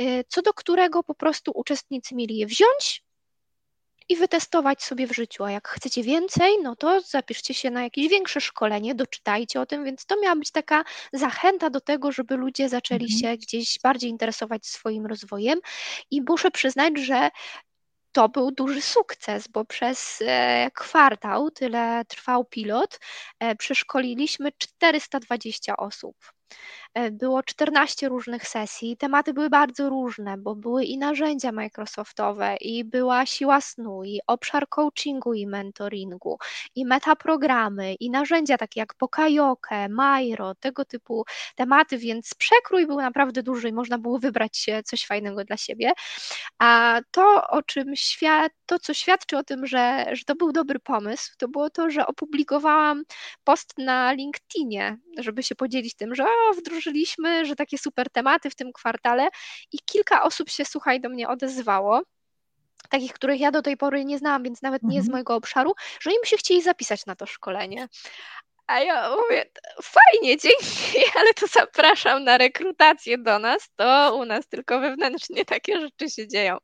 y, 0.00 0.24
co 0.28 0.42
do 0.42 0.54
którego 0.54 1.02
po 1.02 1.14
prostu 1.14 1.52
uczestnicy 1.54 2.14
mieli 2.14 2.36
je 2.36 2.46
wziąć 2.46 3.04
i 4.08 4.16
wytestować 4.16 4.82
sobie 4.82 5.06
w 5.06 5.12
życiu. 5.12 5.44
A 5.44 5.50
jak 5.50 5.68
chcecie 5.68 6.02
więcej, 6.02 6.52
no 6.62 6.76
to 6.76 7.00
zapiszcie 7.00 7.54
się 7.54 7.70
na 7.70 7.82
jakieś 7.82 8.08
większe 8.08 8.40
szkolenie, 8.40 8.94
doczytajcie 8.94 9.60
o 9.60 9.66
tym, 9.66 9.84
więc 9.84 10.06
to 10.06 10.20
miała 10.20 10.36
być 10.36 10.50
taka 10.50 10.84
zachęta 11.12 11.70
do 11.70 11.80
tego, 11.80 12.12
żeby 12.12 12.36
ludzie 12.36 12.68
zaczęli 12.68 13.04
mhm. 13.04 13.20
się 13.20 13.36
gdzieś 13.36 13.78
bardziej 13.82 14.10
interesować 14.10 14.66
swoim 14.66 15.06
rozwojem. 15.06 15.58
I 16.10 16.22
muszę 16.28 16.50
przyznać, 16.50 16.98
że 16.98 17.30
to 18.12 18.28
był 18.28 18.50
duży 18.50 18.82
sukces, 18.82 19.48
bo 19.48 19.64
przez 19.64 20.18
e, 20.26 20.70
kwartał, 20.74 21.50
tyle 21.50 22.04
trwał 22.08 22.44
pilot, 22.44 23.00
e, 23.38 23.56
przeszkoliliśmy 23.56 24.52
420 24.58 25.76
osób. 25.76 26.16
E, 26.94 27.10
było 27.10 27.42
14 27.42 28.08
różnych 28.08 28.48
sesji. 28.48 28.96
Tematy 28.96 29.34
były 29.34 29.50
bardzo 29.50 29.88
różne, 29.88 30.38
bo 30.38 30.54
były 30.54 30.84
i 30.84 30.98
narzędzia 30.98 31.52
Microsoftowe, 31.52 32.56
i 32.60 32.84
była 32.84 33.26
siła 33.26 33.60
snu, 33.60 34.04
i 34.04 34.20
obszar 34.26 34.68
coachingu 34.68 35.34
i 35.34 35.46
mentoringu, 35.46 36.38
i 36.74 36.86
metaprogramy, 36.86 37.94
i 37.94 38.10
narzędzia 38.10 38.58
takie 38.58 38.80
jak 38.80 38.94
Pokajoke, 38.94 39.88
Mairo, 39.88 40.54
tego 40.54 40.84
typu 40.84 41.24
tematy, 41.54 41.98
więc 41.98 42.34
przekrój 42.34 42.86
był 42.86 42.96
naprawdę 42.96 43.42
duży 43.42 43.68
i 43.68 43.72
można 43.72 43.98
było 43.98 44.18
wybrać 44.18 44.66
coś 44.84 45.06
fajnego 45.06 45.44
dla 45.44 45.56
siebie. 45.56 45.92
A 46.58 47.00
to, 47.10 47.46
o 47.48 47.62
czym 47.62 47.96
świat, 47.96 48.52
to, 48.66 48.78
co 48.78 48.94
świadczy 48.94 49.38
o 49.38 49.44
tym, 49.44 49.66
że, 49.66 50.06
że 50.12 50.24
to 50.24 50.34
był 50.34 50.52
dobry 50.52 50.78
pomysł, 50.78 51.32
to 51.38 51.48
było 51.48 51.70
to, 51.70 51.90
że 51.90 52.06
opublikowałam 52.06 53.02
post 53.44 53.78
na 53.78 54.12
LinkedInie, 54.12 54.98
żeby 55.18 55.42
się 55.42 55.54
podzielić 55.54 55.94
tym, 55.94 56.14
że 56.14 56.24
o, 56.24 56.54
wdrożyliśmy, 56.82 57.46
że 57.46 57.56
takie 57.56 57.78
super 57.78 58.10
tematy 58.10 58.50
w 58.50 58.54
tym 58.54 58.72
kwartale 58.72 59.28
i 59.72 59.78
kilka 59.86 60.22
osób 60.22 60.50
się, 60.50 60.64
słuchaj, 60.64 61.00
do 61.00 61.08
mnie 61.08 61.28
odezwało 61.28 62.02
takich, 62.88 63.12
których 63.12 63.40
ja 63.40 63.50
do 63.50 63.62
tej 63.62 63.76
pory 63.76 64.04
nie 64.04 64.18
znałam, 64.18 64.42
więc 64.42 64.62
nawet 64.62 64.82
nie 64.82 65.02
z 65.02 65.04
mhm. 65.04 65.12
mojego 65.12 65.34
obszaru, 65.34 65.72
że 66.00 66.10
im 66.10 66.24
się 66.24 66.36
chcieli 66.36 66.62
zapisać 66.62 67.06
na 67.06 67.16
to 67.16 67.26
szkolenie. 67.26 67.88
A 68.72 68.80
ja 68.80 69.10
mówię, 69.10 69.44
fajnie, 69.82 70.36
dzięki, 70.36 70.98
ale 71.18 71.34
to 71.34 71.46
zapraszam 71.46 72.24
na 72.24 72.38
rekrutację 72.38 73.18
do 73.18 73.38
nas, 73.38 73.70
to 73.76 74.16
u 74.16 74.24
nas 74.24 74.48
tylko 74.48 74.80
wewnętrznie 74.80 75.44
takie 75.44 75.80
rzeczy 75.80 76.10
się 76.10 76.28
dzieją. 76.28 76.58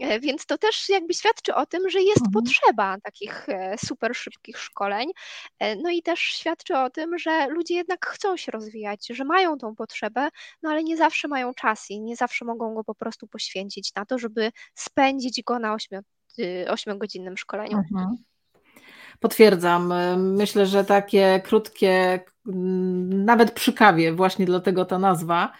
E, 0.00 0.20
więc 0.20 0.46
to 0.46 0.58
też 0.58 0.88
jakby 0.88 1.14
świadczy 1.14 1.54
o 1.54 1.66
tym, 1.66 1.90
że 1.90 2.00
jest 2.00 2.26
mhm. 2.26 2.32
potrzeba 2.32 2.96
takich 3.04 3.48
e, 3.48 3.76
super 3.84 4.16
szybkich 4.16 4.58
szkoleń. 4.58 5.10
E, 5.58 5.76
no 5.76 5.90
i 5.90 6.02
też 6.02 6.20
świadczy 6.20 6.76
o 6.76 6.90
tym, 6.90 7.18
że 7.18 7.46
ludzie 7.46 7.74
jednak 7.74 8.06
chcą 8.06 8.36
się 8.36 8.52
rozwijać, 8.52 9.06
że 9.10 9.24
mają 9.24 9.58
tą 9.58 9.74
potrzebę, 9.74 10.28
no 10.62 10.70
ale 10.70 10.84
nie 10.84 10.96
zawsze 10.96 11.28
mają 11.28 11.54
czas 11.54 11.90
i 11.90 12.00
nie 12.00 12.16
zawsze 12.16 12.44
mogą 12.44 12.74
go 12.74 12.84
po 12.84 12.94
prostu 12.94 13.26
poświęcić 13.26 13.94
na 13.94 14.06
to, 14.06 14.18
żeby 14.18 14.50
spędzić 14.74 15.42
go 15.42 15.58
na 15.58 15.76
8-godzinnym 16.68 17.36
szkoleniu. 17.36 17.78
Mhm. 17.78 18.24
Potwierdzam. 19.22 19.94
Myślę, 20.18 20.66
że 20.66 20.84
takie 20.84 21.40
krótkie, 21.44 22.20
nawet 23.06 23.52
przy 23.52 23.72
kawie, 23.72 24.12
właśnie 24.12 24.46
dlatego 24.46 24.84
ta 24.84 24.98
nazwa, 24.98 25.52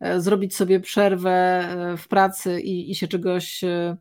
e, 0.00 0.20
zrobić 0.20 0.56
sobie 0.56 0.80
przerwę 0.80 1.30
e, 1.30 1.96
w 1.96 2.08
pracy 2.08 2.60
i, 2.60 2.90
i 2.90 2.94
się 2.94 3.08
czegoś 3.08 3.64
e, 3.64 3.96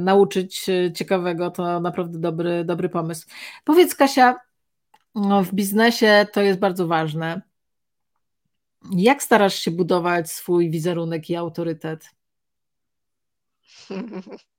nauczyć 0.00 0.66
ciekawego, 0.94 1.50
to 1.50 1.80
naprawdę 1.80 2.18
dobry, 2.18 2.64
dobry 2.64 2.88
pomysł. 2.88 3.28
Powiedz, 3.64 3.94
Kasia, 3.94 4.36
no, 5.14 5.44
w 5.44 5.54
biznesie 5.54 6.26
to 6.32 6.42
jest 6.42 6.58
bardzo 6.58 6.86
ważne. 6.86 7.42
Jak 8.90 9.22
starasz 9.22 9.54
się 9.54 9.70
budować 9.70 10.30
swój 10.32 10.70
wizerunek 10.70 11.30
i 11.30 11.36
autorytet? 11.36 12.04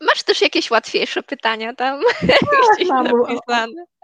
Masz 0.00 0.22
też 0.22 0.40
jakieś 0.40 0.70
łatwiejsze 0.70 1.22
pytania 1.22 1.74
tam? 1.74 2.00
Tak, 2.20 2.88
mam, 2.88 3.06
o, 3.06 3.38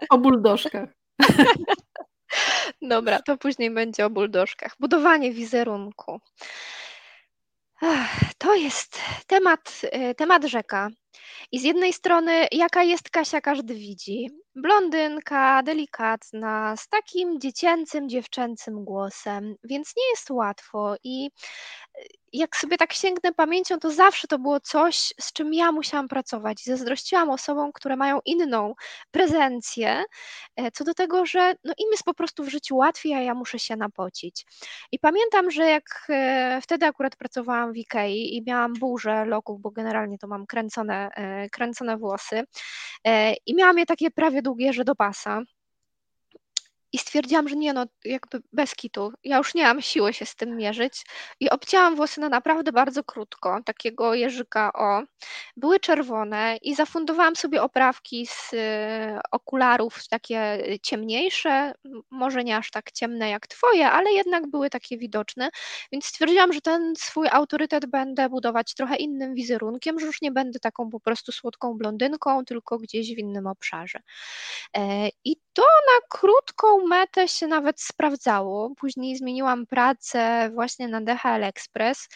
o 0.09 0.17
buldożkach. 0.17 0.89
Dobra, 2.81 3.21
to 3.21 3.37
później 3.37 3.71
będzie 3.71 4.05
o 4.05 4.09
buldożkach. 4.09 4.75
Budowanie 4.79 5.31
wizerunku. 5.31 6.21
To 8.37 8.55
jest 8.55 9.01
temat, 9.27 9.81
e, 9.83 10.15
temat 10.15 10.45
rzeka. 10.45 10.89
I 11.51 11.59
z 11.59 11.63
jednej 11.63 11.93
strony, 11.93 12.47
jaka 12.51 12.83
jest 12.83 13.09
Kasia, 13.09 13.41
każdy 13.41 13.73
widzi. 13.75 14.29
Blondynka, 14.55 15.63
delikatna, 15.63 16.75
z 16.77 16.87
takim 16.87 17.39
dziecięcym, 17.39 18.09
dziewczęcym 18.09 18.85
głosem, 18.85 19.55
więc 19.63 19.93
nie 19.97 20.09
jest 20.09 20.29
łatwo. 20.31 20.95
I 21.03 21.29
jak 22.33 22.55
sobie 22.57 22.77
tak 22.77 22.93
sięgnę 22.93 23.33
pamięcią, 23.33 23.79
to 23.79 23.91
zawsze 23.91 24.27
to 24.27 24.39
było 24.39 24.59
coś, 24.59 25.13
z 25.19 25.33
czym 25.33 25.53
ja 25.53 25.71
musiałam 25.71 26.07
pracować. 26.07 26.63
Zazdrościłam 26.63 27.29
osobom, 27.29 27.71
które 27.73 27.95
mają 27.95 28.19
inną 28.25 28.73
prezencję, 29.11 30.03
e, 30.55 30.71
co 30.71 30.83
do 30.83 30.93
tego, 30.93 31.25
że 31.25 31.53
no 31.63 31.73
im 31.77 31.87
jest 31.91 32.03
po 32.03 32.13
prostu 32.13 32.43
w 32.43 32.49
życiu 32.49 32.77
łatwiej, 32.77 33.13
a 33.13 33.21
ja 33.21 33.33
muszę 33.33 33.59
się 33.59 33.75
napocić. 33.75 34.45
I 34.91 34.99
pamiętam, 34.99 35.51
że 35.51 35.69
jak 35.69 35.83
e, 36.09 36.59
wtedy 36.63 36.85
akurat 36.85 37.15
pracowałam 37.15 37.73
w 37.73 37.77
Ikei 37.77 38.37
i 38.37 38.43
miałam 38.47 38.73
burzę 38.73 39.25
loków, 39.25 39.61
bo 39.61 39.71
generalnie 39.71 40.17
to 40.17 40.27
mam 40.27 40.45
kręcone, 40.45 41.09
e, 41.15 41.49
kręcone 41.49 41.97
włosy 41.97 42.43
i 43.45 43.55
miałam 43.55 43.77
je 43.79 43.85
takie 43.85 44.11
prawie 44.11 44.41
długie, 44.43 44.73
że 44.73 44.85
do 44.85 44.95
pasa. 44.95 45.41
I 46.93 46.97
stwierdziłam, 46.97 47.49
że 47.49 47.55
nie 47.55 47.73
no, 47.73 47.85
jakby 48.05 48.41
bez 48.53 48.75
kitu. 48.75 49.11
Ja 49.23 49.37
już 49.37 49.55
nie 49.55 49.63
mam 49.63 49.81
siły 49.81 50.13
się 50.13 50.25
z 50.25 50.35
tym 50.35 50.57
mierzyć. 50.57 51.05
I 51.39 51.49
obcięłam 51.49 51.95
włosy 51.95 52.21
na 52.21 52.29
naprawdę 52.29 52.71
bardzo 52.71 53.03
krótko, 53.03 53.59
takiego 53.65 54.13
jeżyka 54.13 54.73
o. 54.73 55.01
Były 55.57 55.79
czerwone 55.79 56.57
i 56.61 56.75
zafundowałam 56.75 57.35
sobie 57.35 57.61
oprawki 57.61 58.27
z 58.27 58.53
y, 58.53 58.57
okularów 59.31 60.07
takie 60.09 60.63
ciemniejsze, 60.83 61.73
może 62.11 62.43
nie 62.43 62.57
aż 62.57 62.71
tak 62.71 62.91
ciemne 62.91 63.29
jak 63.29 63.47
twoje, 63.47 63.91
ale 63.91 64.11
jednak 64.11 64.47
były 64.47 64.69
takie 64.69 64.97
widoczne. 64.97 65.49
Więc 65.91 66.05
stwierdziłam, 66.05 66.53
że 66.53 66.61
ten 66.61 66.93
swój 66.97 67.27
autorytet 67.31 67.85
będę 67.85 68.29
budować 68.29 68.73
trochę 68.73 68.95
innym 68.95 69.35
wizerunkiem, 69.35 69.99
że 69.99 70.05
już 70.05 70.21
nie 70.21 70.31
będę 70.31 70.59
taką 70.59 70.89
po 70.89 70.99
prostu 70.99 71.31
słodką 71.31 71.77
blondynką, 71.77 72.45
tylko 72.45 72.77
gdzieś 72.77 73.15
w 73.15 73.17
innym 73.17 73.47
obszarze. 73.47 73.99
E, 74.77 75.09
I 75.25 75.35
to 75.53 75.61
na 75.61 76.07
krótką 76.09 76.87
metę 76.87 77.27
się 77.27 77.47
nawet 77.47 77.81
sprawdzało. 77.81 78.75
Później 78.75 79.17
zmieniłam 79.17 79.65
pracę 79.65 80.49
właśnie 80.53 80.87
na 80.87 81.01
DHL 81.01 81.43
Express, 81.43 82.09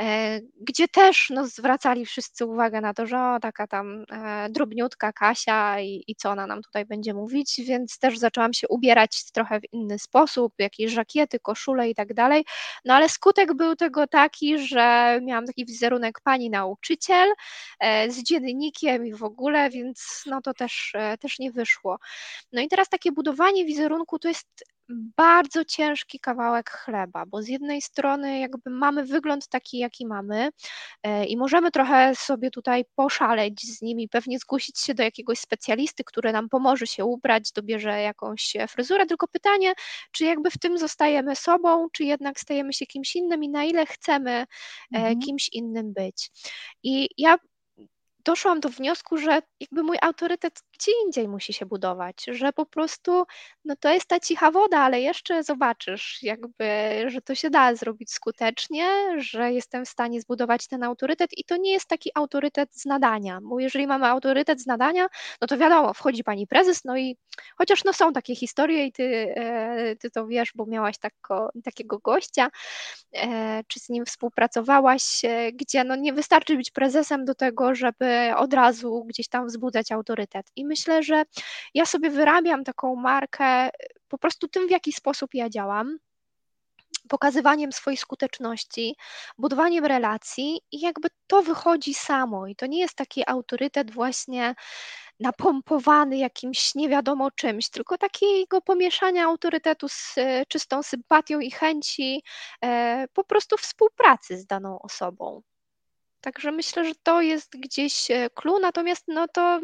e, 0.00 0.40
gdzie 0.60 0.88
też 0.88 1.30
no, 1.30 1.46
zwracali 1.46 2.06
wszyscy 2.06 2.46
uwagę 2.46 2.80
na 2.80 2.94
to, 2.94 3.06
że 3.06 3.18
o, 3.22 3.40
taka 3.40 3.66
tam 3.66 4.04
e, 4.12 4.48
drobniutka 4.50 5.12
Kasia 5.12 5.80
i, 5.80 6.04
i 6.06 6.16
co 6.16 6.30
ona 6.30 6.46
nam 6.46 6.62
tutaj 6.62 6.84
będzie 6.84 7.14
mówić, 7.14 7.60
więc 7.64 7.98
też 7.98 8.18
zaczęłam 8.18 8.52
się 8.52 8.68
ubierać 8.68 9.24
trochę 9.32 9.60
w 9.60 9.72
inny 9.72 9.98
sposób, 9.98 10.52
jakieś 10.58 10.92
żakiety, 10.92 11.40
koszule 11.40 11.90
i 11.90 11.94
tak 11.94 12.14
dalej. 12.14 12.44
No 12.84 12.94
ale 12.94 13.08
skutek 13.08 13.54
był 13.54 13.76
tego 13.76 14.06
taki, 14.06 14.58
że 14.58 15.18
miałam 15.22 15.46
taki 15.46 15.66
wizerunek 15.66 16.20
pani 16.20 16.50
nauczyciel 16.50 17.28
e, 17.80 18.10
z 18.10 18.22
dziennikiem 18.22 19.06
i 19.06 19.14
w 19.14 19.24
ogóle, 19.24 19.70
więc 19.70 20.22
no 20.26 20.42
to 20.42 20.54
też, 20.54 20.92
też 21.20 21.38
nie 21.38 21.52
wyszło. 21.52 21.98
No 22.52 22.60
i 22.60 22.68
teraz 22.68 22.83
takie 22.88 23.12
budowanie 23.12 23.64
wizerunku 23.64 24.18
to 24.18 24.28
jest 24.28 24.64
bardzo 24.88 25.64
ciężki 25.64 26.20
kawałek 26.20 26.70
chleba, 26.70 27.26
bo 27.26 27.42
z 27.42 27.48
jednej 27.48 27.82
strony 27.82 28.38
jakby 28.38 28.70
mamy 28.70 29.04
wygląd 29.04 29.48
taki, 29.48 29.78
jaki 29.78 30.06
mamy 30.06 30.48
e, 31.02 31.24
i 31.24 31.36
możemy 31.36 31.70
trochę 31.70 32.14
sobie 32.14 32.50
tutaj 32.50 32.84
poszaleć 32.94 33.62
z 33.62 33.82
nimi, 33.82 34.08
pewnie 34.08 34.38
zgłosić 34.38 34.80
się 34.80 34.94
do 34.94 35.02
jakiegoś 35.02 35.38
specjalisty, 35.38 36.04
który 36.04 36.32
nam 36.32 36.48
pomoże 36.48 36.86
się 36.86 37.04
ubrać, 37.04 37.52
dobierze 37.52 38.00
jakąś 38.00 38.56
fryzurę, 38.68 39.06
tylko 39.06 39.28
pytanie, 39.28 39.72
czy 40.12 40.24
jakby 40.24 40.50
w 40.50 40.58
tym 40.58 40.78
zostajemy 40.78 41.36
sobą, 41.36 41.88
czy 41.92 42.04
jednak 42.04 42.40
stajemy 42.40 42.72
się 42.72 42.86
kimś 42.86 43.16
innym 43.16 43.44
i 43.44 43.48
na 43.48 43.64
ile 43.64 43.86
chcemy 43.86 44.30
e, 44.30 44.46
mhm. 44.92 45.18
kimś 45.20 45.48
innym 45.52 45.92
być. 45.92 46.30
I 46.82 47.08
ja 47.18 47.38
doszłam 48.24 48.60
do 48.60 48.68
wniosku, 48.68 49.18
że 49.18 49.42
jakby 49.60 49.82
mój 49.82 49.96
autorytet 50.02 50.62
gdzie 50.78 50.92
indziej 51.06 51.28
musi 51.28 51.52
się 51.52 51.66
budować, 51.66 52.24
że 52.28 52.52
po 52.52 52.66
prostu 52.66 53.24
no 53.64 53.76
to 53.80 53.90
jest 53.92 54.06
ta 54.06 54.20
cicha 54.20 54.50
woda, 54.50 54.78
ale 54.78 55.00
jeszcze 55.00 55.42
zobaczysz, 55.44 56.22
jakby, 56.22 56.64
że 57.06 57.20
to 57.20 57.34
się 57.34 57.50
da 57.50 57.74
zrobić 57.74 58.12
skutecznie, 58.12 58.86
że 59.18 59.52
jestem 59.52 59.84
w 59.84 59.88
stanie 59.88 60.20
zbudować 60.20 60.66
ten 60.66 60.82
autorytet 60.82 61.38
i 61.38 61.44
to 61.44 61.56
nie 61.56 61.72
jest 61.72 61.88
taki 61.88 62.10
autorytet 62.14 62.74
z 62.74 62.84
nadania, 62.84 63.38
bo 63.42 63.60
jeżeli 63.60 63.86
mamy 63.86 64.06
autorytet 64.06 64.60
z 64.62 64.66
nadania, 64.66 65.06
no 65.40 65.46
to 65.46 65.58
wiadomo, 65.58 65.94
wchodzi 65.94 66.24
pani 66.24 66.46
prezes, 66.46 66.84
no 66.84 66.96
i 66.96 67.16
chociaż 67.58 67.84
no 67.84 67.92
są 67.92 68.12
takie 68.12 68.34
historie 68.34 68.86
i 68.86 68.92
ty, 68.92 69.34
e, 69.36 69.96
ty 69.96 70.10
to 70.10 70.26
wiesz, 70.26 70.52
bo 70.54 70.66
miałaś 70.66 70.98
tako, 70.98 71.50
takiego 71.64 71.98
gościa, 71.98 72.48
e, 73.12 73.62
czy 73.68 73.80
z 73.80 73.88
nim 73.88 74.04
współpracowałaś, 74.06 75.24
e, 75.24 75.52
gdzie 75.52 75.84
no 75.84 75.96
nie 75.96 76.12
wystarczy 76.12 76.56
być 76.56 76.70
prezesem 76.70 77.24
do 77.24 77.34
tego, 77.34 77.74
żeby 77.74 78.32
od 78.36 78.54
razu 78.54 79.04
gdzieś 79.04 79.28
tam 79.28 79.46
wzbudzać 79.46 79.92
autorytet. 79.92 80.46
I 80.56 80.64
myślę, 80.74 81.02
że 81.02 81.24
ja 81.74 81.86
sobie 81.86 82.10
wyrabiam 82.10 82.64
taką 82.64 82.96
markę 82.96 83.70
po 84.08 84.18
prostu 84.18 84.48
tym, 84.48 84.68
w 84.68 84.70
jaki 84.70 84.92
sposób 84.92 85.34
ja 85.34 85.48
działam 85.48 85.98
pokazywaniem 87.08 87.72
swojej 87.72 87.96
skuteczności, 87.96 88.96
budowaniem 89.38 89.84
relacji 89.84 90.60
i 90.72 90.80
jakby 90.80 91.08
to 91.26 91.42
wychodzi 91.42 91.94
samo 91.94 92.46
i 92.46 92.56
to 92.56 92.66
nie 92.66 92.80
jest 92.80 92.94
taki 92.94 93.22
autorytet 93.26 93.90
właśnie 93.90 94.54
napompowany 95.20 96.16
jakimś 96.16 96.74
nie 96.74 96.88
wiadomo 96.88 97.30
czymś, 97.30 97.70
tylko 97.70 97.98
takiego 97.98 98.60
pomieszania 98.60 99.24
autorytetu 99.24 99.88
z 99.88 100.14
e, 100.18 100.46
czystą 100.48 100.82
sympatią 100.82 101.40
i 101.40 101.50
chęci 101.50 102.22
e, 102.64 103.06
po 103.12 103.24
prostu 103.24 103.56
współpracy 103.56 104.38
z 104.38 104.46
daną 104.46 104.78
osobą. 104.78 105.42
Także 106.20 106.52
myślę, 106.52 106.84
że 106.84 106.92
to 107.02 107.22
jest 107.22 107.56
gdzieś 107.56 108.10
e, 108.10 108.30
clue, 108.30 108.58
natomiast 108.60 109.04
no 109.08 109.28
to 109.28 109.60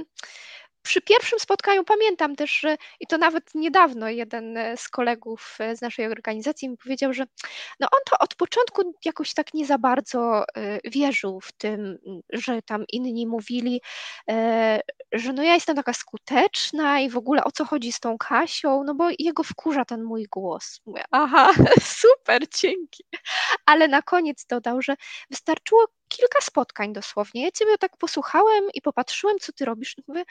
przy 0.83 1.01
pierwszym 1.03 1.39
spotkaniu 1.39 1.85
pamiętam 1.85 2.37
też, 2.37 2.61
że 2.61 2.76
i 3.01 3.07
to 3.07 3.18
nawet 3.18 3.55
niedawno 3.55 4.09
jeden 4.09 4.57
e, 4.57 4.76
z 4.76 4.89
kolegów 4.89 5.57
e, 5.61 5.76
z 5.76 5.81
naszej 5.81 6.07
organizacji 6.07 6.68
mi 6.68 6.76
powiedział, 6.76 7.12
że 7.12 7.24
no 7.81 7.89
on 7.93 8.01
to 8.11 8.18
od 8.18 8.35
początku 8.35 8.95
jakoś 9.05 9.35
tak 9.35 9.55
nie 9.55 9.66
za 9.66 9.78
bardzo 9.78 10.45
e, 10.57 10.81
wierzył 10.85 11.41
w 11.41 11.53
tym, 11.53 11.99
że 12.33 12.62
tam 12.62 12.85
inni 12.93 13.26
mówili, 13.26 13.81
że 15.12 15.33
no 15.33 15.43
ja 15.43 15.55
jestem 15.55 15.76
taka 15.76 15.93
skuteczna 15.93 17.01
i 17.01 17.11
w 17.11 17.16
ogóle 17.16 17.45
o 17.45 17.53
co 17.53 17.64
chodzi 17.64 17.93
z 17.93 18.01
tą 18.01 18.18
Kasią, 18.18 18.85
no 18.85 18.95
bo 18.95 19.09
jego 19.18 19.43
wkurza 19.43 19.85
ten 19.85 20.03
mój 20.03 20.26
głos. 20.31 20.81
Mówię, 20.87 21.05
aha, 21.11 21.53
super, 22.01 22.43
dzięki. 22.61 23.05
Ale 23.66 23.89
na 23.89 24.03
koniec 24.03 24.47
dodał, 24.47 24.83
że 24.83 24.95
wystarczyło 25.31 25.87
kilka 26.11 26.41
spotkań 26.41 26.93
dosłownie. 26.93 27.45
Ja 27.45 27.51
ciebie 27.51 27.79
tak 27.79 27.97
posłuchałem 27.97 28.65
i 28.75 28.83
popatrzyłem, 28.83 29.39
co 29.39 29.53
ty 29.53 29.65
robisz. 29.65 29.99
I 29.99 30.03
mówię, 30.09 30.25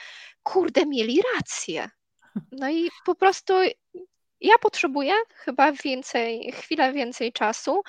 kurde, 0.44 0.86
mieli 0.86 1.22
rację. 1.36 1.90
No 2.52 2.70
i 2.70 2.90
po 3.06 3.16
prostu 3.16 3.54
ja 4.42 4.54
potrzebuję 4.62 5.14
chyba 5.34 5.72
więcej, 5.72 6.52
chwilę 6.52 6.94
więcej 6.94 7.34
czasu 7.34 7.82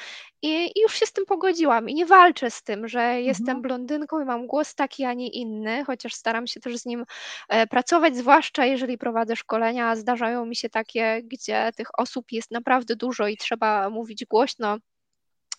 i, 0.43 0.71
i 0.79 0.83
już 0.83 0.95
się 0.95 1.07
z 1.07 1.13
tym 1.13 1.27
pogodziłam 1.27 1.89
i 1.89 1.95
nie 1.95 2.07
walczę 2.07 2.51
z 2.51 2.63
tym, 2.63 2.89
że 2.89 3.01
mhm. 3.01 3.25
jestem 3.25 3.63
blondynką 3.63 4.21
i 4.21 4.25
mam 4.25 4.47
głos 4.47 4.75
taki, 4.75 5.05
a 5.05 5.13
nie 5.13 5.29
inny, 5.29 5.85
chociaż 5.85 6.15
staram 6.15 6.47
się 6.47 6.61
też 6.61 6.79
z 6.79 6.87
nim 6.87 7.05
e, 7.49 7.67
pracować, 7.67 8.17
zwłaszcza 8.17 8.67
jeżeli 8.67 8.99
prowadzę 8.99 9.37
szkolenia, 9.37 9.97
zdarzają 9.97 10.47
mi 10.47 10.57
się 10.57 10.71
takie, 10.71 11.23
gdzie 11.25 11.71
tych 11.77 11.99
osób 11.99 12.33
jest 12.33 12.51
naprawdę 12.51 12.97
dużo 12.97 13.29
i 13.29 13.37
trzeba 13.37 13.91
mówić 13.91 14.25
głośno, 14.25 14.79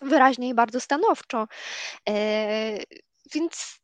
wyraźnie 0.02 0.48
i 0.48 0.54
bardzo 0.54 0.80
stanowczo. 0.80 1.46
E, 2.08 2.78
więc 3.34 3.82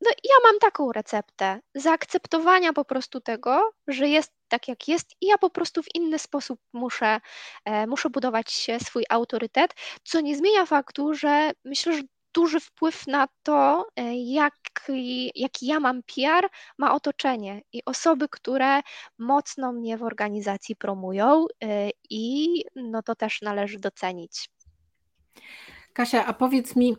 no, 0.00 0.10
ja 0.24 0.34
mam 0.44 0.58
taką 0.58 0.92
receptę 0.92 1.60
zaakceptowania 1.74 2.72
po 2.72 2.84
prostu 2.84 3.20
tego, 3.20 3.70
że 3.88 4.08
jest 4.08 4.32
tak, 4.48 4.68
jak 4.68 4.88
jest, 4.88 5.10
i 5.20 5.26
ja 5.26 5.38
po 5.38 5.50
prostu 5.50 5.82
w 5.82 5.94
inny 5.94 6.18
sposób 6.18 6.60
muszę, 6.72 7.20
e, 7.64 7.86
muszę 7.86 8.10
budować 8.10 8.66
swój 8.84 9.04
autorytet, 9.08 9.74
co 10.04 10.20
nie 10.20 10.36
zmienia 10.36 10.66
faktu, 10.66 11.14
że 11.14 11.50
myślę, 11.64 11.92
że 11.92 12.02
duży 12.34 12.60
wpływ 12.60 13.06
na 13.06 13.28
to, 13.42 13.86
e, 13.96 14.16
jaki, 14.16 15.30
jaki 15.34 15.66
ja 15.66 15.80
mam 15.80 16.02
PR, 16.02 16.48
ma 16.78 16.94
otoczenie 16.94 17.62
i 17.72 17.82
osoby, 17.86 18.28
które 18.28 18.80
mocno 19.18 19.72
mnie 19.72 19.96
w 19.98 20.02
organizacji 20.02 20.76
promują, 20.76 21.46
i 22.10 22.48
no 22.76 23.02
to 23.02 23.14
też 23.14 23.42
należy 23.42 23.78
docenić. 23.78 24.48
Kasia, 25.92 26.26
a 26.26 26.32
powiedz 26.32 26.76
mi, 26.76 26.96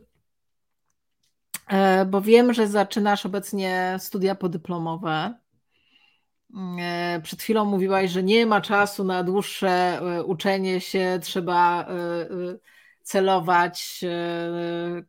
E, 1.67 2.05
bo 2.05 2.21
wiem, 2.21 2.53
że 2.53 2.67
zaczynasz 2.67 3.25
obecnie 3.25 3.95
studia 3.99 4.35
podyplomowe. 4.35 5.33
E, 6.79 7.21
przed 7.23 7.41
chwilą 7.41 7.65
mówiłaś, 7.65 8.11
że 8.11 8.23
nie 8.23 8.45
ma 8.45 8.61
czasu 8.61 9.03
na 9.03 9.23
dłuższe 9.23 9.69
e, 9.69 10.23
uczenie 10.23 10.81
się, 10.81 11.19
trzeba 11.21 11.87
celować 13.03 14.05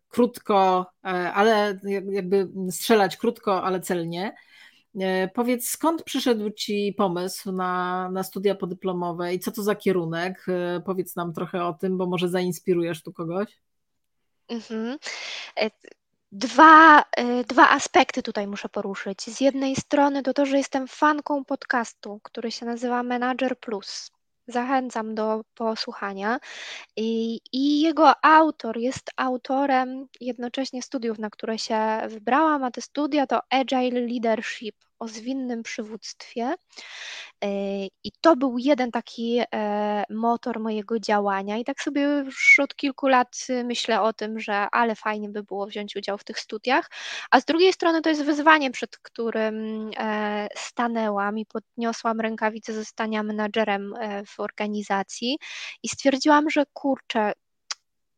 krótko, 0.08 0.86
ale 1.34 1.78
jakby 2.10 2.48
strzelać 2.70 3.16
krótko, 3.16 3.62
ale 3.62 3.80
celnie. 3.80 4.34
Powiedz, 5.34 5.68
skąd 5.68 6.02
przyszedł 6.02 6.50
Ci 6.50 6.94
pomysł 6.98 7.52
na, 7.52 8.08
na 8.10 8.22
studia 8.22 8.54
podyplomowe 8.54 9.34
i 9.34 9.38
co 9.38 9.52
to 9.52 9.62
za 9.62 9.74
kierunek? 9.74 10.46
Powiedz 10.86 11.16
nam 11.16 11.32
trochę 11.32 11.64
o 11.64 11.72
tym, 11.72 11.98
bo 11.98 12.06
może 12.06 12.28
zainspirujesz 12.28 13.02
tu 13.02 13.12
kogoś. 13.12 13.60
Mhm. 14.48 14.98
Dwa, 16.32 17.00
y, 17.00 17.44
dwa 17.44 17.68
aspekty 17.68 18.22
tutaj 18.22 18.46
muszę 18.46 18.68
poruszyć. 18.68 19.22
Z 19.22 19.40
jednej 19.40 19.76
strony 19.76 20.22
to 20.22 20.34
to, 20.34 20.46
że 20.46 20.58
jestem 20.58 20.88
fanką 20.88 21.44
podcastu, 21.44 22.20
który 22.22 22.50
się 22.50 22.66
nazywa 22.66 23.02
Manager 23.02 23.60
Plus. 23.60 24.10
Zachęcam 24.48 25.14
do 25.14 25.42
posłuchania. 25.54 26.38
I, 26.96 27.40
I, 27.52 27.80
jego 27.80 28.24
autor 28.24 28.78
jest 28.78 29.10
autorem 29.16 30.06
jednocześnie 30.20 30.82
studiów, 30.82 31.18
na 31.18 31.30
które 31.30 31.58
się 31.58 31.78
wybrałam, 32.08 32.64
a 32.64 32.70
te 32.70 32.80
studia 32.80 33.26
to 33.26 33.40
Agile 33.50 34.00
Leadership 34.00 34.87
o 34.98 35.08
zwinnym 35.08 35.62
przywództwie. 35.62 36.54
E, 37.44 37.48
I 37.86 38.12
to 38.20 38.36
był 38.36 38.58
jeden 38.58 38.90
taki 38.90 39.40
e, 39.54 40.04
motor 40.10 40.60
mojego 40.60 41.00
działania. 41.00 41.56
I 41.56 41.64
tak 41.64 41.82
sobie 41.82 42.02
już 42.02 42.58
od 42.58 42.76
kilku 42.76 43.08
lat 43.08 43.46
myślę 43.64 44.02
o 44.02 44.12
tym, 44.12 44.40
że 44.40 44.66
ale 44.72 44.94
fajnie 44.94 45.28
by 45.28 45.42
było 45.42 45.66
wziąć 45.66 45.96
udział 45.96 46.18
w 46.18 46.24
tych 46.24 46.40
studiach. 46.40 46.90
A 47.30 47.40
z 47.40 47.44
drugiej 47.44 47.72
strony 47.72 48.02
to 48.02 48.08
jest 48.08 48.24
wyzwanie, 48.24 48.70
przed 48.70 48.98
którym 48.98 49.90
e, 49.96 50.48
stanęłam 50.56 51.38
i 51.38 51.46
podniosłam 51.46 52.20
rękawicę 52.20 52.72
zostania 52.72 53.22
menadżerem 53.22 53.94
w 54.26 54.40
organizacji 54.40 55.38
i 55.82 55.88
stwierdziłam, 55.88 56.50
że 56.50 56.64
kurczę, 56.72 57.32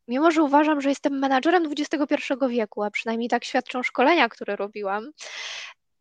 mimo 0.09 0.31
że 0.31 0.43
uważam, 0.43 0.81
że 0.81 0.89
jestem 0.89 1.18
menadżerem 1.18 1.72
XXI 1.78 2.16
wieku, 2.49 2.83
a 2.83 2.91
przynajmniej 2.91 3.28
tak 3.28 3.45
świadczą 3.45 3.83
szkolenia, 3.83 4.28
które 4.28 4.57
robiłam, 4.57 5.11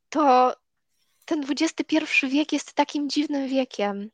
to 0.09 0.53
ten 1.30 1.45
XXI 1.49 2.27
wiek 2.27 2.53
jest 2.53 2.73
takim 2.73 3.09
dziwnym 3.09 3.47
wiekiem. 3.47 4.11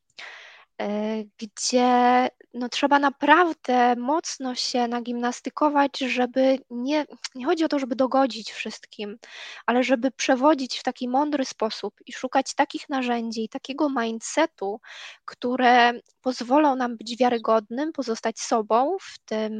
E, 0.81 1.23
gdzie 1.37 2.27
no, 2.53 2.69
trzeba 2.69 2.99
naprawdę 2.99 3.95
mocno 3.95 4.55
się 4.55 4.87
nagimnastykować, 4.87 5.99
żeby 5.99 6.57
nie, 6.69 7.05
nie 7.35 7.45
chodzi 7.45 7.63
o 7.65 7.67
to, 7.67 7.79
żeby 7.79 7.95
dogodzić 7.95 8.51
wszystkim, 8.51 9.17
ale 9.65 9.83
żeby 9.83 10.11
przewodzić 10.11 10.79
w 10.79 10.83
taki 10.83 11.09
mądry 11.09 11.45
sposób 11.45 11.93
i 12.05 12.13
szukać 12.13 12.55
takich 12.55 12.89
narzędzi 12.89 13.49
takiego 13.49 13.89
mindsetu, 13.89 14.79
które 15.25 15.93
pozwolą 16.21 16.75
nam 16.75 16.97
być 16.97 17.17
wiarygodnym, 17.17 17.91
pozostać 17.93 18.39
sobą 18.39 18.97
w 19.01 19.19
tym, 19.25 19.53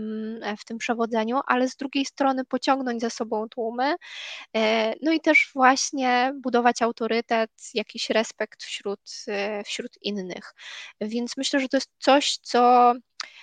w 0.60 0.66
tym 0.66 0.78
przewodzeniu, 0.78 1.40
ale 1.48 1.70
z 1.70 1.76
drugiej 1.76 2.06
strony 2.06 2.46
pociągnąć 2.46 3.02
za 3.02 3.10
sobą 3.10 3.50
tłumy, 3.50 3.96
e, 4.56 4.94
no 5.02 5.12
i 5.12 5.22
też 5.22 5.52
właśnie 5.54 6.34
budować 6.44 6.82
autorytet, 6.82 7.52
jakiś 7.74 8.10
respekt 8.10 8.64
wśród, 8.64 9.00
e, 9.28 9.64
wśród 9.64 9.92
innych. 10.02 10.54
Więc 11.08 11.38
myślę, 11.38 11.60
że 11.60 11.70
to 11.70 11.78
jest 11.78 11.92
coś, 12.00 12.38
co, 12.38 12.94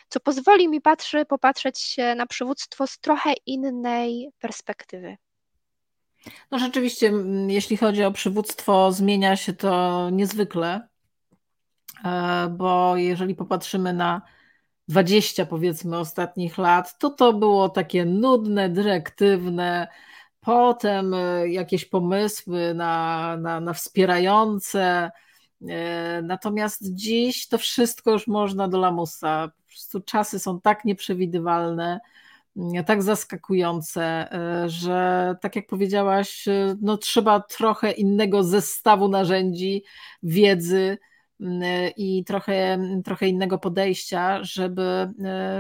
co 0.09 0.21
pozwoli 0.21 0.69
mi 0.69 0.81
patrzy, 0.81 1.25
popatrzeć 1.25 1.97
na 2.17 2.27
przywództwo 2.27 2.87
z 2.87 2.99
trochę 2.99 3.33
innej 3.47 4.31
perspektywy. 4.39 5.17
No 6.51 6.59
rzeczywiście, 6.59 7.13
jeśli 7.49 7.77
chodzi 7.77 8.05
o 8.05 8.13
przywództwo, 8.13 8.93
zmienia 8.93 9.37
się 9.37 9.53
to 9.53 10.11
niezwykle, 10.11 10.89
e, 12.05 12.49
bo 12.49 12.97
jeżeli 12.97 13.35
popatrzymy 13.35 13.93
na 13.93 14.23
20 14.89 15.47
powiedzmy 15.47 15.99
ostatnich 15.99 16.59
lat, 16.59 16.99
to 16.99 17.11
to 17.11 17.33
było 17.33 17.69
takie 17.69 18.05
nudne, 18.05 18.69
dyrektywne, 18.69 19.89
potem 20.41 21.15
e, 21.15 21.49
jakieś 21.49 21.85
pomysły 21.85 22.75
na, 22.75 23.37
na, 23.37 23.61
na 23.61 23.73
wspierające, 23.73 25.11
natomiast 26.23 26.95
dziś 26.95 27.49
to 27.49 27.59
wszystko 27.59 28.11
już 28.11 28.27
można 28.27 28.69
do 28.69 28.79
lamusa. 28.79 29.49
Po 29.49 29.69
prostu 29.69 30.01
czasy 30.01 30.39
są 30.39 30.61
tak 30.61 30.85
nieprzewidywalne, 30.85 32.01
mm, 32.57 32.85
tak 32.85 33.03
zaskakujące, 33.03 34.33
e, 34.33 34.69
że 34.69 35.35
tak 35.41 35.57
jak 35.57 35.67
powiedziałaś, 35.67 36.49
e, 36.49 36.77
no 36.81 36.97
trzeba 36.97 37.41
trochę 37.41 37.93
innego 37.93 38.45
zestawu 38.45 39.09
narzędzi, 39.09 39.85
wiedzy, 40.23 40.99
i 41.97 42.25
trochę, 42.25 42.79
trochę 43.05 43.29
innego 43.29 43.59
podejścia, 43.59 44.45
żeby, 44.45 45.11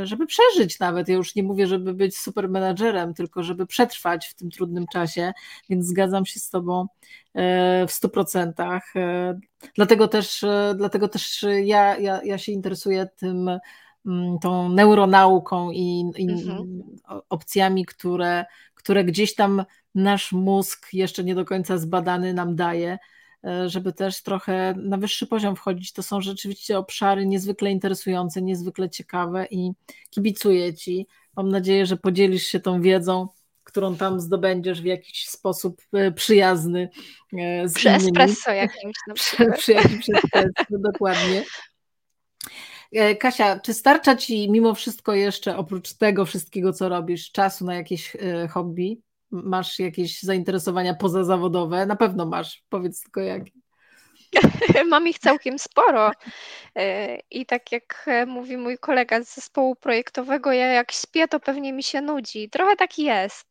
żeby 0.03 0.26
przeżyć 0.26 0.78
nawet. 0.78 1.09
Ja 1.09 1.14
już 1.14 1.35
nie 1.35 1.43
mówię, 1.43 1.66
żeby 1.66 1.95
być 1.95 2.18
super 2.18 2.49
menadżerem, 2.49 3.14
tylko 3.14 3.43
żeby 3.43 3.66
przetrwać 3.66 4.26
w 4.26 4.35
tym 4.35 4.51
trudnym 4.51 4.87
czasie, 4.93 5.33
więc 5.70 5.87
zgadzam 5.87 6.26
się 6.26 6.41
z 6.41 6.51
Tobą 6.51 6.87
e, 7.35 7.87
w 7.87 7.93
stu 7.93 8.09
procentach. 8.09 8.97
E, 8.97 9.39
dlatego 9.74 10.09
też, 10.09 10.45
e, 10.45 10.74
dlatego 10.76 11.09
też 11.09 11.47
ja, 11.64 11.99
ja, 11.99 12.20
ja 12.24 12.39
się 12.39 12.53
interesuję 12.53 13.09
tym, 13.16 13.51
mm, 14.07 14.39
tą 14.39 14.68
neuronauką 14.68 15.70
i, 15.70 16.11
i 16.16 16.30
mhm. 16.30 16.83
opcjami, 17.28 17.85
które, 17.85 18.45
które 18.74 19.05
gdzieś 19.05 19.35
tam 19.35 19.64
nasz 19.95 20.33
mózg 20.33 20.93
jeszcze 20.93 21.24
nie 21.24 21.35
do 21.35 21.45
końca 21.45 21.78
zbadany 21.78 22.35
nam 22.35 22.57
daje 22.57 22.99
żeby 23.66 23.93
też 23.93 24.22
trochę 24.22 24.74
na 24.76 24.97
wyższy 24.97 25.26
poziom 25.26 25.57
wchodzić. 25.57 25.93
To 25.93 26.03
są 26.03 26.20
rzeczywiście 26.20 26.78
obszary 26.78 27.26
niezwykle 27.26 27.70
interesujące, 27.70 28.43
niezwykle 28.43 28.90
ciekawe 28.90 29.47
i 29.51 29.72
kibicuję 30.11 30.74
Ci. 30.74 31.07
Mam 31.36 31.49
nadzieję, 31.49 31.86
że 31.86 31.97
podzielisz 31.97 32.47
się 32.47 32.61
tą 32.61 32.80
wiedzą, 32.80 33.28
którą 33.64 33.97
tam 33.97 34.20
zdobędziesz 34.20 34.82
w 34.82 34.84
jakiś 34.84 35.28
sposób 35.28 35.82
e, 35.93 36.12
przyjazny 36.12 36.88
e, 37.38 37.68
z 37.68 37.74
Przy 37.74 37.88
innymi. 37.88 38.07
espresso 38.07 38.51
jakimś 38.53 38.97
na 39.09 39.14
przykład. 39.14 39.59
Przy, 39.59 39.72
jakimś 39.72 40.07
espresso, 40.11 40.78
dokładnie. 40.93 41.45
Kasia, 43.20 43.61
czy 43.61 43.74
starcza 43.74 44.16
Ci 44.16 44.51
mimo 44.51 44.74
wszystko 44.74 45.14
jeszcze 45.14 45.57
oprócz 45.57 45.93
tego 45.93 46.24
wszystkiego, 46.24 46.72
co 46.72 46.88
robisz, 46.88 47.32
czasu 47.32 47.64
na 47.64 47.74
jakieś 47.74 48.16
hobby? 48.51 49.03
Masz 49.33 49.78
jakieś 49.78 50.22
zainteresowania 50.22 50.95
pozazawodowe? 50.95 51.87
Na 51.87 51.97
pewno 51.97 52.26
masz, 52.26 52.64
powiedz 52.68 53.03
tylko 53.03 53.20
jakie. 53.20 53.61
Mam 54.91 55.09
ich 55.09 55.18
całkiem 55.18 55.59
sporo. 55.59 56.11
E, 56.76 57.18
I 57.30 57.47
tak 57.47 57.72
jak 57.72 58.05
e, 58.07 58.26
mówi 58.26 58.57
mój 58.57 58.78
kolega 58.78 59.22
z 59.24 59.35
zespołu 59.35 59.76
projektowego, 59.76 60.53
ja 60.53 60.66
jak 60.66 60.93
śpię, 60.93 61.28
to 61.28 61.41
pewnie 61.41 61.72
mi 61.72 61.83
się 61.83 62.01
nudzi. 62.01 62.51
Trochę 62.51 62.76
tak 62.76 62.99
jest, 62.99 63.47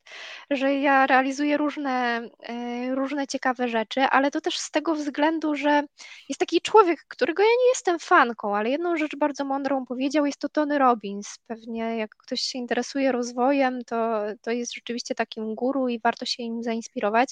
że 0.50 0.74
ja 0.76 1.08
realizuję 1.08 1.58
różne, 1.58 2.22
e, 2.44 2.96
różne 2.96 3.28
ciekawe 3.28 3.68
rzeczy, 3.68 4.02
ale 4.02 4.32
to 4.32 4.42
też 4.42 4.60
z 4.60 4.72
tego 4.72 4.96
względu, 4.96 5.56
że 5.56 5.84
jest 6.30 6.40
taki 6.40 6.62
człowiek, 6.62 7.00
którego 7.08 7.44
ja 7.44 7.50
nie 7.50 7.70
jestem 7.70 8.00
fanką, 8.00 8.56
ale 8.58 8.70
jedną 8.70 8.98
rzecz 8.98 9.16
bardzo 9.16 9.46
mądrą 9.46 9.86
powiedział, 9.86 10.26
jest 10.26 10.40
to 10.40 10.50
Tony 10.50 10.78
Robbins. 10.78 11.38
Pewnie 11.48 11.98
jak 11.98 12.16
ktoś 12.16 12.42
się 12.42 12.60
interesuje 12.60 13.12
rozwojem, 13.12 13.84
to, 13.86 14.22
to 14.42 14.52
jest 14.52 14.74
rzeczywiście 14.74 15.16
takim 15.16 15.56
guru 15.56 15.90
i 15.90 16.00
warto 16.00 16.26
się 16.26 16.44
im 16.44 16.64
zainspirować. 16.64 17.30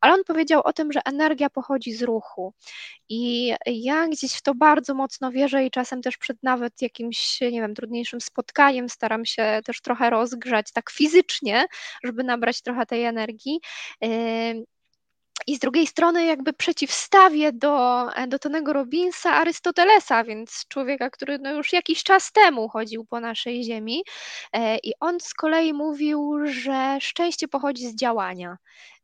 Ale 0.00 0.14
on 0.14 0.24
powiedział 0.24 0.62
o 0.64 0.72
tym, 0.72 0.92
że 0.92 1.00
energia 1.04 1.50
pochodzi 1.50 1.92
z 1.92 2.02
ruchu. 2.02 2.54
I 3.08 3.54
ja 3.66 4.08
gdzieś 4.08 4.32
w 4.34 4.42
to 4.42 4.54
bardzo 4.54 4.94
mocno 4.94 5.30
wierzę 5.30 5.64
i 5.64 5.70
czasem 5.70 6.02
też 6.02 6.16
przed 6.16 6.42
nawet 6.42 6.82
jakimś, 6.82 7.40
nie 7.40 7.60
wiem, 7.60 7.74
trudniejszym 7.74 8.20
spotkaniem 8.20 8.88
staram 8.88 9.24
się 9.24 9.60
też 9.64 9.80
trochę 9.80 10.10
rozgrzać 10.10 10.72
tak 10.72 10.90
fizycznie, 10.90 11.66
żeby 12.04 12.24
nabrać 12.24 12.62
trochę 12.62 12.86
tej 12.86 13.04
energii. 13.04 13.60
I 15.48 15.56
z 15.56 15.58
drugiej 15.58 15.86
strony 15.86 16.24
jakby 16.24 16.52
przeciwstawię 16.52 17.52
do, 17.52 18.06
do 18.28 18.38
Tonego 18.38 18.72
Robinsa 18.72 19.32
Arystotelesa, 19.32 20.24
więc 20.24 20.64
człowieka, 20.68 21.10
który 21.10 21.38
no 21.38 21.52
już 21.52 21.72
jakiś 21.72 22.02
czas 22.02 22.32
temu 22.32 22.68
chodził 22.68 23.04
po 23.04 23.20
naszej 23.20 23.64
ziemi 23.64 24.02
e, 24.52 24.78
i 24.78 24.92
on 25.00 25.20
z 25.20 25.34
kolei 25.34 25.72
mówił, 25.72 26.38
że 26.44 26.98
szczęście 27.00 27.48
pochodzi 27.48 27.86
z 27.86 27.94
działania. 27.94 28.56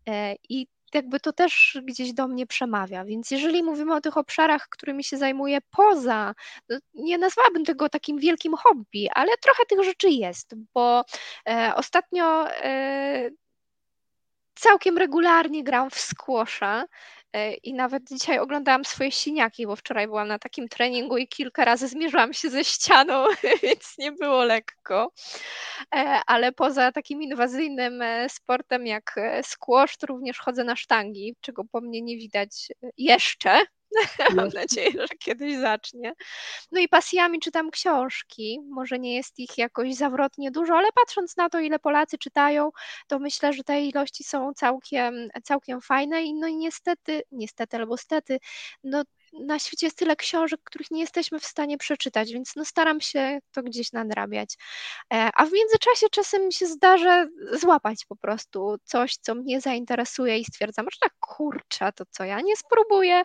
E, 0.09 0.35
I 0.49 0.67
jakby 0.95 1.21
to 1.21 1.33
też 1.33 1.79
gdzieś 1.83 2.13
do 2.13 2.29
mnie 2.29 2.47
przemawia. 2.47 3.05
Więc 3.05 3.31
jeżeli 3.31 3.63
mówimy 3.63 3.95
o 3.95 4.01
tych 4.01 4.17
obszarach, 4.17 4.69
którymi 4.69 5.05
się 5.05 5.17
zajmuję 5.17 5.59
poza, 5.71 6.35
no 6.69 6.79
nie 6.95 7.19
nazwałabym 7.19 7.65
tego 7.65 7.89
takim 7.89 8.19
wielkim 8.19 8.55
hobby, 8.57 9.09
ale 9.15 9.37
trochę 9.41 9.65
tych 9.69 9.85
rzeczy 9.85 10.09
jest, 10.11 10.55
bo 10.75 11.05
e, 11.49 11.73
ostatnio 11.77 12.51
e, 12.51 13.31
całkiem 14.55 14.99
regularnie 14.99 15.65
gram 15.65 15.91
w 15.91 15.99
e, 15.99 16.85
i 17.63 17.75
nawet 17.75 18.03
dzisiaj 18.09 18.39
oglądałam 18.39 18.85
swoje 18.85 19.13
siniaki, 19.13 19.67
bo 19.67 19.77
wczoraj 19.77 20.07
byłam 20.07 20.29
na 20.29 20.39
takim 20.39 20.69
treningu 20.69 21.17
i 21.17 21.29
kilka 21.29 21.65
razy 21.65 21.89
zmierzyłam 21.89 22.33
się 22.33 22.51
ze 22.51 22.65
ścianą, 22.65 23.27
więc 23.63 23.99
nie 23.99 24.13
było 24.13 24.45
lekko. 24.45 25.13
E, 25.95 26.21
ale 26.27 26.53
poza 26.53 26.93
takim 26.93 27.23
inwazyjnym 27.23 28.03
e, 28.03 28.29
sportem 28.29 28.87
jak 28.87 29.15
squash, 29.43 29.97
to 29.97 30.07
również 30.07 30.39
chodzę 30.39 30.65
na 30.65 30.77
sztangi, 30.77 31.37
czego 31.41 31.65
po 31.65 31.81
mnie 31.81 32.03
nie 32.03 32.17
widać 32.17 32.69
jeszcze, 32.99 33.61
Mam 34.37 34.49
nadzieję, 34.49 34.91
że 34.93 35.17
kiedyś 35.19 35.57
zacznie. 35.57 36.13
No 36.73 36.81
i 36.81 36.89
pasjami 36.89 37.41
czytam 37.41 37.71
książki. 37.71 38.61
Może 38.71 38.99
nie 38.99 39.15
jest 39.17 39.39
ich 39.39 39.59
jakoś 39.59 39.95
zawrotnie 39.95 40.51
dużo, 40.51 40.77
ale 40.77 40.89
patrząc 40.95 41.37
na 41.37 41.49
to, 41.49 41.61
ile 41.61 41.79
Polacy 41.79 42.19
czytają, 42.19 42.71
to 43.07 43.19
myślę, 43.19 43.53
że 43.53 43.65
te 43.65 43.81
ilości 43.83 44.25
są 44.25 44.55
całkiem, 44.55 45.29
całkiem 45.45 45.81
fajne. 45.81 46.23
I 46.23 46.35
no 46.35 46.47
i 46.49 46.57
niestety, 46.57 47.23
niestety 47.33 47.77
albo 47.77 47.97
stety, 47.97 48.39
no 48.85 49.03
na 49.41 49.59
świecie 49.59 49.87
jest 49.87 49.99
tyle 49.99 50.17
książek, 50.17 50.61
których 50.65 50.91
nie 50.91 51.01
jesteśmy 51.01 51.41
w 51.41 51.45
stanie 51.45 51.79
przeczytać, 51.79 52.33
więc 52.33 52.57
no 52.57 52.65
staram 52.65 53.01
się 53.01 53.39
to 53.53 53.63
gdzieś 53.63 53.93
nadrabiać. 53.93 54.55
E, 55.15 55.31
a 55.35 55.47
w 55.47 55.53
międzyczasie 55.53 56.07
czasem 56.11 56.47
mi 56.47 56.53
się 56.53 56.67
zdarza 56.67 57.27
złapać 57.53 58.05
po 58.09 58.17
prostu 58.17 58.77
coś, 58.85 59.17
co 59.17 59.35
mnie 59.35 59.61
zainteresuje 59.61 60.39
i 60.39 60.45
stwierdzam, 60.45 60.87
że 60.91 60.99
tak 61.01 61.13
kurczę, 61.21 61.93
to 61.93 62.05
co 62.11 62.25
ja 62.25 62.41
nie 62.41 62.57
spróbuję. 62.57 63.23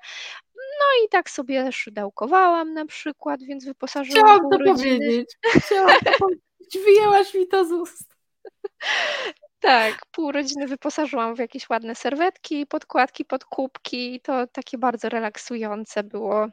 No 0.55 1.05
i 1.05 1.09
tak 1.09 1.29
sobie 1.29 1.71
szydełkowałam 1.71 2.73
na 2.73 2.85
przykład, 2.85 3.43
więc 3.43 3.65
wyposażyłam 3.65 4.25
Chciałam 4.25 4.49
to 4.51 4.57
powiedzieć. 4.57 5.37
Chciałam 5.65 5.99
to 5.99 6.11
powiedzieć. 6.19 6.85
Wyjęłaś 6.85 7.33
mi 7.33 7.47
to 7.47 7.65
z 7.65 7.71
ust. 7.71 8.15
Tak, 9.59 10.05
pół 10.11 10.31
rodziny 10.31 10.67
wyposażyłam 10.67 11.35
w 11.35 11.39
jakieś 11.39 11.69
ładne 11.69 11.95
serwetki, 11.95 12.65
podkładki 12.67 13.25
pod 13.25 13.45
kubki. 13.45 14.21
To 14.21 14.47
takie 14.47 14.77
bardzo 14.77 15.09
relaksujące 15.09 16.03
było. 16.03 16.47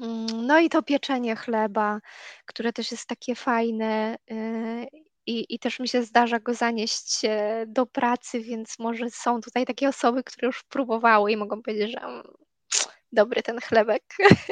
Mm, 0.00 0.46
no 0.46 0.60
i 0.60 0.68
to 0.68 0.82
pieczenie 0.82 1.36
chleba, 1.36 2.00
które 2.46 2.72
też 2.72 2.90
jest 2.90 3.06
takie 3.08 3.34
fajne. 3.34 4.16
Y, 4.30 4.86
I, 5.26 5.54
I 5.54 5.58
też 5.58 5.80
mi 5.80 5.88
się 5.88 6.02
zdarza 6.02 6.40
go 6.40 6.54
zanieść 6.54 7.24
e, 7.24 7.64
do 7.68 7.86
pracy, 7.86 8.40
więc 8.40 8.78
może 8.78 9.10
są 9.10 9.40
tutaj 9.40 9.66
takie 9.66 9.88
osoby, 9.88 10.24
które 10.24 10.46
już 10.46 10.62
próbowały 10.62 11.32
i 11.32 11.36
mogą 11.36 11.62
powiedzieć, 11.62 11.92
że 11.92 12.00
mm, 12.00 12.22
dobry 13.14 13.42
ten 13.42 13.60
chlebek. 13.60 14.02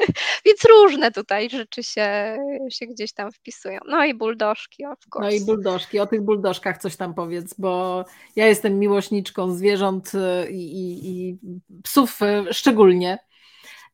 Więc 0.45 0.65
różne 0.69 1.11
tutaj 1.11 1.49
rzeczy 1.49 1.83
się, 1.83 2.37
się 2.69 2.85
gdzieś 2.85 3.13
tam 3.13 3.31
wpisują. 3.31 3.79
No 3.87 4.05
i 4.05 4.13
buldożki, 4.13 4.85
of 4.85 4.99
course. 5.15 5.29
No 5.29 5.35
i 5.35 5.45
buldożki, 5.45 5.99
o 5.99 6.07
tych 6.07 6.21
buldożkach 6.21 6.77
coś 6.77 6.95
tam 6.95 7.13
powiedz, 7.13 7.53
bo 7.53 8.05
ja 8.35 8.47
jestem 8.47 8.79
miłośniczką 8.79 9.51
zwierząt 9.51 10.11
y, 10.15 10.51
i, 10.51 10.77
i, 10.77 11.09
i 11.09 11.37
psów 11.83 12.19
y, 12.21 12.53
szczególnie. 12.53 13.19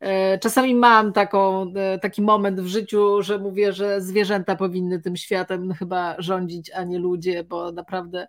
Y, 0.04 0.40
czasami 0.40 0.76
mam 0.76 1.14
taką, 1.14 1.74
taki 2.02 2.22
moment 2.22 2.62
w 2.62 2.68
życiu, 2.68 3.22
że 3.22 3.40
mówię, 3.40 3.74
że 3.74 4.02
zwierzęta 4.02 4.56
powinny 4.56 5.02
tym 5.02 5.16
światem 5.16 5.74
chyba 5.74 6.16
rządzić, 6.18 6.72
a 6.72 6.84
nie 6.84 7.00
ludzie, 7.00 7.44
bo 7.44 7.72
naprawdę 7.72 8.28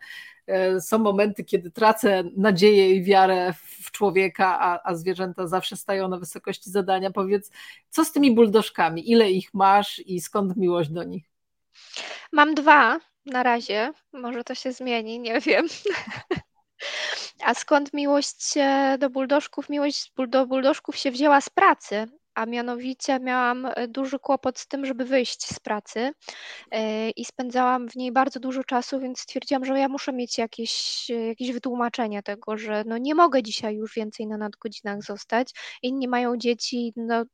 są 0.81 0.99
momenty, 0.99 1.45
kiedy 1.45 1.71
tracę 1.71 2.25
nadzieję 2.37 2.91
i 2.91 3.03
wiarę 3.05 3.55
w 3.81 3.91
człowieka, 3.91 4.61
a, 4.61 4.81
a 4.85 4.95
zwierzęta 4.95 5.47
zawsze 5.47 5.77
stają 5.77 6.09
na 6.09 6.19
wysokości 6.19 6.71
zadania. 6.71 7.11
Powiedz, 7.11 7.51
co 7.91 8.05
z 8.05 8.13
tymi 8.13 8.35
buldożkami? 8.35 9.11
Ile 9.11 9.31
ich 9.31 9.55
masz 9.55 9.99
i 9.99 10.21
skąd 10.21 10.57
miłość 10.57 10.91
do 10.91 11.05
nich? 11.05 11.25
Mam 12.33 12.55
dwa 12.55 13.01
na 13.27 13.43
razie. 13.43 13.93
Może 14.13 14.45
to 14.45 14.55
się 14.55 14.73
zmieni, 14.73 15.19
nie 15.19 15.41
wiem. 15.41 15.67
A 17.45 17.55
skąd 17.55 17.93
miłość 17.93 18.57
e, 18.57 18.97
do 18.99 19.11
buldożków? 19.11 19.69
Miłość 19.69 20.13
do 20.29 20.47
buldożków 20.47 20.97
się 20.97 21.11
wzięła 21.11 21.41
z 21.41 21.51
pracy 21.51 22.20
a 22.35 22.47
mianowicie 22.47 23.21
miałam 23.21 23.67
e, 23.67 23.89
duży 23.89 24.19
kłopot 24.19 24.59
z 24.59 24.69
tym, 24.69 24.87
żeby 24.87 25.05
wyjść 25.05 25.47
z 25.47 25.61
pracy 25.61 26.13
e, 26.71 27.11
i 27.11 27.25
spędzałam 27.25 27.89
w 27.89 27.97
niej 27.97 28.13
bardzo 28.13 28.41
dużo 28.41 28.65
czasu, 28.65 29.01
więc 29.01 29.21
stwierdziłam, 29.21 29.65
że 29.65 29.79
ja 29.79 29.89
muszę 29.89 30.13
mieć 30.13 30.39
jakieś, 30.39 31.07
e, 31.11 31.15
jakieś 31.27 31.53
wytłumaczenie 31.53 32.23
tego, 32.23 32.59
że 32.59 32.85
no 32.87 32.99
nie 32.99 33.15
mogę 33.15 33.43
dzisiaj 33.43 33.75
już 33.75 33.95
więcej 33.95 34.27
na 34.27 34.37
nadgodzinach 34.37 35.03
zostać. 35.03 35.51
Inni 35.83 36.09
mają 36.09 36.37
dzieci, 36.37 36.93
no 36.97 37.25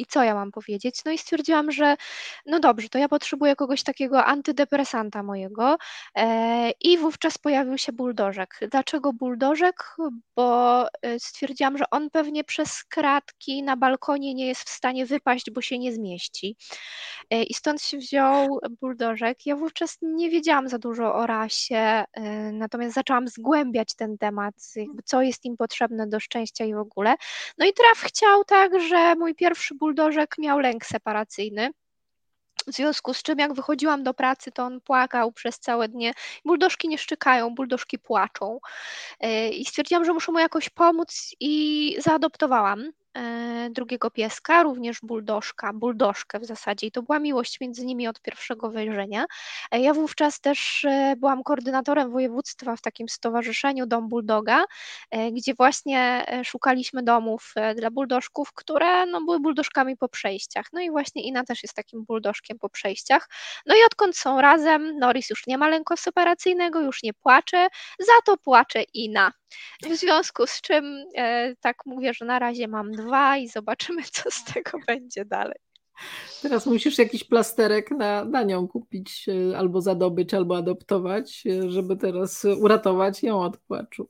i 0.00 0.06
co 0.06 0.22
ja 0.22 0.34
mam 0.34 0.52
powiedzieć? 0.52 1.04
No 1.04 1.12
i 1.12 1.18
stwierdziłam, 1.18 1.72
że 1.72 1.96
no 2.46 2.60
dobrze, 2.60 2.88
to 2.88 2.98
ja 2.98 3.08
potrzebuję 3.08 3.56
kogoś 3.56 3.82
takiego 3.82 4.24
antydepresanta 4.24 5.22
mojego 5.22 5.76
e, 6.14 6.70
i 6.80 6.98
wówczas 6.98 7.38
pojawił 7.38 7.78
się 7.78 7.92
buldożek. 7.92 8.60
Dlaczego 8.70 9.12
buldożek? 9.12 9.96
Bo 10.36 10.86
e, 11.02 11.20
stwierdziłam, 11.20 11.78
że 11.78 11.84
on 11.90 12.10
pewnie 12.10 12.44
przez 12.44 12.84
kratki 12.84 13.62
na 13.62 13.76
balkonie 13.76 14.34
nie 14.34 14.46
jest 14.46 14.62
w 14.62 14.68
stanie 14.68 15.06
wypaść, 15.06 15.50
bo 15.50 15.60
się 15.60 15.78
nie 15.78 15.92
zmieści. 15.92 16.56
E, 17.30 17.42
I 17.42 17.54
stąd 17.54 17.82
się 17.82 17.98
wziął 17.98 18.60
buldożek. 18.80 19.46
Ja 19.46 19.56
wówczas 19.56 19.98
nie 20.02 20.30
wiedziałam 20.30 20.68
za 20.68 20.78
dużo 20.78 21.14
o 21.14 21.26
rasie, 21.26 22.04
natomiast 22.52 22.94
zaczęłam 22.94 23.28
zgłębiać 23.28 23.94
ten 23.94 24.18
temat, 24.18 24.54
jakby 24.76 25.02
co 25.02 25.22
jest 25.22 25.44
im 25.44 25.56
potrzebne 25.56 26.06
do 26.06 26.20
szczęścia 26.20 26.64
i 26.64 26.74
w 26.74 26.78
ogóle. 26.78 27.14
No 27.58 27.66
i 27.66 27.72
traf 27.72 27.98
chciał 27.98 28.44
tak, 28.44 28.80
że 28.80 29.14
mój 29.14 29.34
pierwszy 29.34 29.74
buldożek 29.74 29.89
buldożek 29.90 30.38
miał 30.38 30.58
lęk 30.58 30.86
separacyjny. 30.86 31.70
W 32.66 32.72
związku 32.72 33.14
z 33.14 33.22
czym, 33.22 33.38
jak 33.38 33.54
wychodziłam 33.54 34.02
do 34.02 34.14
pracy, 34.14 34.52
to 34.52 34.64
on 34.64 34.80
płakał 34.80 35.32
przez 35.32 35.58
całe 35.58 35.88
dnie. 35.88 36.12
Buldożki 36.44 36.88
nie 36.88 36.98
szczekają, 36.98 37.54
buldożki 37.54 37.98
płaczą. 37.98 38.58
E, 39.20 39.48
I 39.48 39.64
stwierdziłam, 39.64 40.04
że 40.04 40.12
muszę 40.12 40.32
mu 40.32 40.38
jakoś 40.38 40.68
pomóc 40.68 41.34
i 41.40 41.96
zaadoptowałam. 42.00 42.92
E, 43.18 43.70
drugiego 43.70 44.10
pieska, 44.10 44.62
również 44.62 45.00
buldożka, 45.02 45.72
buldożkę 45.72 46.40
w 46.40 46.44
zasadzie 46.46 46.86
i 46.86 46.92
to 46.92 47.02
była 47.02 47.18
miłość 47.18 47.60
między 47.60 47.84
nimi 47.84 48.08
od 48.08 48.20
pierwszego 48.20 48.70
wejrzenia. 48.70 49.24
E, 49.70 49.80
ja 49.80 49.94
wówczas 49.94 50.40
też 50.40 50.84
e, 50.84 51.14
byłam 51.16 51.42
koordynatorem 51.42 52.10
województwa 52.10 52.76
w 52.76 52.80
takim 52.80 53.08
stowarzyszeniu 53.08 53.86
Dom 53.86 54.08
Buldoga, 54.08 54.64
gdzie 55.32 55.54
właśnie 55.54 56.24
szukaliśmy 56.44 57.02
domów 57.02 57.54
dla 57.76 57.90
buldożków, 57.90 58.52
które 58.54 59.06
no, 59.06 59.20
były 59.20 59.40
buldożkami 59.40 59.96
po 59.96 60.08
przejściach. 60.08 60.66
No 60.72 60.80
i 60.80 60.90
właśnie 60.90 61.22
Ina 61.22 61.44
też 61.44 61.62
jest 61.62 61.74
takim 61.74 62.04
buldożkiem 62.04 62.58
po 62.58 62.68
przejściach. 62.68 63.28
No 63.66 63.74
i 63.74 63.78
odkąd 63.86 64.16
są 64.16 64.40
razem, 64.40 64.98
Norris 64.98 65.30
już 65.30 65.46
nie 65.46 65.58
ma 65.58 65.68
lęku 65.68 65.96
separacyjnego, 65.96 66.80
już 66.80 67.02
nie 67.02 67.14
płacze, 67.14 67.68
za 67.98 68.12
to 68.24 68.36
płacze 68.36 68.82
Ina. 68.82 69.32
W 69.82 69.94
związku 69.96 70.46
z 70.46 70.60
czym 70.60 71.04
tak 71.60 71.76
mówię, 71.86 72.14
że 72.14 72.24
na 72.24 72.38
razie 72.38 72.68
mam 72.68 72.92
dwa 73.00 73.36
i 73.36 73.48
zobaczymy, 73.48 74.02
co 74.12 74.30
z 74.30 74.44
tego 74.44 74.78
będzie 74.86 75.24
dalej. 75.24 75.58
Teraz 76.42 76.66
musisz 76.66 76.98
jakiś 76.98 77.24
plasterek 77.24 77.90
na, 77.90 78.24
na 78.24 78.42
nią 78.42 78.68
kupić, 78.68 79.26
e, 79.28 79.58
albo 79.58 79.80
zadobyć, 79.80 80.34
albo 80.34 80.56
adoptować, 80.56 81.44
e, 81.46 81.70
żeby 81.70 81.96
teraz 81.96 82.44
uratować 82.44 83.22
ją 83.22 83.40
od 83.40 83.56
płaczu. 83.56 84.08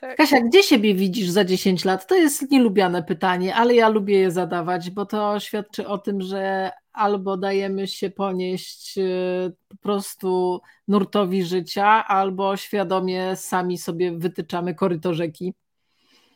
Tak. 0.00 0.16
Kasia, 0.16 0.40
gdzie 0.40 0.62
siebie 0.62 0.94
widzisz 0.94 1.28
za 1.28 1.44
10 1.44 1.84
lat? 1.84 2.06
To 2.06 2.14
jest 2.14 2.50
nielubiane 2.50 3.02
pytanie, 3.02 3.54
ale 3.54 3.74
ja 3.74 3.88
lubię 3.88 4.18
je 4.18 4.30
zadawać, 4.30 4.90
bo 4.90 5.06
to 5.06 5.40
świadczy 5.40 5.88
o 5.88 5.98
tym, 5.98 6.20
że 6.20 6.70
albo 6.92 7.36
dajemy 7.36 7.86
się 7.86 8.10
ponieść 8.10 8.98
y, 8.98 9.52
po 9.68 9.76
prostu 9.76 10.60
nurtowi 10.88 11.44
życia, 11.44 12.04
albo 12.06 12.56
świadomie 12.56 13.36
sami 13.36 13.78
sobie 13.78 14.12
wytyczamy 14.12 14.74
koryto 14.74 15.14
rzeki. 15.14 15.54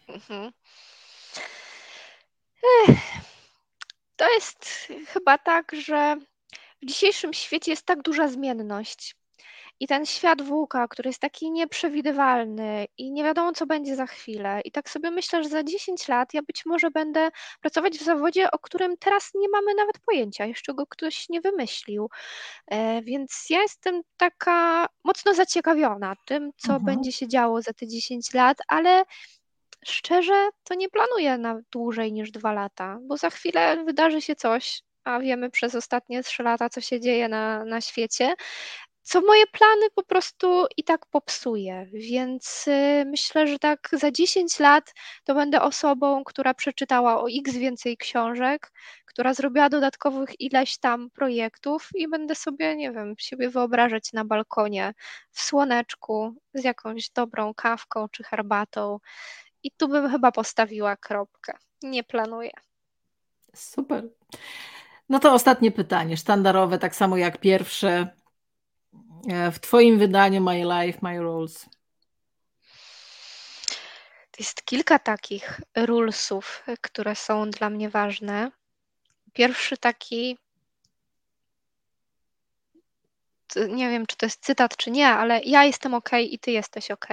Mhm. 0.08 0.52
To 4.16 4.34
jest 4.34 4.88
chyba 5.06 5.38
tak, 5.38 5.72
że 5.72 6.16
w 6.82 6.86
dzisiejszym 6.86 7.34
świecie 7.34 7.70
jest 7.70 7.86
tak 7.86 8.02
duża 8.02 8.28
zmienność 8.28 9.16
I 9.80 9.86
ten 9.86 10.06
świat 10.06 10.42
włóka, 10.42 10.88
który 10.88 11.08
jest 11.10 11.20
taki 11.20 11.50
nieprzewidywalny 11.50 12.86
i 12.98 13.12
nie 13.12 13.24
wiadomo, 13.24 13.52
co 13.52 13.66
będzie 13.66 13.96
za 13.96 14.06
chwilę. 14.06 14.60
I 14.64 14.72
tak 14.72 14.90
sobie 14.90 15.10
myślę, 15.10 15.42
że 15.42 15.48
za 15.48 15.62
10 15.62 16.08
lat 16.08 16.34
ja 16.34 16.42
być 16.42 16.66
może 16.66 16.90
będę 16.90 17.30
pracować 17.60 17.98
w 17.98 18.04
zawodzie, 18.04 18.50
o 18.50 18.58
którym 18.58 18.96
teraz 18.96 19.30
nie 19.34 19.48
mamy 19.48 19.74
nawet 19.74 19.98
pojęcia, 19.98 20.46
jeszcze 20.46 20.74
go 20.74 20.86
ktoś 20.86 21.28
nie 21.28 21.40
wymyślił. 21.40 22.10
E, 22.66 23.02
więc 23.02 23.46
ja 23.50 23.62
jestem 23.62 24.02
taka 24.16 24.86
mocno 25.04 25.34
zaciekawiona 25.34 26.14
tym, 26.26 26.50
co 26.56 26.72
mhm. 26.72 26.84
będzie 26.84 27.12
się 27.12 27.28
działo 27.28 27.62
za 27.62 27.72
te 27.72 27.86
10 27.86 28.34
lat, 28.34 28.58
ale 28.68 29.04
szczerze 29.84 30.48
to 30.64 30.74
nie 30.74 30.88
planuję 30.88 31.38
na 31.38 31.60
dłużej 31.72 32.12
niż 32.12 32.30
dwa 32.30 32.52
lata, 32.52 32.98
bo 33.02 33.16
za 33.16 33.30
chwilę 33.30 33.84
wydarzy 33.84 34.22
się 34.22 34.36
coś, 34.36 34.82
a 35.04 35.20
wiemy 35.20 35.50
przez 35.50 35.74
ostatnie 35.74 36.22
trzy 36.22 36.42
lata, 36.42 36.68
co 36.68 36.80
się 36.80 37.00
dzieje 37.00 37.28
na, 37.28 37.64
na 37.64 37.80
świecie, 37.80 38.34
co 39.06 39.20
moje 39.20 39.46
plany 39.46 39.86
po 39.94 40.02
prostu 40.02 40.66
i 40.76 40.84
tak 40.84 41.06
popsuje. 41.06 41.86
Więc 41.92 42.68
y, 42.68 43.04
myślę, 43.06 43.46
że 43.46 43.58
tak 43.58 43.88
za 43.92 44.10
10 44.10 44.58
lat 44.58 44.94
to 45.24 45.34
będę 45.34 45.62
osobą, 45.62 46.24
która 46.24 46.54
przeczytała 46.54 47.22
o 47.22 47.26
x 47.30 47.56
więcej 47.56 47.96
książek, 47.96 48.72
która 49.06 49.34
zrobiła 49.34 49.68
dodatkowych 49.68 50.40
ileś 50.40 50.78
tam 50.78 51.10
projektów 51.10 51.88
i 51.94 52.08
będę 52.08 52.34
sobie, 52.34 52.76
nie 52.76 52.92
wiem, 52.92 53.14
siebie 53.18 53.50
wyobrażać 53.50 54.12
na 54.12 54.24
balkonie 54.24 54.94
w 55.30 55.42
słoneczku 55.42 56.34
z 56.54 56.64
jakąś 56.64 57.10
dobrą 57.10 57.54
kawką 57.54 58.08
czy 58.08 58.24
herbatą. 58.24 58.98
I 59.66 59.70
tu 59.70 59.88
bym 59.88 60.10
chyba 60.10 60.32
postawiła 60.32 60.96
kropkę. 60.96 61.52
Nie 61.82 62.04
planuję. 62.04 62.50
Super. 63.54 64.08
No 65.08 65.18
to 65.18 65.32
ostatnie 65.32 65.70
pytanie, 65.72 66.16
sztandarowe, 66.16 66.78
tak 66.78 66.96
samo 66.96 67.16
jak 67.16 67.38
pierwsze. 67.40 68.14
E, 69.28 69.52
w 69.52 69.60
Twoim 69.60 69.98
wydaniu 69.98 70.40
My 70.40 70.62
Life, 70.64 70.98
My 71.02 71.18
Rules. 71.18 71.68
Jest 74.38 74.64
kilka 74.64 74.98
takich 74.98 75.60
rulesów, 75.76 76.64
które 76.80 77.14
są 77.14 77.50
dla 77.50 77.70
mnie 77.70 77.90
ważne. 77.90 78.50
Pierwszy 79.32 79.76
taki, 79.76 80.38
nie 83.68 83.90
wiem, 83.90 84.06
czy 84.06 84.16
to 84.16 84.26
jest 84.26 84.44
cytat, 84.44 84.76
czy 84.76 84.90
nie, 84.90 85.08
ale 85.08 85.40
ja 85.44 85.64
jestem 85.64 85.94
ok 85.94 86.10
i 86.30 86.38
ty 86.38 86.50
jesteś 86.50 86.90
ok 86.90 87.06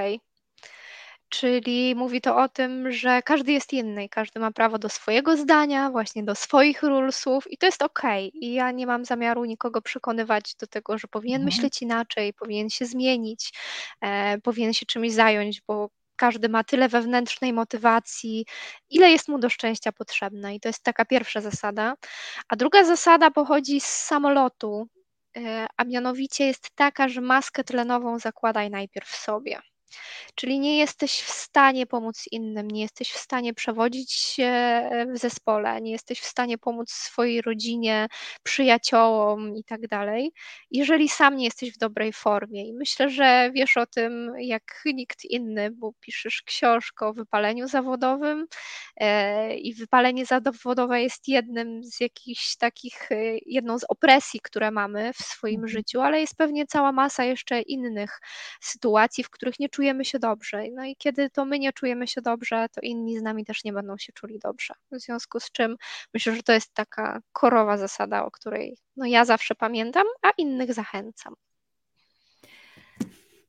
czyli 1.34 1.96
mówi 1.96 2.22
to 2.22 2.38
o 2.38 2.50
tym, 2.50 2.92
że 2.92 3.22
każdy 3.22 3.52
jest 3.52 3.74
inny 3.74 4.04
i 4.04 4.10
każdy 4.10 4.40
ma 4.40 4.52
prawo 4.52 4.80
do 4.80 4.90
swojego 4.90 5.38
zdania, 5.38 5.92
właśnie 5.92 6.24
do 6.24 6.36
swoich 6.36 6.84
rulesów 6.84 7.52
i 7.52 7.58
to 7.58 7.66
jest 7.66 7.82
okej. 7.82 8.32
I 8.46 8.54
ja 8.54 8.72
nie 8.72 8.88
mam 8.88 9.06
zamiaru 9.06 9.46
nikogo 9.46 9.82
przekonywać 9.82 10.56
do 10.56 10.68
tego, 10.68 10.98
że 10.98 11.08
powinien 11.08 11.42
mhm. 11.42 11.46
myśleć 11.46 11.82
inaczej, 11.82 12.34
powinien 12.34 12.70
się 12.70 12.86
zmienić, 12.86 13.54
e, 14.02 14.38
powinien 14.42 14.74
się 14.74 14.86
czymś 14.86 15.12
zająć, 15.12 15.62
bo 15.68 15.90
każdy 16.16 16.50
ma 16.50 16.64
tyle 16.64 16.90
wewnętrznej 16.90 17.54
motywacji, 17.54 18.46
ile 18.90 19.12
jest 19.12 19.28
mu 19.28 19.40
do 19.40 19.50
szczęścia 19.50 19.92
potrzebne. 19.92 20.56
I 20.56 20.60
to 20.60 20.70
jest 20.70 20.84
taka 20.84 21.06
pierwsza 21.06 21.42
zasada. 21.42 21.96
A 22.50 22.56
druga 22.56 22.84
zasada 22.84 23.32
pochodzi 23.32 23.82
z 23.82 23.88
samolotu, 23.88 24.88
e, 25.38 25.68
a 25.78 25.84
mianowicie 25.84 26.46
jest 26.48 26.70
taka, 26.76 27.10
że 27.10 27.22
maskę 27.22 27.64
tlenową 27.64 28.20
zakładaj 28.20 28.70
najpierw 28.70 29.10
sobie. 29.10 29.73
Czyli 30.36 30.60
nie 30.60 30.78
jesteś 30.78 31.12
w 31.22 31.32
stanie 31.32 31.86
pomóc 31.86 32.24
innym, 32.32 32.68
nie 32.68 32.82
jesteś 32.82 33.12
w 33.12 33.18
stanie 33.18 33.54
przewodzić 33.54 34.14
się 34.14 34.44
e, 34.44 35.06
w 35.14 35.18
zespole, 35.18 35.82
nie 35.82 35.92
jesteś 35.92 36.20
w 36.20 36.26
stanie 36.26 36.58
pomóc 36.58 36.92
swojej 36.92 37.42
rodzinie, 37.42 38.08
przyjaciołom 38.44 39.56
i 39.56 39.64
tak 39.64 39.88
dalej, 39.88 40.32
jeżeli 40.72 41.10
sam 41.10 41.36
nie 41.36 41.46
jesteś 41.46 41.74
w 41.74 41.78
dobrej 41.78 42.14
formie. 42.14 42.68
I 42.68 42.74
myślę, 42.74 43.10
że 43.10 43.52
wiesz 43.54 43.78
o 43.78 43.86
tym 43.86 44.34
jak 44.40 44.82
nikt 44.86 45.26
inny, 45.26 45.72
bo 45.72 45.94
piszesz 46.00 46.42
książkę 46.42 47.08
o 47.08 47.14
wypaleniu 47.14 47.68
zawodowym 47.68 48.46
e, 48.98 49.56
i 49.58 49.74
wypalenie 49.74 50.26
zawodowe 50.26 51.02
jest 51.02 51.28
jednym 51.28 51.84
z 51.84 52.00
jakichś 52.00 52.56
takich, 52.56 53.12
e, 53.12 53.16
jedną 53.46 53.80
z 53.80 53.86
opresji, 53.90 54.40
które 54.44 54.72
mamy 54.72 55.14
w 55.14 55.18
swoim 55.18 55.56
mhm. 55.56 55.68
życiu, 55.68 56.02
ale 56.02 56.20
jest 56.22 56.38
pewnie 56.38 56.66
cała 56.68 56.92
masa 56.92 57.24
jeszcze 57.24 57.62
innych 57.62 58.20
sytuacji, 58.62 59.24
w 59.24 59.30
których 59.30 59.60
nie 59.60 59.70
czujemy 59.70 59.83
czujemy 59.84 60.06
się 60.06 60.20
dobrze. 60.20 60.64
No 60.74 60.86
i 60.86 60.96
kiedy 60.96 61.30
to 61.30 61.46
my 61.46 61.60
nie 61.60 61.74
czujemy 61.74 62.08
się 62.08 62.22
dobrze, 62.22 62.68
to 62.72 62.82
inni 62.82 63.20
z 63.20 63.22
nami 63.22 63.46
też 63.46 63.64
nie 63.64 63.74
będą 63.74 63.98
się 63.98 64.14
czuli 64.14 64.40
dobrze. 64.40 64.74
W 64.92 65.00
związku 65.00 65.40
z 65.40 65.52
czym 65.52 65.76
myślę, 66.14 66.36
że 66.36 66.44
to 66.44 66.54
jest 66.54 66.74
taka 66.74 67.20
korowa 67.32 67.78
zasada, 67.78 68.26
o 68.26 68.32
której 68.32 68.78
no 68.98 69.06
ja 69.06 69.26
zawsze 69.26 69.56
pamiętam, 69.56 70.04
a 70.22 70.30
innych 70.38 70.74
zachęcam. 70.74 71.36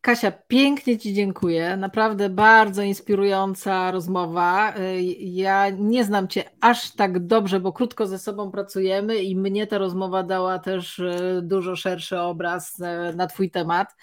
Kasia, 0.05 0.33
pięknie 0.33 0.99
Ci 0.99 1.15
dziękuję. 1.15 1.77
Naprawdę 1.77 2.31
bardzo 2.31 2.83
inspirująca 2.83 3.91
rozmowa. 3.91 4.75
Ja 5.19 5.71
nie 5.71 6.05
znam 6.05 6.29
Cię 6.29 6.45
aż 6.61 6.91
tak 6.91 7.27
dobrze, 7.27 7.61
bo 7.61 7.73
krótko 7.73 8.07
ze 8.07 8.19
sobą 8.19 8.51
pracujemy 8.51 9.17
i 9.17 9.37
mnie 9.37 9.67
ta 9.67 9.79
rozmowa 9.79 10.23
dała 10.23 10.59
też 10.59 11.01
e, 11.01 11.41
dużo 11.43 11.77
szerszy 11.77 12.21
obraz 12.21 12.81
e, 12.81 13.13
na 13.17 13.27
Twój 13.27 13.51
temat. 13.51 13.97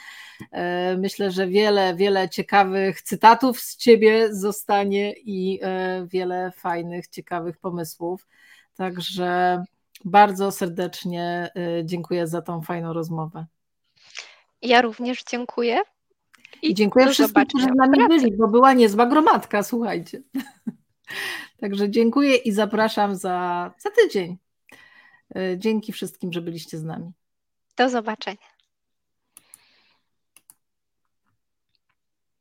Myślę, 0.98 1.32
że 1.32 1.48
wiele, 1.48 1.96
wiele 1.96 2.30
ciekawych 2.30 3.02
cytatów 3.02 3.60
z 3.60 3.78
Ciebie 3.78 4.36
zostanie 4.36 5.14
i 5.14 5.60
wiele 6.06 6.52
fajnych, 6.52 7.08
ciekawych 7.08 7.58
pomysłów. 7.58 8.28
Także 8.76 9.64
bardzo 10.06 10.52
serdecznie 10.52 11.50
dziękuję 11.84 12.28
za 12.28 12.42
tą 12.42 12.62
fajną 12.62 12.94
rozmowę. 12.94 13.46
Ja 14.62 14.82
również 14.82 15.24
dziękuję. 15.24 15.82
I 16.62 16.74
dziękuję 16.74 17.08
wszystkim, 17.08 17.46
którzy 17.46 17.66
z 17.66 17.76
nami 17.76 18.08
byli, 18.08 18.38
bo 18.38 18.48
była 18.48 18.74
niezła 18.74 19.06
gromadka, 19.06 19.64
słuchajcie. 19.64 20.22
Także 21.62 21.90
dziękuję 21.90 22.36
i 22.36 22.52
zapraszam 22.52 23.16
za, 23.16 23.72
za 23.80 23.90
tydzień. 23.92 24.38
E, 25.36 25.58
dzięki 25.58 25.92
wszystkim, 25.92 26.34
że 26.34 26.42
byliście 26.42 26.78
z 26.78 26.84
nami. 26.84 27.12
Do 27.78 27.90
zobaczenia. 27.90 28.61